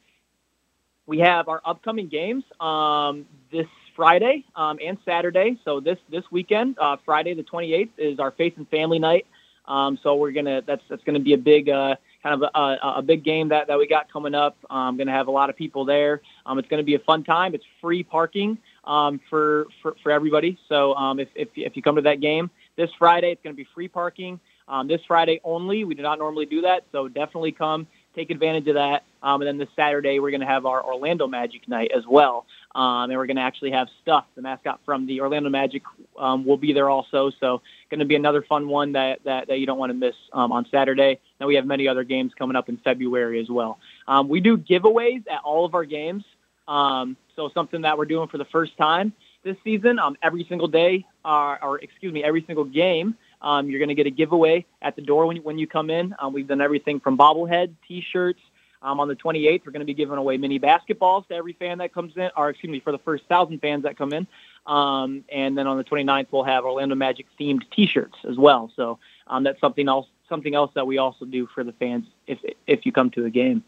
we 1.07 1.19
have 1.19 1.47
our 1.47 1.61
upcoming 1.65 2.07
games 2.07 2.43
um, 2.59 3.25
this 3.51 3.65
Friday 3.95 4.45
um, 4.55 4.77
and 4.85 4.97
Saturday. 5.03 5.57
So 5.65 5.79
this 5.79 5.97
this 6.11 6.23
weekend, 6.29 6.77
uh, 6.79 6.97
Friday 7.03 7.33
the 7.33 7.43
28th 7.43 7.89
is 7.97 8.19
our 8.19 8.31
Faith 8.31 8.53
and 8.57 8.67
Family 8.69 8.99
Night. 8.99 9.25
Um, 9.65 9.97
so 10.03 10.15
we're 10.15 10.31
gonna 10.31 10.61
that's 10.65 10.83
that's 10.89 11.03
gonna 11.03 11.19
be 11.19 11.33
a 11.33 11.37
big 11.37 11.69
uh, 11.69 11.95
kind 12.27 12.43
of 12.43 12.49
a, 12.53 12.77
a, 12.97 13.01
big 13.01 13.23
game 13.23 13.49
that, 13.49 13.67
that 13.67 13.77
we 13.77 13.87
got 13.87 14.11
coming 14.11 14.35
up. 14.35 14.57
I'm 14.69 14.97
going 14.97 15.07
to 15.07 15.13
have 15.13 15.27
a 15.27 15.31
lot 15.31 15.49
of 15.49 15.55
people 15.55 15.85
there. 15.85 16.21
Um, 16.45 16.59
it's 16.59 16.67
to 16.79 16.83
be 16.83 16.95
a 16.95 16.99
fun 16.99 17.23
time. 17.23 17.53
It's 17.55 17.63
free 17.79 18.03
parking 18.03 18.57
um, 18.83 19.21
for, 19.29 19.67
for, 19.81 19.95
for 20.03 20.11
everybody. 20.11 20.57
So 20.67 20.93
um, 20.95 21.19
if, 21.19 21.29
if, 21.35 21.49
if 21.55 21.75
you 21.75 21.81
come 21.81 21.95
to 21.95 22.01
that 22.01 22.19
game 22.19 22.49
this 22.75 22.89
Friday, 22.97 23.31
it's 23.31 23.41
to 23.55 23.57
be 23.57 23.67
free 23.73 23.87
parking. 23.87 24.39
Um, 24.67 24.87
this 24.87 24.99
Friday 25.07 25.39
only. 25.45 25.85
We 25.85 25.95
do 25.95 26.01
not 26.01 26.19
normally 26.19 26.45
do 26.45 26.61
that, 26.61 26.83
so 26.91 27.07
definitely 27.07 27.53
come 27.53 27.87
take 28.17 28.31
advantage 28.31 28.67
of 28.67 28.75
that. 28.75 29.03
Um, 29.21 29.41
and 29.41 29.47
then 29.47 29.57
this 29.57 29.69
Saturday, 29.75 30.19
we're 30.19 30.31
going 30.31 30.41
to 30.41 30.47
have 30.47 30.65
our 30.65 30.83
Orlando 30.83 31.27
Magic 31.27 31.67
night 31.67 31.91
as 31.95 32.05
well. 32.07 32.45
Um, 32.73 33.09
and 33.09 33.17
we're 33.17 33.27
going 33.27 33.37
to 33.37 33.43
actually 33.43 33.71
have 33.71 33.87
Stuff, 34.01 34.25
the 34.35 34.41
mascot 34.41 34.79
from 34.85 35.05
the 35.05 35.21
Orlando 35.21 35.49
Magic, 35.49 35.83
um, 36.17 36.45
will 36.45 36.57
be 36.57 36.73
there 36.73 36.89
also. 36.89 37.31
So 37.39 37.61
going 37.89 37.99
to 37.99 38.05
be 38.05 38.15
another 38.15 38.41
fun 38.41 38.67
one 38.67 38.93
that, 38.93 39.23
that, 39.25 39.47
that 39.47 39.59
you 39.59 39.65
don't 39.65 39.77
want 39.77 39.91
to 39.91 39.93
miss 39.93 40.15
um, 40.33 40.51
on 40.51 40.65
Saturday. 40.71 41.19
And 41.39 41.47
we 41.47 41.55
have 41.55 41.65
many 41.65 41.87
other 41.87 42.03
games 42.03 42.33
coming 42.37 42.55
up 42.55 42.69
in 42.69 42.77
February 42.77 43.39
as 43.39 43.49
well. 43.49 43.79
Um, 44.07 44.27
we 44.27 44.39
do 44.39 44.57
giveaways 44.57 45.23
at 45.29 45.41
all 45.43 45.65
of 45.65 45.75
our 45.75 45.85
games. 45.85 46.23
Um, 46.67 47.15
so 47.35 47.49
something 47.53 47.81
that 47.81 47.97
we're 47.97 48.05
doing 48.05 48.27
for 48.27 48.37
the 48.37 48.45
first 48.45 48.75
time 48.77 49.13
this 49.43 49.57
season. 49.63 49.99
Every 50.21 50.45
single 50.49 50.67
day, 50.67 51.05
uh, 51.23 51.57
or 51.61 51.79
excuse 51.79 52.13
me, 52.13 52.23
every 52.23 52.43
single 52.45 52.65
game, 52.65 53.15
um, 53.41 53.69
you're 53.69 53.79
going 53.79 53.89
to 53.89 53.95
get 53.95 54.07
a 54.07 54.11
giveaway 54.11 54.65
at 54.81 54.95
the 54.95 55.01
door 55.01 55.25
when 55.25 55.37
you, 55.37 55.41
when 55.41 55.57
you 55.57 55.67
come 55.67 55.89
in. 55.89 56.15
Um, 56.19 56.33
we've 56.33 56.47
done 56.47 56.61
everything 56.61 56.99
from 56.99 57.17
bobblehead, 57.17 57.73
T-shirts. 57.87 58.39
Um, 58.79 58.99
on 58.99 59.07
the 59.07 59.15
28th, 59.15 59.65
we're 59.65 59.71
going 59.71 59.79
to 59.79 59.85
be 59.85 59.95
giving 59.95 60.17
away 60.17 60.37
mini 60.37 60.59
basketballs 60.59 61.27
to 61.29 61.33
every 61.33 61.53
fan 61.53 61.79
that 61.79 61.93
comes 61.93 62.13
in, 62.15 62.29
or 62.37 62.49
excuse 62.49 62.71
me, 62.71 62.79
for 62.79 62.91
the 62.91 62.99
first 62.99 63.23
thousand 63.25 63.59
fans 63.59 63.83
that 63.83 63.97
come 63.97 64.13
in. 64.13 64.27
Um, 64.67 65.23
and 65.29 65.57
then 65.57 65.65
on 65.65 65.77
the 65.77 65.83
29th, 65.83 66.27
we'll 66.31 66.43
have 66.43 66.63
Orlando 66.63 66.93
Magic 66.93 67.25
themed 67.39 67.63
T-shirts 67.71 68.17
as 68.29 68.37
well. 68.37 68.71
So 68.75 68.99
um, 69.25 69.43
that's 69.43 69.59
something 69.59 69.87
else, 69.87 70.05
something 70.29 70.53
else 70.53 70.71
that 70.75 70.85
we 70.85 70.99
also 70.99 71.25
do 71.25 71.47
for 71.55 71.63
the 71.63 71.71
fans 71.73 72.05
if 72.27 72.39
if 72.67 72.85
you 72.85 72.91
come 72.91 73.09
to 73.11 73.25
a 73.25 73.29
game. 73.31 73.63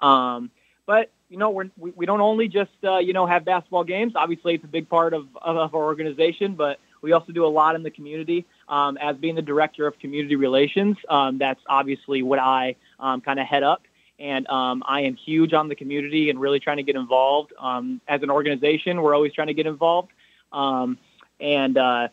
Um, 0.00 0.50
but 0.84 1.10
you 1.28 1.36
know, 1.36 1.50
we're, 1.50 1.70
we 1.78 1.92
we 1.92 2.06
don't 2.06 2.20
only 2.20 2.48
just 2.48 2.72
uh, 2.82 2.98
you 2.98 3.12
know 3.12 3.26
have 3.26 3.44
basketball 3.44 3.84
games. 3.84 4.14
Obviously, 4.16 4.54
it's 4.54 4.64
a 4.64 4.68
big 4.68 4.88
part 4.88 5.14
of 5.14 5.28
of 5.40 5.74
our 5.74 5.84
organization, 5.84 6.54
but 6.54 6.80
we 7.02 7.12
also 7.12 7.32
do 7.32 7.44
a 7.44 7.48
lot 7.48 7.74
in 7.74 7.82
the 7.82 7.90
community. 7.90 8.46
Um, 8.68 8.96
as 8.98 9.16
being 9.16 9.34
the 9.34 9.42
director 9.42 9.86
of 9.86 9.98
community 9.98 10.36
relations, 10.36 10.96
um, 11.08 11.38
that's 11.38 11.60
obviously 11.68 12.22
what 12.22 12.38
I 12.38 12.76
um, 12.98 13.20
kind 13.20 13.40
of 13.40 13.46
head 13.46 13.62
up. 13.62 13.82
And 14.18 14.46
um, 14.48 14.82
I 14.86 15.02
am 15.02 15.16
huge 15.16 15.54
on 15.54 15.68
the 15.68 15.74
community 15.74 16.28
and 16.28 16.40
really 16.40 16.60
trying 16.60 16.76
to 16.76 16.82
get 16.82 16.96
involved. 16.96 17.52
Um, 17.58 18.00
as 18.06 18.22
an 18.22 18.30
organization, 18.30 19.00
we're 19.00 19.14
always 19.14 19.32
trying 19.32 19.46
to 19.46 19.54
get 19.54 19.66
involved. 19.66 20.10
And 20.52 21.78
uh, 21.78 22.08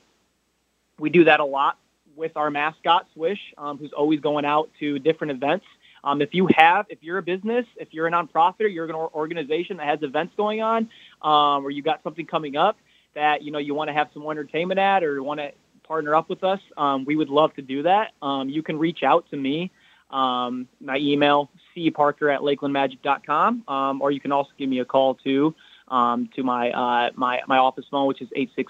we 0.98 1.10
do 1.10 1.26
that 1.26 1.42
a 1.42 1.46
lot 1.46 1.78
with 2.16 2.38
our 2.38 2.50
mascot, 2.50 3.08
Swish, 3.14 3.54
who's 3.80 3.92
always 3.92 4.22
going 4.22 4.46
out 4.46 4.70
to 4.80 5.00
different 5.00 5.32
events. 5.32 5.66
Um, 6.04 6.22
if 6.22 6.34
you 6.34 6.48
have, 6.56 6.86
if 6.90 7.00
you're 7.02 7.18
a 7.18 7.24
business, 7.24 7.66
if 7.76 7.90
you're 7.92 8.08
a 8.08 8.12
nonprofit 8.12 8.62
or 8.62 8.68
you're 8.68 8.86
an 8.86 8.96
organization 8.96 9.78
that 9.78 9.88
has 9.88 10.04
events 10.04 10.34
going 10.38 10.62
on, 10.62 10.90
um, 11.22 11.66
or 11.66 11.70
you 11.70 11.82
got 11.82 12.02
something 12.04 12.26
coming 12.26 12.56
up 12.56 12.78
that 13.16 13.42
you 13.42 13.52
know 13.52 13.60
you 13.60 13.74
want 13.74 13.90
to 13.90 13.94
have 13.94 14.10
some 14.14 14.24
entertainment 14.30 14.80
at, 14.80 15.04
or 15.04 15.24
want 15.24 15.40
to 15.40 15.52
partner 15.84 16.16
up 16.16 16.30
with 16.30 16.44
us, 16.44 16.60
um, 16.76 17.06
we 17.06 17.16
would 17.16 17.30
love 17.30 17.54
to 17.56 17.62
do 17.62 17.84
that. 17.84 18.12
Um, 18.22 18.50
you 18.50 18.62
can 18.62 18.78
reach 18.78 19.04
out 19.04 19.26
to 19.32 19.38
me. 19.38 19.72
Um, 20.10 20.68
my 20.80 20.98
email 20.98 21.50
cparker 21.76 22.34
at 22.34 22.40
lakelandmagic.com, 22.42 23.68
um, 23.68 24.02
or 24.02 24.12
you 24.12 24.22
can 24.22 24.32
also 24.32 24.52
give 24.58 24.70
me 24.70 24.80
a 24.80 24.86
call 24.86 25.16
too 25.16 25.54
um, 25.90 26.30
to 26.36 26.44
my 26.44 26.72
uh, 26.72 27.12
my 27.16 27.42
my 27.48 27.58
office 27.58 27.86
phone, 27.90 28.08
which 28.08 28.22
is 28.22 28.30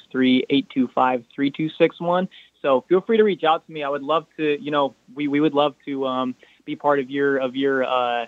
863-825-3261. 0.09 2.27
So 2.61 2.85
feel 2.89 3.01
free 3.01 3.17
to 3.17 3.23
reach 3.23 3.43
out 3.43 3.65
to 3.67 3.71
me. 3.71 3.83
I 3.83 3.89
would 3.89 4.03
love 4.03 4.25
to, 4.38 4.61
you 4.61 4.71
know, 4.71 4.95
we, 5.13 5.27
we 5.27 5.39
would 5.39 5.53
love 5.53 5.75
to 5.85 6.07
um, 6.07 6.35
be 6.65 6.75
part 6.75 6.99
of 6.99 7.09
your 7.09 7.38
of 7.38 7.55
your 7.55 7.83
uh, 7.83 8.25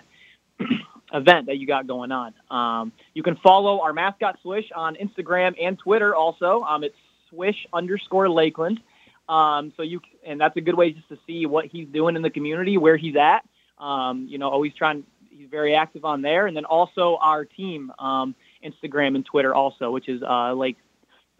event 1.12 1.46
that 1.46 1.58
you 1.58 1.66
got 1.66 1.86
going 1.86 2.12
on. 2.12 2.34
Um, 2.50 2.92
you 3.14 3.22
can 3.22 3.36
follow 3.36 3.80
our 3.80 3.92
mascot 3.92 4.38
Swish 4.42 4.70
on 4.74 4.96
Instagram 4.96 5.54
and 5.60 5.78
Twitter. 5.78 6.14
Also, 6.14 6.62
um, 6.62 6.84
it's 6.84 6.96
Swish 7.28 7.66
underscore 7.72 8.28
Lakeland. 8.28 8.80
Um, 9.28 9.72
so 9.76 9.82
you 9.82 10.00
and 10.26 10.40
that's 10.40 10.56
a 10.56 10.60
good 10.60 10.74
way 10.74 10.90
just 10.90 11.08
to 11.08 11.18
see 11.26 11.46
what 11.46 11.66
he's 11.66 11.86
doing 11.88 12.16
in 12.16 12.22
the 12.22 12.30
community, 12.30 12.78
where 12.78 12.96
he's 12.96 13.16
at. 13.16 13.40
Um, 13.78 14.26
you 14.28 14.38
know, 14.38 14.48
always 14.48 14.74
trying. 14.74 15.04
He's 15.30 15.48
very 15.48 15.74
active 15.74 16.04
on 16.04 16.20
there, 16.20 16.46
and 16.46 16.56
then 16.56 16.64
also 16.64 17.16
our 17.20 17.44
team 17.44 17.92
um, 17.98 18.34
Instagram 18.64 19.14
and 19.14 19.24
Twitter 19.24 19.54
also, 19.54 19.90
which 19.90 20.08
is 20.08 20.22
uh, 20.22 20.54
like 20.54 20.76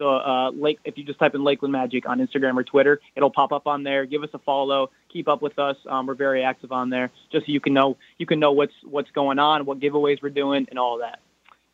so 0.01 0.15
uh, 0.15 0.49
Lake, 0.49 0.79
if 0.83 0.97
you 0.97 1.03
just 1.03 1.19
type 1.19 1.35
in 1.35 1.43
Lakeland 1.43 1.71
Magic 1.71 2.09
on 2.09 2.17
Instagram 2.17 2.57
or 2.57 2.63
Twitter, 2.63 2.99
it'll 3.15 3.29
pop 3.29 3.51
up 3.51 3.67
on 3.67 3.83
there. 3.83 4.07
Give 4.07 4.23
us 4.23 4.31
a 4.33 4.39
follow. 4.39 4.89
Keep 5.13 5.27
up 5.27 5.43
with 5.43 5.59
us. 5.59 5.77
Um, 5.87 6.07
we're 6.07 6.15
very 6.15 6.43
active 6.43 6.71
on 6.71 6.89
there, 6.89 7.11
just 7.31 7.45
so 7.45 7.51
you 7.51 7.59
can 7.59 7.75
know 7.75 7.97
you 8.17 8.25
can 8.25 8.39
know 8.39 8.51
what's 8.51 8.73
what's 8.83 9.11
going 9.11 9.37
on, 9.37 9.63
what 9.65 9.79
giveaways 9.79 10.19
we're 10.19 10.31
doing, 10.31 10.65
and 10.71 10.79
all 10.79 10.97
that. 10.97 11.19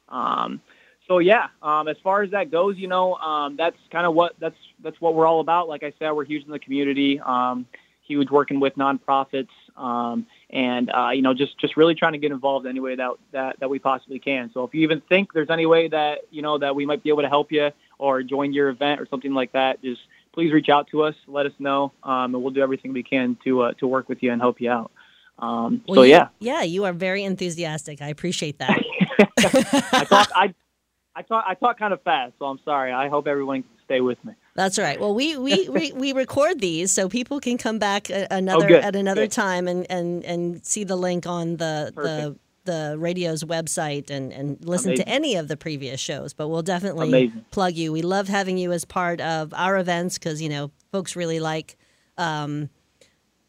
Um, 0.09 0.59
so 1.07 1.19
yeah, 1.19 1.47
um, 1.61 1.87
as 1.87 1.95
far 2.03 2.21
as 2.21 2.31
that 2.31 2.51
goes, 2.51 2.75
you 2.75 2.89
know, 2.89 3.15
um, 3.15 3.55
that's 3.55 3.77
kind 3.93 4.05
of 4.05 4.13
what 4.13 4.35
that's 4.39 4.57
that's 4.83 4.99
what 4.99 5.15
we're 5.15 5.25
all 5.25 5.39
about. 5.39 5.69
Like 5.69 5.83
I 5.83 5.93
said, 5.97 6.11
we're 6.11 6.25
huge 6.25 6.43
in 6.43 6.51
the 6.51 6.59
community, 6.59 7.21
um, 7.21 7.65
huge 8.05 8.29
working 8.29 8.59
with 8.59 8.75
nonprofits, 8.75 9.47
um, 9.77 10.27
and 10.49 10.91
uh, 10.93 11.11
you 11.13 11.21
know, 11.21 11.33
just 11.33 11.57
just 11.59 11.77
really 11.77 11.95
trying 11.95 12.11
to 12.11 12.19
get 12.19 12.33
involved 12.33 12.67
any 12.67 12.81
way 12.81 12.95
that 12.95 13.11
that 13.31 13.57
that 13.61 13.69
we 13.69 13.79
possibly 13.79 14.19
can. 14.19 14.51
So 14.53 14.65
if 14.65 14.73
you 14.73 14.81
even 14.81 14.99
think 15.07 15.31
there's 15.31 15.49
any 15.49 15.65
way 15.65 15.87
that 15.87 16.23
you 16.29 16.41
know 16.41 16.57
that 16.57 16.75
we 16.75 16.85
might 16.85 17.03
be 17.03 17.09
able 17.09 17.21
to 17.21 17.29
help 17.29 17.53
you 17.53 17.71
or 17.99 18.23
join 18.23 18.53
your 18.53 18.69
event 18.69 19.01
or 19.01 19.07
something 19.09 19.33
like 19.33 19.51
that, 19.53 19.81
just 19.81 20.01
please 20.33 20.51
reach 20.53 20.69
out 20.69 20.87
to 20.89 21.03
us, 21.03 21.15
let 21.27 21.45
us 21.45 21.53
know, 21.59 21.91
um, 22.03 22.33
and 22.35 22.43
we'll 22.43 22.53
do 22.53 22.61
everything 22.61 22.93
we 22.93 23.03
can 23.03 23.37
to 23.43 23.61
uh, 23.63 23.73
to 23.73 23.87
work 23.87 24.07
with 24.09 24.21
you 24.21 24.31
and 24.31 24.41
help 24.41 24.61
you 24.61 24.69
out. 24.71 24.91
Um, 25.39 25.81
Well, 25.87 25.95
so 25.95 26.01
yeah, 26.03 26.29
yeah, 26.39 26.63
you 26.63 26.85
are 26.85 26.93
very 26.93 27.23
enthusiastic. 27.23 28.01
I 28.01 28.09
appreciate 28.09 28.59
that. 28.59 28.77
I 29.93 30.05
talk 30.05 30.29
I 30.35 30.53
I 31.15 31.21
talk 31.23 31.43
I 31.47 31.53
talk 31.55 31.79
kind 31.79 31.93
of 31.93 32.01
fast, 32.03 32.33
so 32.39 32.45
I'm 32.45 32.59
sorry. 32.63 32.91
I 32.91 33.09
hope 33.09 33.27
everyone 33.27 33.63
can 33.63 33.71
stay 33.85 34.01
with 34.01 34.23
me. 34.23 34.33
That's 34.55 34.77
right. 34.79 34.99
Well, 34.99 35.13
we 35.13 35.37
we, 35.37 35.69
we, 35.77 35.91
we 35.93 36.13
record 36.13 36.59
these 36.59 36.91
so 36.91 37.07
people 37.09 37.39
can 37.39 37.57
come 37.57 37.79
back 37.79 38.09
a- 38.09 38.27
another 38.31 38.75
Oh, 38.77 38.79
at 38.79 38.95
another 38.95 39.21
good. 39.23 39.31
time 39.31 39.67
and, 39.67 39.85
and, 39.89 40.25
and 40.25 40.65
see 40.65 40.83
the 40.83 40.95
link 40.95 41.25
on 41.27 41.57
the 41.57 41.91
the 41.95 42.01
Perfect. 42.01 42.33
the 42.33 42.39
radio's 42.97 43.43
website 43.43 44.09
and, 44.09 44.31
and 44.33 44.57
listen 44.63 44.89
Amazing. 44.91 45.05
to 45.05 45.11
any 45.11 45.35
of 45.35 45.47
the 45.47 45.57
previous 45.57 45.99
shows. 45.99 46.33
But 46.33 46.47
we'll 46.49 46.61
definitely 46.61 47.07
Amazing. 47.09 47.45
plug 47.51 47.75
you. 47.75 47.91
We 47.91 48.01
love 48.01 48.27
having 48.27 48.57
you 48.57 48.71
as 48.71 48.85
part 48.85 49.21
of 49.21 49.53
our 49.53 49.77
events 49.77 50.17
because 50.17 50.41
you 50.41 50.49
know 50.49 50.71
folks 50.91 51.15
really 51.15 51.39
like 51.39 51.77
um, 52.17 52.69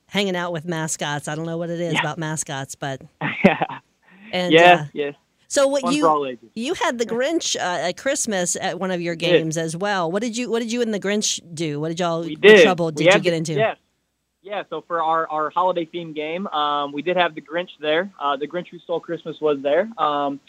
hanging 0.07 0.37
out 0.37 0.53
with 0.53 0.65
mascots. 0.65 1.29
I 1.29 1.35
don't 1.35 1.47
know 1.47 1.59
what 1.59 1.71
it 1.71 1.81
is 1.81 1.95
Yeah. 1.95 2.01
about 2.01 2.19
mascots, 2.19 2.75
but 2.75 3.03
yeah, 3.45 3.65
and 4.33 4.53
yeah, 4.53 4.73
uh, 4.73 4.85
yeah. 4.93 5.11
so 5.49 5.67
what 5.67 5.83
Fun 5.83 5.93
you 5.95 6.03
for 6.03 6.09
all 6.09 6.27
ages. 6.27 6.51
you 6.55 6.75
had 6.75 6.99
the 6.99 7.07
Grinch 7.07 7.57
uh, 7.57 7.61
at 7.89 7.97
Christmas 7.97 8.57
at 8.57 8.79
one 8.79 8.91
of 8.91 9.01
your 9.01 9.15
games 9.15 9.57
as 9.57 9.77
well. 9.77 10.11
What 10.11 10.23
did 10.23 10.37
you 10.37 10.51
What 10.51 10.61
did 10.61 10.73
you 10.73 10.83
and 10.83 10.93
the 10.93 11.01
Grinch 11.01 11.41
do? 11.55 11.81
What 11.81 11.89
did 11.89 12.01
y'all 12.01 12.21
We 12.23 12.37
did. 12.37 12.63
trouble 12.63 12.87
We 12.87 13.05
did 13.05 13.15
you 13.15 13.21
get 13.21 13.31
the- 13.31 13.37
into? 13.37 13.53
Yes. 13.55 13.77
Yeah, 14.43 14.63
so 14.71 14.83
for 14.87 15.03
our, 15.03 15.29
our 15.29 15.51
holiday 15.51 15.85
themed 15.85 16.15
game, 16.15 16.47
um, 16.49 16.93
we 16.93 17.03
did 17.03 17.17
have 17.17 17.35
the 17.35 17.41
Grinch 17.41 17.71
there. 17.81 18.11
Uh, 18.21 18.37
the 18.37 18.47
Grinch 18.47 18.69
Who 18.69 18.79
Stole 18.79 19.01
Christmas 19.01 19.41
was 19.41 19.59
there. 19.63 19.89
Um, 19.99 20.41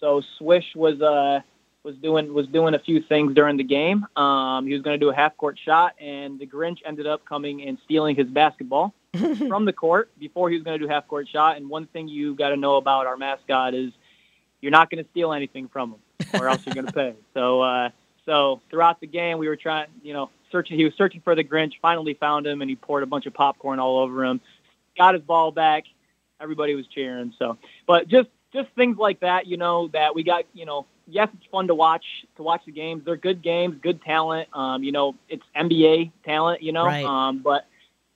so 0.00 0.22
Swish 0.36 0.76
was 0.76 1.00
uh, 1.00 1.40
was 1.82 1.96
doing 1.96 2.34
was 2.34 2.46
doing 2.48 2.74
a 2.74 2.78
few 2.78 3.02
things 3.02 3.34
during 3.34 3.56
the 3.56 3.64
game. 3.64 4.06
Um, 4.16 4.66
he 4.66 4.74
was 4.74 4.82
going 4.82 4.98
to 4.98 5.04
do 5.04 5.10
a 5.10 5.14
half 5.14 5.36
court 5.36 5.58
shot, 5.64 5.94
and 6.00 6.38
the 6.38 6.46
Grinch 6.46 6.78
ended 6.84 7.06
up 7.06 7.24
coming 7.24 7.62
and 7.62 7.78
stealing 7.84 8.16
his 8.16 8.26
basketball 8.26 8.92
from 9.48 9.64
the 9.64 9.72
court 9.72 10.10
before 10.18 10.50
he 10.50 10.56
was 10.56 10.64
going 10.64 10.78
to 10.78 10.84
do 10.86 10.90
half 10.90 11.08
court 11.08 11.26
shot. 11.28 11.56
And 11.56 11.70
one 11.70 11.86
thing 11.86 12.06
you 12.06 12.34
got 12.34 12.50
to 12.50 12.56
know 12.56 12.76
about 12.76 13.06
our 13.06 13.16
mascot 13.16 13.74
is 13.74 13.92
you're 14.60 14.72
not 14.72 14.90
going 14.90 15.02
to 15.02 15.10
steal 15.10 15.32
anything 15.32 15.68
from 15.68 15.94
him, 15.94 16.40
or 16.40 16.48
else 16.48 16.64
you're 16.66 16.74
going 16.74 16.86
to 16.92 16.92
pay. 16.92 17.14
So 17.32 17.62
uh, 17.62 17.90
so 18.26 18.60
throughout 18.70 19.00
the 19.00 19.06
game, 19.06 19.38
we 19.38 19.48
were 19.48 19.56
trying, 19.56 19.88
you 20.02 20.12
know, 20.12 20.30
searching. 20.50 20.78
He 20.78 20.84
was 20.84 20.94
searching 20.94 21.20
for 21.20 21.34
the 21.34 21.44
Grinch. 21.44 21.74
Finally 21.80 22.14
found 22.14 22.46
him, 22.46 22.60
and 22.62 22.68
he 22.70 22.76
poured 22.76 23.02
a 23.02 23.06
bunch 23.06 23.26
of 23.26 23.34
popcorn 23.34 23.78
all 23.78 23.98
over 23.98 24.24
him. 24.24 24.40
Got 24.96 25.14
his 25.14 25.22
ball 25.22 25.52
back. 25.52 25.84
Everybody 26.40 26.74
was 26.74 26.86
cheering. 26.86 27.32
So, 27.38 27.58
but 27.86 28.08
just 28.08 28.28
just 28.52 28.68
things 28.70 28.96
like 28.96 29.20
that, 29.20 29.46
you 29.46 29.56
know, 29.56 29.88
that 29.88 30.14
we 30.14 30.22
got, 30.22 30.44
you 30.54 30.64
know. 30.66 30.86
Yes, 31.10 31.28
it's 31.32 31.46
fun 31.50 31.68
to 31.68 31.74
watch 31.74 32.04
to 32.36 32.42
watch 32.42 32.62
the 32.66 32.72
games. 32.72 33.02
They're 33.06 33.16
good 33.16 33.40
games, 33.40 33.76
good 33.80 34.02
talent. 34.02 34.48
Um, 34.52 34.82
you 34.82 34.92
know, 34.92 35.14
it's 35.30 35.42
NBA 35.56 36.10
talent. 36.24 36.62
You 36.62 36.72
know, 36.72 36.84
Right. 36.84 37.04
um, 37.04 37.38
but 37.38 37.66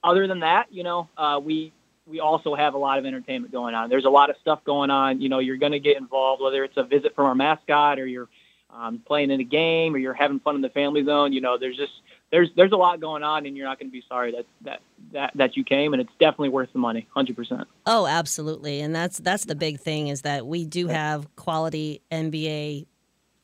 other 0.04 0.26
than 0.26 0.40
that, 0.40 0.66
you 0.70 0.82
know, 0.82 1.08
uh, 1.16 1.40
we 1.42 1.72
we 2.06 2.20
also 2.20 2.54
have 2.54 2.74
a 2.74 2.78
lot 2.78 2.98
of 2.98 3.06
entertainment 3.06 3.50
going 3.50 3.74
on. 3.74 3.88
There's 3.88 4.04
a 4.04 4.10
lot 4.10 4.28
of 4.28 4.36
stuff 4.42 4.62
going 4.64 4.90
on. 4.90 5.22
You 5.22 5.30
know, 5.30 5.38
you're 5.38 5.56
going 5.56 5.72
to 5.72 5.78
get 5.80 5.96
involved, 5.96 6.42
whether 6.42 6.64
it's 6.64 6.76
a 6.76 6.82
visit 6.82 7.14
from 7.14 7.26
our 7.26 7.34
mascot 7.34 7.98
or 7.98 8.06
you're 8.06 8.28
um, 8.70 8.98
playing 9.06 9.30
in 9.30 9.40
a 9.40 9.44
game 9.44 9.94
or 9.94 9.98
you're 9.98 10.12
having 10.12 10.40
fun 10.40 10.56
in 10.56 10.60
the 10.60 10.68
family 10.68 11.04
zone. 11.04 11.32
You 11.32 11.40
know, 11.40 11.56
there's 11.58 11.76
just 11.76 11.92
there's 12.32 12.48
there's 12.56 12.72
a 12.72 12.76
lot 12.76 12.98
going 12.98 13.22
on, 13.22 13.46
and 13.46 13.56
you're 13.56 13.66
not 13.66 13.78
going 13.78 13.88
to 13.88 13.92
be 13.92 14.02
sorry 14.08 14.32
that 14.32 14.46
that 14.62 14.80
that 15.12 15.30
that 15.36 15.56
you 15.56 15.62
came, 15.62 15.92
and 15.92 16.00
it's 16.00 16.10
definitely 16.18 16.48
worth 16.48 16.72
the 16.72 16.78
money, 16.78 17.06
hundred 17.14 17.36
percent. 17.36 17.68
Oh, 17.86 18.06
absolutely. 18.06 18.80
And 18.80 18.94
that's 18.94 19.18
that's 19.18 19.44
the 19.44 19.54
big 19.54 19.78
thing 19.78 20.08
is 20.08 20.22
that 20.22 20.46
we 20.46 20.64
do 20.64 20.88
have 20.88 21.34
quality 21.36 22.00
NBA 22.10 22.86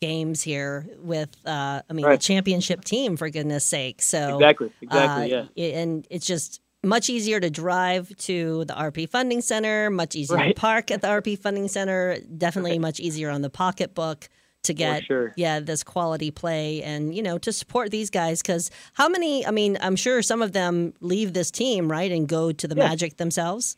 games 0.01 0.43
here 0.43 0.87
with 0.99 1.37
uh 1.45 1.83
I 1.89 1.93
mean 1.93 2.09
the 2.09 2.17
championship 2.17 2.85
team 2.85 3.17
for 3.17 3.29
goodness 3.31 3.65
sake. 3.67 4.01
So 4.01 4.37
Exactly, 4.37 4.73
exactly, 4.81 5.35
uh, 5.35 5.45
yeah. 5.55 5.65
And 5.81 6.07
it's 6.09 6.25
just 6.27 6.61
much 6.85 7.11
easier 7.11 7.41
to 7.41 7.51
drive 7.51 8.17
to 8.17 8.65
the 8.65 8.75
RP 8.75 9.09
Funding 9.09 9.41
Center, 9.41 9.91
much 9.91 10.15
easier 10.15 10.37
Right. 10.37 10.55
to 10.55 10.61
park 10.61 10.91
at 10.93 11.03
the 11.03 11.09
RP 11.09 11.37
Funding 11.37 11.67
Center, 11.69 12.19
definitely 12.37 12.79
much 12.79 13.01
easier 13.01 13.29
on 13.31 13.43
the 13.43 13.51
pocketbook 13.51 14.29
to 14.65 14.75
get 14.75 15.05
sure. 15.05 15.33
yeah 15.37 15.61
this 15.61 15.83
quality 15.83 16.31
play 16.31 16.83
and 16.83 17.15
you 17.15 17.23
know 17.23 17.39
to 17.39 17.53
support 17.53 17.91
these 17.91 18.11
guys 18.11 18.43
because 18.43 18.71
how 18.95 19.09
many 19.09 19.47
i 19.47 19.51
mean 19.51 19.79
i'm 19.81 19.97
sure 19.97 20.21
some 20.21 20.43
of 20.43 20.53
them 20.53 20.93
leave 21.01 21.33
this 21.33 21.51
team 21.51 21.91
right 21.91 22.11
and 22.13 22.29
go 22.29 22.53
to 22.53 22.67
the 22.69 22.75
Yeah. 22.77 22.89
magic 22.89 23.17
themselves 23.17 23.77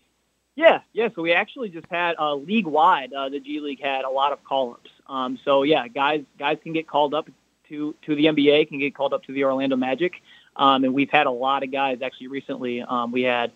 Yeah, 0.56 0.80
yeah. 0.92 1.08
So 1.14 1.22
we 1.22 1.32
actually 1.32 1.68
just 1.70 1.86
had 1.90 2.16
uh, 2.18 2.34
league 2.34 2.66
wide. 2.66 3.12
Uh, 3.14 3.28
the 3.30 3.40
G 3.40 3.60
League 3.60 3.80
had 3.80 4.04
a 4.04 4.10
lot 4.10 4.32
of 4.32 4.42
call 4.44 4.72
ups. 4.72 4.90
Um, 5.06 5.38
so 5.44 5.62
yeah, 5.62 5.86
guys 5.88 6.22
guys 6.38 6.58
can 6.62 6.72
get 6.72 6.86
called 6.88 7.14
up 7.14 7.28
to 7.68 7.94
to 8.04 8.14
the 8.14 8.24
NBA, 8.26 8.68
can 8.68 8.78
get 8.78 8.94
called 8.94 9.12
up 9.14 9.22
to 9.24 9.32
the 9.32 9.44
Orlando 9.44 9.76
Magic, 9.76 10.14
um, 10.56 10.84
and 10.84 10.92
we've 10.92 11.08
had 11.10 11.26
a 11.26 11.30
lot 11.30 11.62
of 11.62 11.70
guys 11.70 12.02
actually 12.02 12.26
recently. 12.26 12.82
Um, 12.82 13.10
we 13.12 13.22
had 13.22 13.52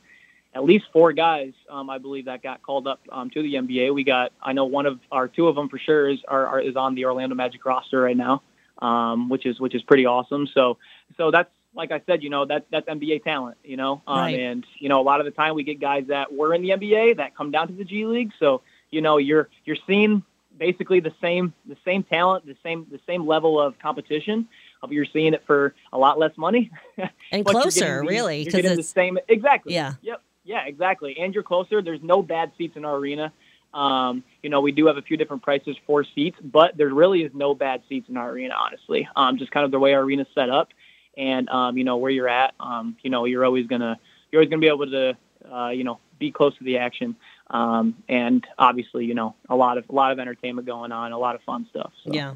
at 0.55 0.65
least 0.65 0.87
four 0.93 1.13
guys, 1.13 1.53
um, 1.69 1.91
I 1.91 1.99
believe, 1.99 2.27
that 2.27 2.43
got 2.43 2.63
called 2.63 2.87
up 2.87 3.01
um, 3.11 3.29
to 3.31 3.43
the 3.43 3.55
NBA. 3.55 3.93
We 3.95 4.05
got 4.05 4.33
I 4.43 4.53
know 4.53 4.65
one 4.67 4.87
of 4.87 5.01
our 5.11 5.29
two 5.29 5.49
of 5.49 5.57
them 5.57 5.69
for 5.69 5.79
sure 5.79 6.09
is 6.09 6.21
are, 6.29 6.47
are 6.47 6.61
is 6.61 6.77
on 6.77 6.95
the 6.95 7.05
Orlando 7.07 7.35
Magic 7.35 7.65
roster 7.65 8.01
right 8.01 8.17
now, 8.17 8.43
um, 8.81 9.29
which 9.29 9.47
is 9.47 9.59
which 9.61 9.75
is 9.75 9.83
pretty 9.83 10.07
awesome. 10.07 10.47
So 10.55 10.79
so 11.17 11.31
that's 11.31 11.51
like 11.75 11.91
I 11.91 12.01
said, 12.07 12.23
you 12.23 12.31
know, 12.31 12.45
that 12.45 12.67
that's 12.71 12.87
NBA 12.89 13.25
talent, 13.25 13.57
you 13.65 13.77
know. 13.77 14.01
Um, 14.07 14.19
Right. 14.19 14.39
and 14.39 14.65
you 14.79 14.89
know, 14.89 15.01
a 15.01 15.03
lot 15.03 15.19
of 15.21 15.25
the 15.27 15.33
time 15.33 15.55
we 15.57 15.65
get 15.65 15.81
guys 15.81 16.05
that 16.09 16.33
were 16.33 16.55
in 16.55 16.63
the 16.63 16.71
NBA 16.71 17.17
that 17.17 17.37
come 17.37 17.51
down 17.51 17.67
to 17.69 17.75
the 17.75 17.85
G 17.85 18.07
League. 18.07 18.31
So, 18.39 18.63
you 18.91 19.01
know, 19.01 19.17
you're 19.19 19.49
you're 19.65 19.77
seeing 19.89 20.23
basically 20.57 21.01
the 21.01 21.13
same 21.21 21.53
the 21.67 21.77
same 21.85 22.05
talent, 22.05 22.47
the 22.47 22.57
same 22.63 22.87
the 22.93 23.01
same 23.09 23.27
level 23.27 23.61
of 23.61 23.77
competition. 23.81 24.47
But 24.81 24.93
you're 24.93 25.07
seeing 25.07 25.33
it 25.33 25.43
for 25.47 25.75
a 25.93 25.99
lot 25.99 26.19
less 26.19 26.37
money. 26.37 26.71
and 27.33 27.45
closer 27.45 27.81
getting 27.81 27.95
the- 27.97 28.01
really 28.03 28.45
because 28.45 28.61
getting 28.63 28.77
the 28.77 28.83
same 28.83 29.19
exactly. 29.29 29.75
Yeah. 29.75 29.95
Yep. 30.03 30.21
Yeah, 30.45 30.65
exactly. 30.67 31.17
And 31.19 31.35
you're 31.35 31.43
closer. 31.43 31.83
There's 31.83 32.03
no 32.03 32.23
bad 32.23 32.53
seats 32.57 32.77
in 32.77 32.85
our 32.85 32.97
arena. 32.97 33.33
Um, 33.73 34.23
you 34.43 34.51
know, 34.51 34.61
we 34.61 34.73
do 34.73 34.87
have 34.87 34.99
a 34.99 35.03
few 35.03 35.17
different 35.17 35.43
prices 35.43 35.77
for 35.87 36.05
seats, 36.15 36.39
but 36.43 36.77
there 36.77 36.89
really 36.91 37.23
is 37.23 37.33
no 37.35 37.55
bad 37.55 37.83
seats 37.89 38.09
in 38.09 38.17
our 38.17 38.31
arena, 38.31 38.55
honestly. 38.57 39.09
Um, 39.17 39.37
just 39.37 39.51
kind 39.51 39.65
of 39.65 39.73
the 39.73 39.81
way 39.81 39.95
our 39.95 40.03
arena's 40.03 40.29
set 40.35 40.49
up, 40.49 40.69
and 41.17 41.49
um, 41.49 41.77
you 41.77 41.83
know 41.83 41.97
where 41.97 42.11
you're 42.11 42.29
at. 42.29 42.55
Um, 42.61 42.97
you 43.03 43.11
know, 43.11 43.25
you're 43.25 43.45
always 43.45 43.67
gonna 43.67 43.99
you're 44.31 44.41
always 44.41 44.51
gonna 44.51 44.61
be 44.61 44.69
able 44.69 44.87
to 44.87 45.17
uh, 45.53 45.71
you 45.71 45.83
know 45.83 45.99
be 46.21 46.31
close 46.31 46.57
to 46.59 46.65
the 46.65 46.79
action. 46.79 47.17
Um, 47.51 47.97
and 48.09 48.47
obviously, 48.59 49.07
you 49.07 49.15
know, 49.15 49.35
a 49.49 49.57
lot 49.57 49.77
of 49.77 49.87
a 49.89 49.93
lot 49.93 50.13
of 50.13 50.21
entertainment 50.21 50.67
going 50.67 50.93
on, 50.93 51.11
a 51.11 51.19
lot 51.19 51.35
of 51.35 51.43
fun 51.43 51.67
stuff. 51.71 51.93
So. 52.05 52.13
Yeah. 52.13 52.35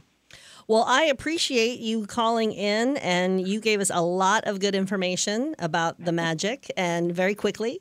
Well, 0.69 0.85
I 0.87 1.05
appreciate 1.05 1.81
you 1.81 2.07
calling 2.07 2.53
in, 2.53 2.99
and 2.99 3.49
you 3.49 3.59
gave 3.59 3.81
us 3.81 3.91
a 3.93 4.03
lot 4.03 4.45
of 4.45 4.61
good 4.61 4.75
information 4.75 5.55
about 5.59 5.99
the 6.05 6.13
magic, 6.13 6.71
and 6.77 7.11
very 7.11 7.35
quickly. 7.35 7.81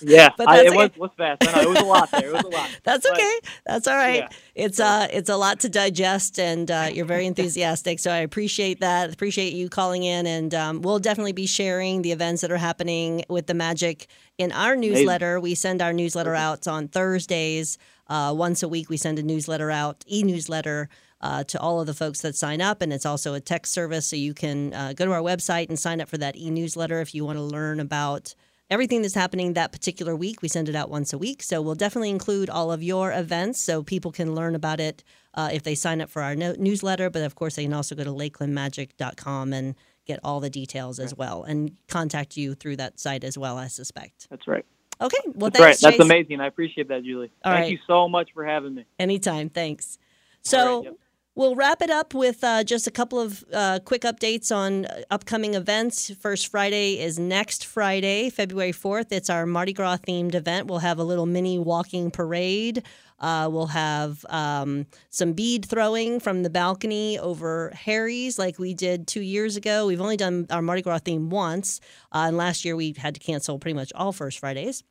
Yeah, 0.00 0.28
But 0.38 0.48
I, 0.48 0.64
it 0.64 0.74
was 0.74 0.86
okay. 0.90 1.00
was 1.00 1.10
fast. 1.16 1.42
I 1.42 1.52
know, 1.56 1.62
it 1.62 1.68
was 1.70 1.78
a 1.80 1.84
lot 1.84 2.10
there. 2.12 2.28
It 2.28 2.32
was 2.32 2.42
a 2.44 2.48
lot. 2.48 2.70
That's 2.84 3.04
But- 3.04 3.14
okay. 3.18 3.38
That's 3.66 3.88
all 3.88 3.96
right. 3.96 4.18
Yeah. 4.20 4.28
It's 4.54 4.78
uh, 4.78 5.08
it's 5.12 5.28
a 5.28 5.36
lot 5.36 5.58
to 5.60 5.68
digest, 5.68 6.38
and 6.38 6.70
uh, 6.70 6.88
you're 6.92 7.04
very 7.04 7.26
enthusiastic. 7.26 7.98
So 7.98 8.12
I 8.12 8.18
appreciate 8.18 8.78
that. 8.78 9.12
Appreciate 9.12 9.52
you 9.52 9.68
calling 9.68 10.04
in, 10.04 10.24
and 10.24 10.54
um, 10.54 10.82
we'll 10.82 11.00
definitely 11.00 11.32
be 11.32 11.46
sharing 11.46 12.02
the 12.02 12.12
events 12.12 12.42
that 12.42 12.52
are 12.52 12.58
happening 12.58 13.24
with 13.28 13.48
the 13.48 13.54
magic 13.54 14.06
in 14.38 14.52
our 14.52 14.76
newsletter. 14.76 15.40
We 15.40 15.56
send 15.56 15.82
our 15.82 15.92
newsletter 15.92 16.36
out 16.36 16.68
on 16.68 16.86
Thursdays. 16.86 17.76
Uh, 18.06 18.32
once 18.36 18.62
a 18.62 18.68
week, 18.68 18.88
we 18.88 18.96
send 18.98 19.18
a 19.18 19.22
newsletter 19.22 19.70
out, 19.70 20.04
e-newsletter. 20.06 20.88
Uh, 21.22 21.44
to 21.44 21.60
all 21.60 21.80
of 21.80 21.86
the 21.86 21.94
folks 21.94 22.20
that 22.22 22.34
sign 22.34 22.60
up, 22.60 22.82
and 22.82 22.92
it's 22.92 23.06
also 23.06 23.32
a 23.32 23.40
text 23.40 23.72
service, 23.72 24.08
so 24.08 24.16
you 24.16 24.34
can 24.34 24.74
uh, 24.74 24.92
go 24.92 25.04
to 25.04 25.12
our 25.12 25.20
website 25.20 25.68
and 25.68 25.78
sign 25.78 26.00
up 26.00 26.08
for 26.08 26.18
that 26.18 26.36
e-newsletter 26.36 27.00
if 27.00 27.14
you 27.14 27.24
want 27.24 27.38
to 27.38 27.42
learn 27.42 27.78
about 27.78 28.34
everything 28.72 29.02
that's 29.02 29.14
happening 29.14 29.52
that 29.52 29.70
particular 29.70 30.16
week. 30.16 30.40
We 30.40 30.48
send 30.48 30.68
it 30.68 30.74
out 30.74 30.88
once 30.90 31.12
a 31.12 31.18
week. 31.18 31.42
So 31.42 31.60
we'll 31.60 31.74
definitely 31.74 32.10
include 32.10 32.48
all 32.48 32.72
of 32.72 32.82
your 32.82 33.12
events 33.12 33.60
so 33.60 33.82
people 33.82 34.10
can 34.10 34.34
learn 34.34 34.54
about 34.54 34.80
it 34.80 35.04
uh, 35.34 35.50
if 35.52 35.62
they 35.62 35.74
sign 35.74 36.00
up 36.00 36.08
for 36.08 36.22
our 36.22 36.34
no- 36.34 36.56
newsletter. 36.58 37.10
But 37.10 37.22
of 37.22 37.34
course, 37.34 37.56
they 37.56 37.64
can 37.64 37.74
also 37.74 37.94
go 37.94 38.02
to 38.02 38.10
lakelandmagic.com 38.10 39.52
and 39.52 39.74
get 40.06 40.20
all 40.24 40.40
the 40.40 40.50
details 40.50 40.98
as 40.98 41.14
well 41.14 41.44
and 41.44 41.76
contact 41.86 42.36
you 42.36 42.54
through 42.54 42.76
that 42.76 42.98
site 42.98 43.24
as 43.24 43.36
well, 43.38 43.58
I 43.58 43.68
suspect. 43.68 44.26
That's 44.30 44.48
right. 44.48 44.64
Okay. 45.00 45.18
Well, 45.34 45.50
That's 45.50 45.62
right. 45.62 45.78
That's 45.80 45.96
Chase. 45.96 46.04
amazing. 46.04 46.40
I 46.40 46.46
appreciate 46.46 46.88
that, 46.88 47.04
Julie. 47.04 47.30
All 47.44 47.52
Thank 47.52 47.62
right. 47.64 47.72
you 47.72 47.78
so 47.86 48.08
much 48.08 48.30
for 48.32 48.44
having 48.44 48.74
me. 48.74 48.84
Anytime. 48.98 49.48
Thanks. 49.50 49.98
So 50.42 50.76
right, 50.78 50.84
yep. 50.84 50.96
We'll 51.34 51.54
wrap 51.54 51.82
it 51.82 51.90
up 51.90 52.14
with 52.14 52.44
uh, 52.44 52.64
just 52.64 52.86
a 52.86 52.90
couple 52.90 53.18
of 53.18 53.44
uh, 53.52 53.78
quick 53.84 54.02
updates 54.02 54.54
on 54.54 54.86
uh, 54.86 55.02
upcoming 55.10 55.54
events. 55.54 56.14
First 56.14 56.48
Friday 56.48 57.00
is 57.00 57.18
next 57.18 57.64
Friday, 57.64 58.30
February 58.30 58.72
4th. 58.72 59.06
It's 59.10 59.30
our 59.30 59.46
Mardi 59.46 59.72
Gras 59.72 59.98
themed 59.98 60.34
event. 60.34 60.66
We'll 60.66 60.80
have 60.80 60.98
a 60.98 61.04
little 61.04 61.26
mini 61.26 61.58
walking 61.58 62.10
parade. 62.10 62.84
Uh, 63.18 63.48
we'll 63.50 63.68
have 63.68 64.26
um, 64.28 64.86
some 65.10 65.32
bead 65.32 65.64
throwing 65.64 66.18
from 66.18 66.42
the 66.42 66.50
balcony 66.50 67.18
over 67.18 67.70
Harry's, 67.74 68.38
like 68.38 68.58
we 68.58 68.74
did 68.74 69.06
two 69.06 69.20
years 69.20 69.56
ago. 69.56 69.86
We've 69.86 70.00
only 70.00 70.16
done 70.16 70.46
our 70.50 70.60
Mardi 70.60 70.82
Gras 70.82 70.98
theme 70.98 71.30
once, 71.30 71.80
uh, 72.10 72.24
and 72.26 72.36
last 72.36 72.64
year 72.64 72.74
we 72.74 72.94
had 72.98 73.14
to 73.14 73.20
cancel 73.20 73.58
pretty 73.58 73.74
much 73.74 73.92
all 73.94 74.12
First 74.12 74.38
Fridays 74.40 74.82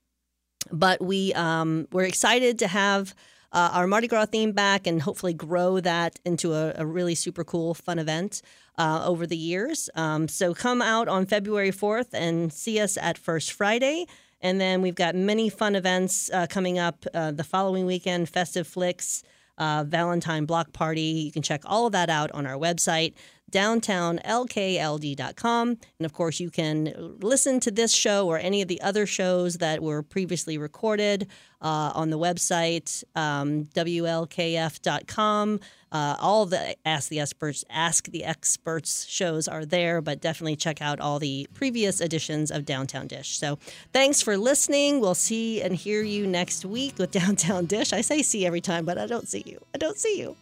but 0.71 1.01
we 1.01 1.33
um, 1.33 1.87
we're 1.91 2.03
excited 2.03 2.59
to 2.59 2.67
have 2.67 3.15
uh, 3.51 3.71
our 3.73 3.87
Mardi 3.87 4.07
Gras 4.07 4.25
theme 4.25 4.51
back 4.51 4.87
and 4.87 5.01
hopefully 5.01 5.33
grow 5.33 5.79
that 5.79 6.19
into 6.25 6.53
a, 6.53 6.73
a 6.77 6.85
really 6.85 7.15
super 7.15 7.43
cool, 7.43 7.73
fun 7.73 7.99
event 7.99 8.41
uh, 8.77 9.03
over 9.05 9.27
the 9.27 9.37
years. 9.37 9.89
Um, 9.95 10.27
so 10.27 10.53
come 10.53 10.81
out 10.81 11.07
on 11.07 11.25
February 11.25 11.71
4th 11.71 12.13
and 12.13 12.51
see 12.51 12.79
us 12.79 12.97
at 12.97 13.17
First 13.17 13.51
Friday. 13.51 14.05
And 14.41 14.59
then 14.59 14.81
we've 14.81 14.95
got 14.95 15.15
many 15.15 15.49
fun 15.49 15.75
events 15.75 16.29
uh, 16.31 16.47
coming 16.47 16.79
up 16.79 17.05
uh, 17.13 17.31
the 17.31 17.43
following 17.43 17.85
weekend 17.85 18.29
Festive 18.29 18.67
Flicks, 18.67 19.23
uh, 19.57 19.83
Valentine 19.87 20.45
Block 20.45 20.73
Party. 20.73 21.01
You 21.01 21.31
can 21.31 21.43
check 21.43 21.61
all 21.65 21.85
of 21.85 21.91
that 21.91 22.09
out 22.09 22.31
on 22.31 22.47
our 22.47 22.57
website, 22.57 23.13
downtownlkld.com. 23.51 25.69
And 25.69 26.05
of 26.05 26.13
course, 26.13 26.39
you 26.39 26.49
can 26.49 27.17
listen 27.21 27.59
to 27.61 27.71
this 27.71 27.93
show 27.93 28.27
or 28.27 28.37
any 28.37 28.61
of 28.61 28.67
the 28.67 28.81
other 28.81 29.05
shows 29.05 29.57
that 29.57 29.81
were 29.81 30.03
previously 30.03 30.57
recorded 30.57 31.27
uh, 31.61 31.91
on 31.93 32.09
the 32.09 32.17
website, 32.17 33.03
um, 33.15 33.65
WLKF.com. 33.75 35.59
Uh, 35.91 36.15
all 36.21 36.45
the 36.45 36.75
Ask 36.85 37.09
the 37.09 37.19
Experts, 37.19 37.65
Ask 37.69 38.07
the 38.07 38.23
Experts 38.23 39.05
shows 39.07 39.49
are 39.49 39.65
there, 39.65 40.01
but 40.01 40.21
definitely 40.21 40.55
check 40.55 40.81
out 40.81 41.01
all 41.01 41.19
the 41.19 41.47
previous 41.53 41.99
editions 41.99 42.49
of 42.49 42.65
Downtown 42.65 43.07
Dish. 43.07 43.37
So 43.37 43.59
thanks 43.91 44.21
for 44.21 44.37
listening. 44.37 45.01
We'll 45.01 45.15
see 45.15 45.61
and 45.61 45.75
hear 45.75 46.01
you 46.01 46.25
next 46.25 46.63
week 46.63 46.97
with 46.97 47.11
Downtown 47.21 47.65
Dish. 47.65 47.91
I 47.91 48.01
say 48.01 48.21
see 48.21 48.45
every 48.45 48.61
time, 48.61 48.85
but 48.85 48.97
I 48.97 49.05
don't 49.05 49.27
see 49.27 49.43
you. 49.45 49.59
I 49.75 49.77
don't 49.77 49.97
see 49.97 50.17
you. 50.17 50.37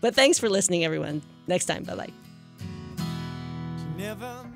But 0.00 0.16
thanks 0.16 0.38
for 0.38 0.48
listening, 0.48 0.84
everyone. 0.84 1.22
Next 1.46 1.66
time. 1.66 1.84
Bye 1.84 1.94
bye. 1.94 2.27
Never 3.98 4.47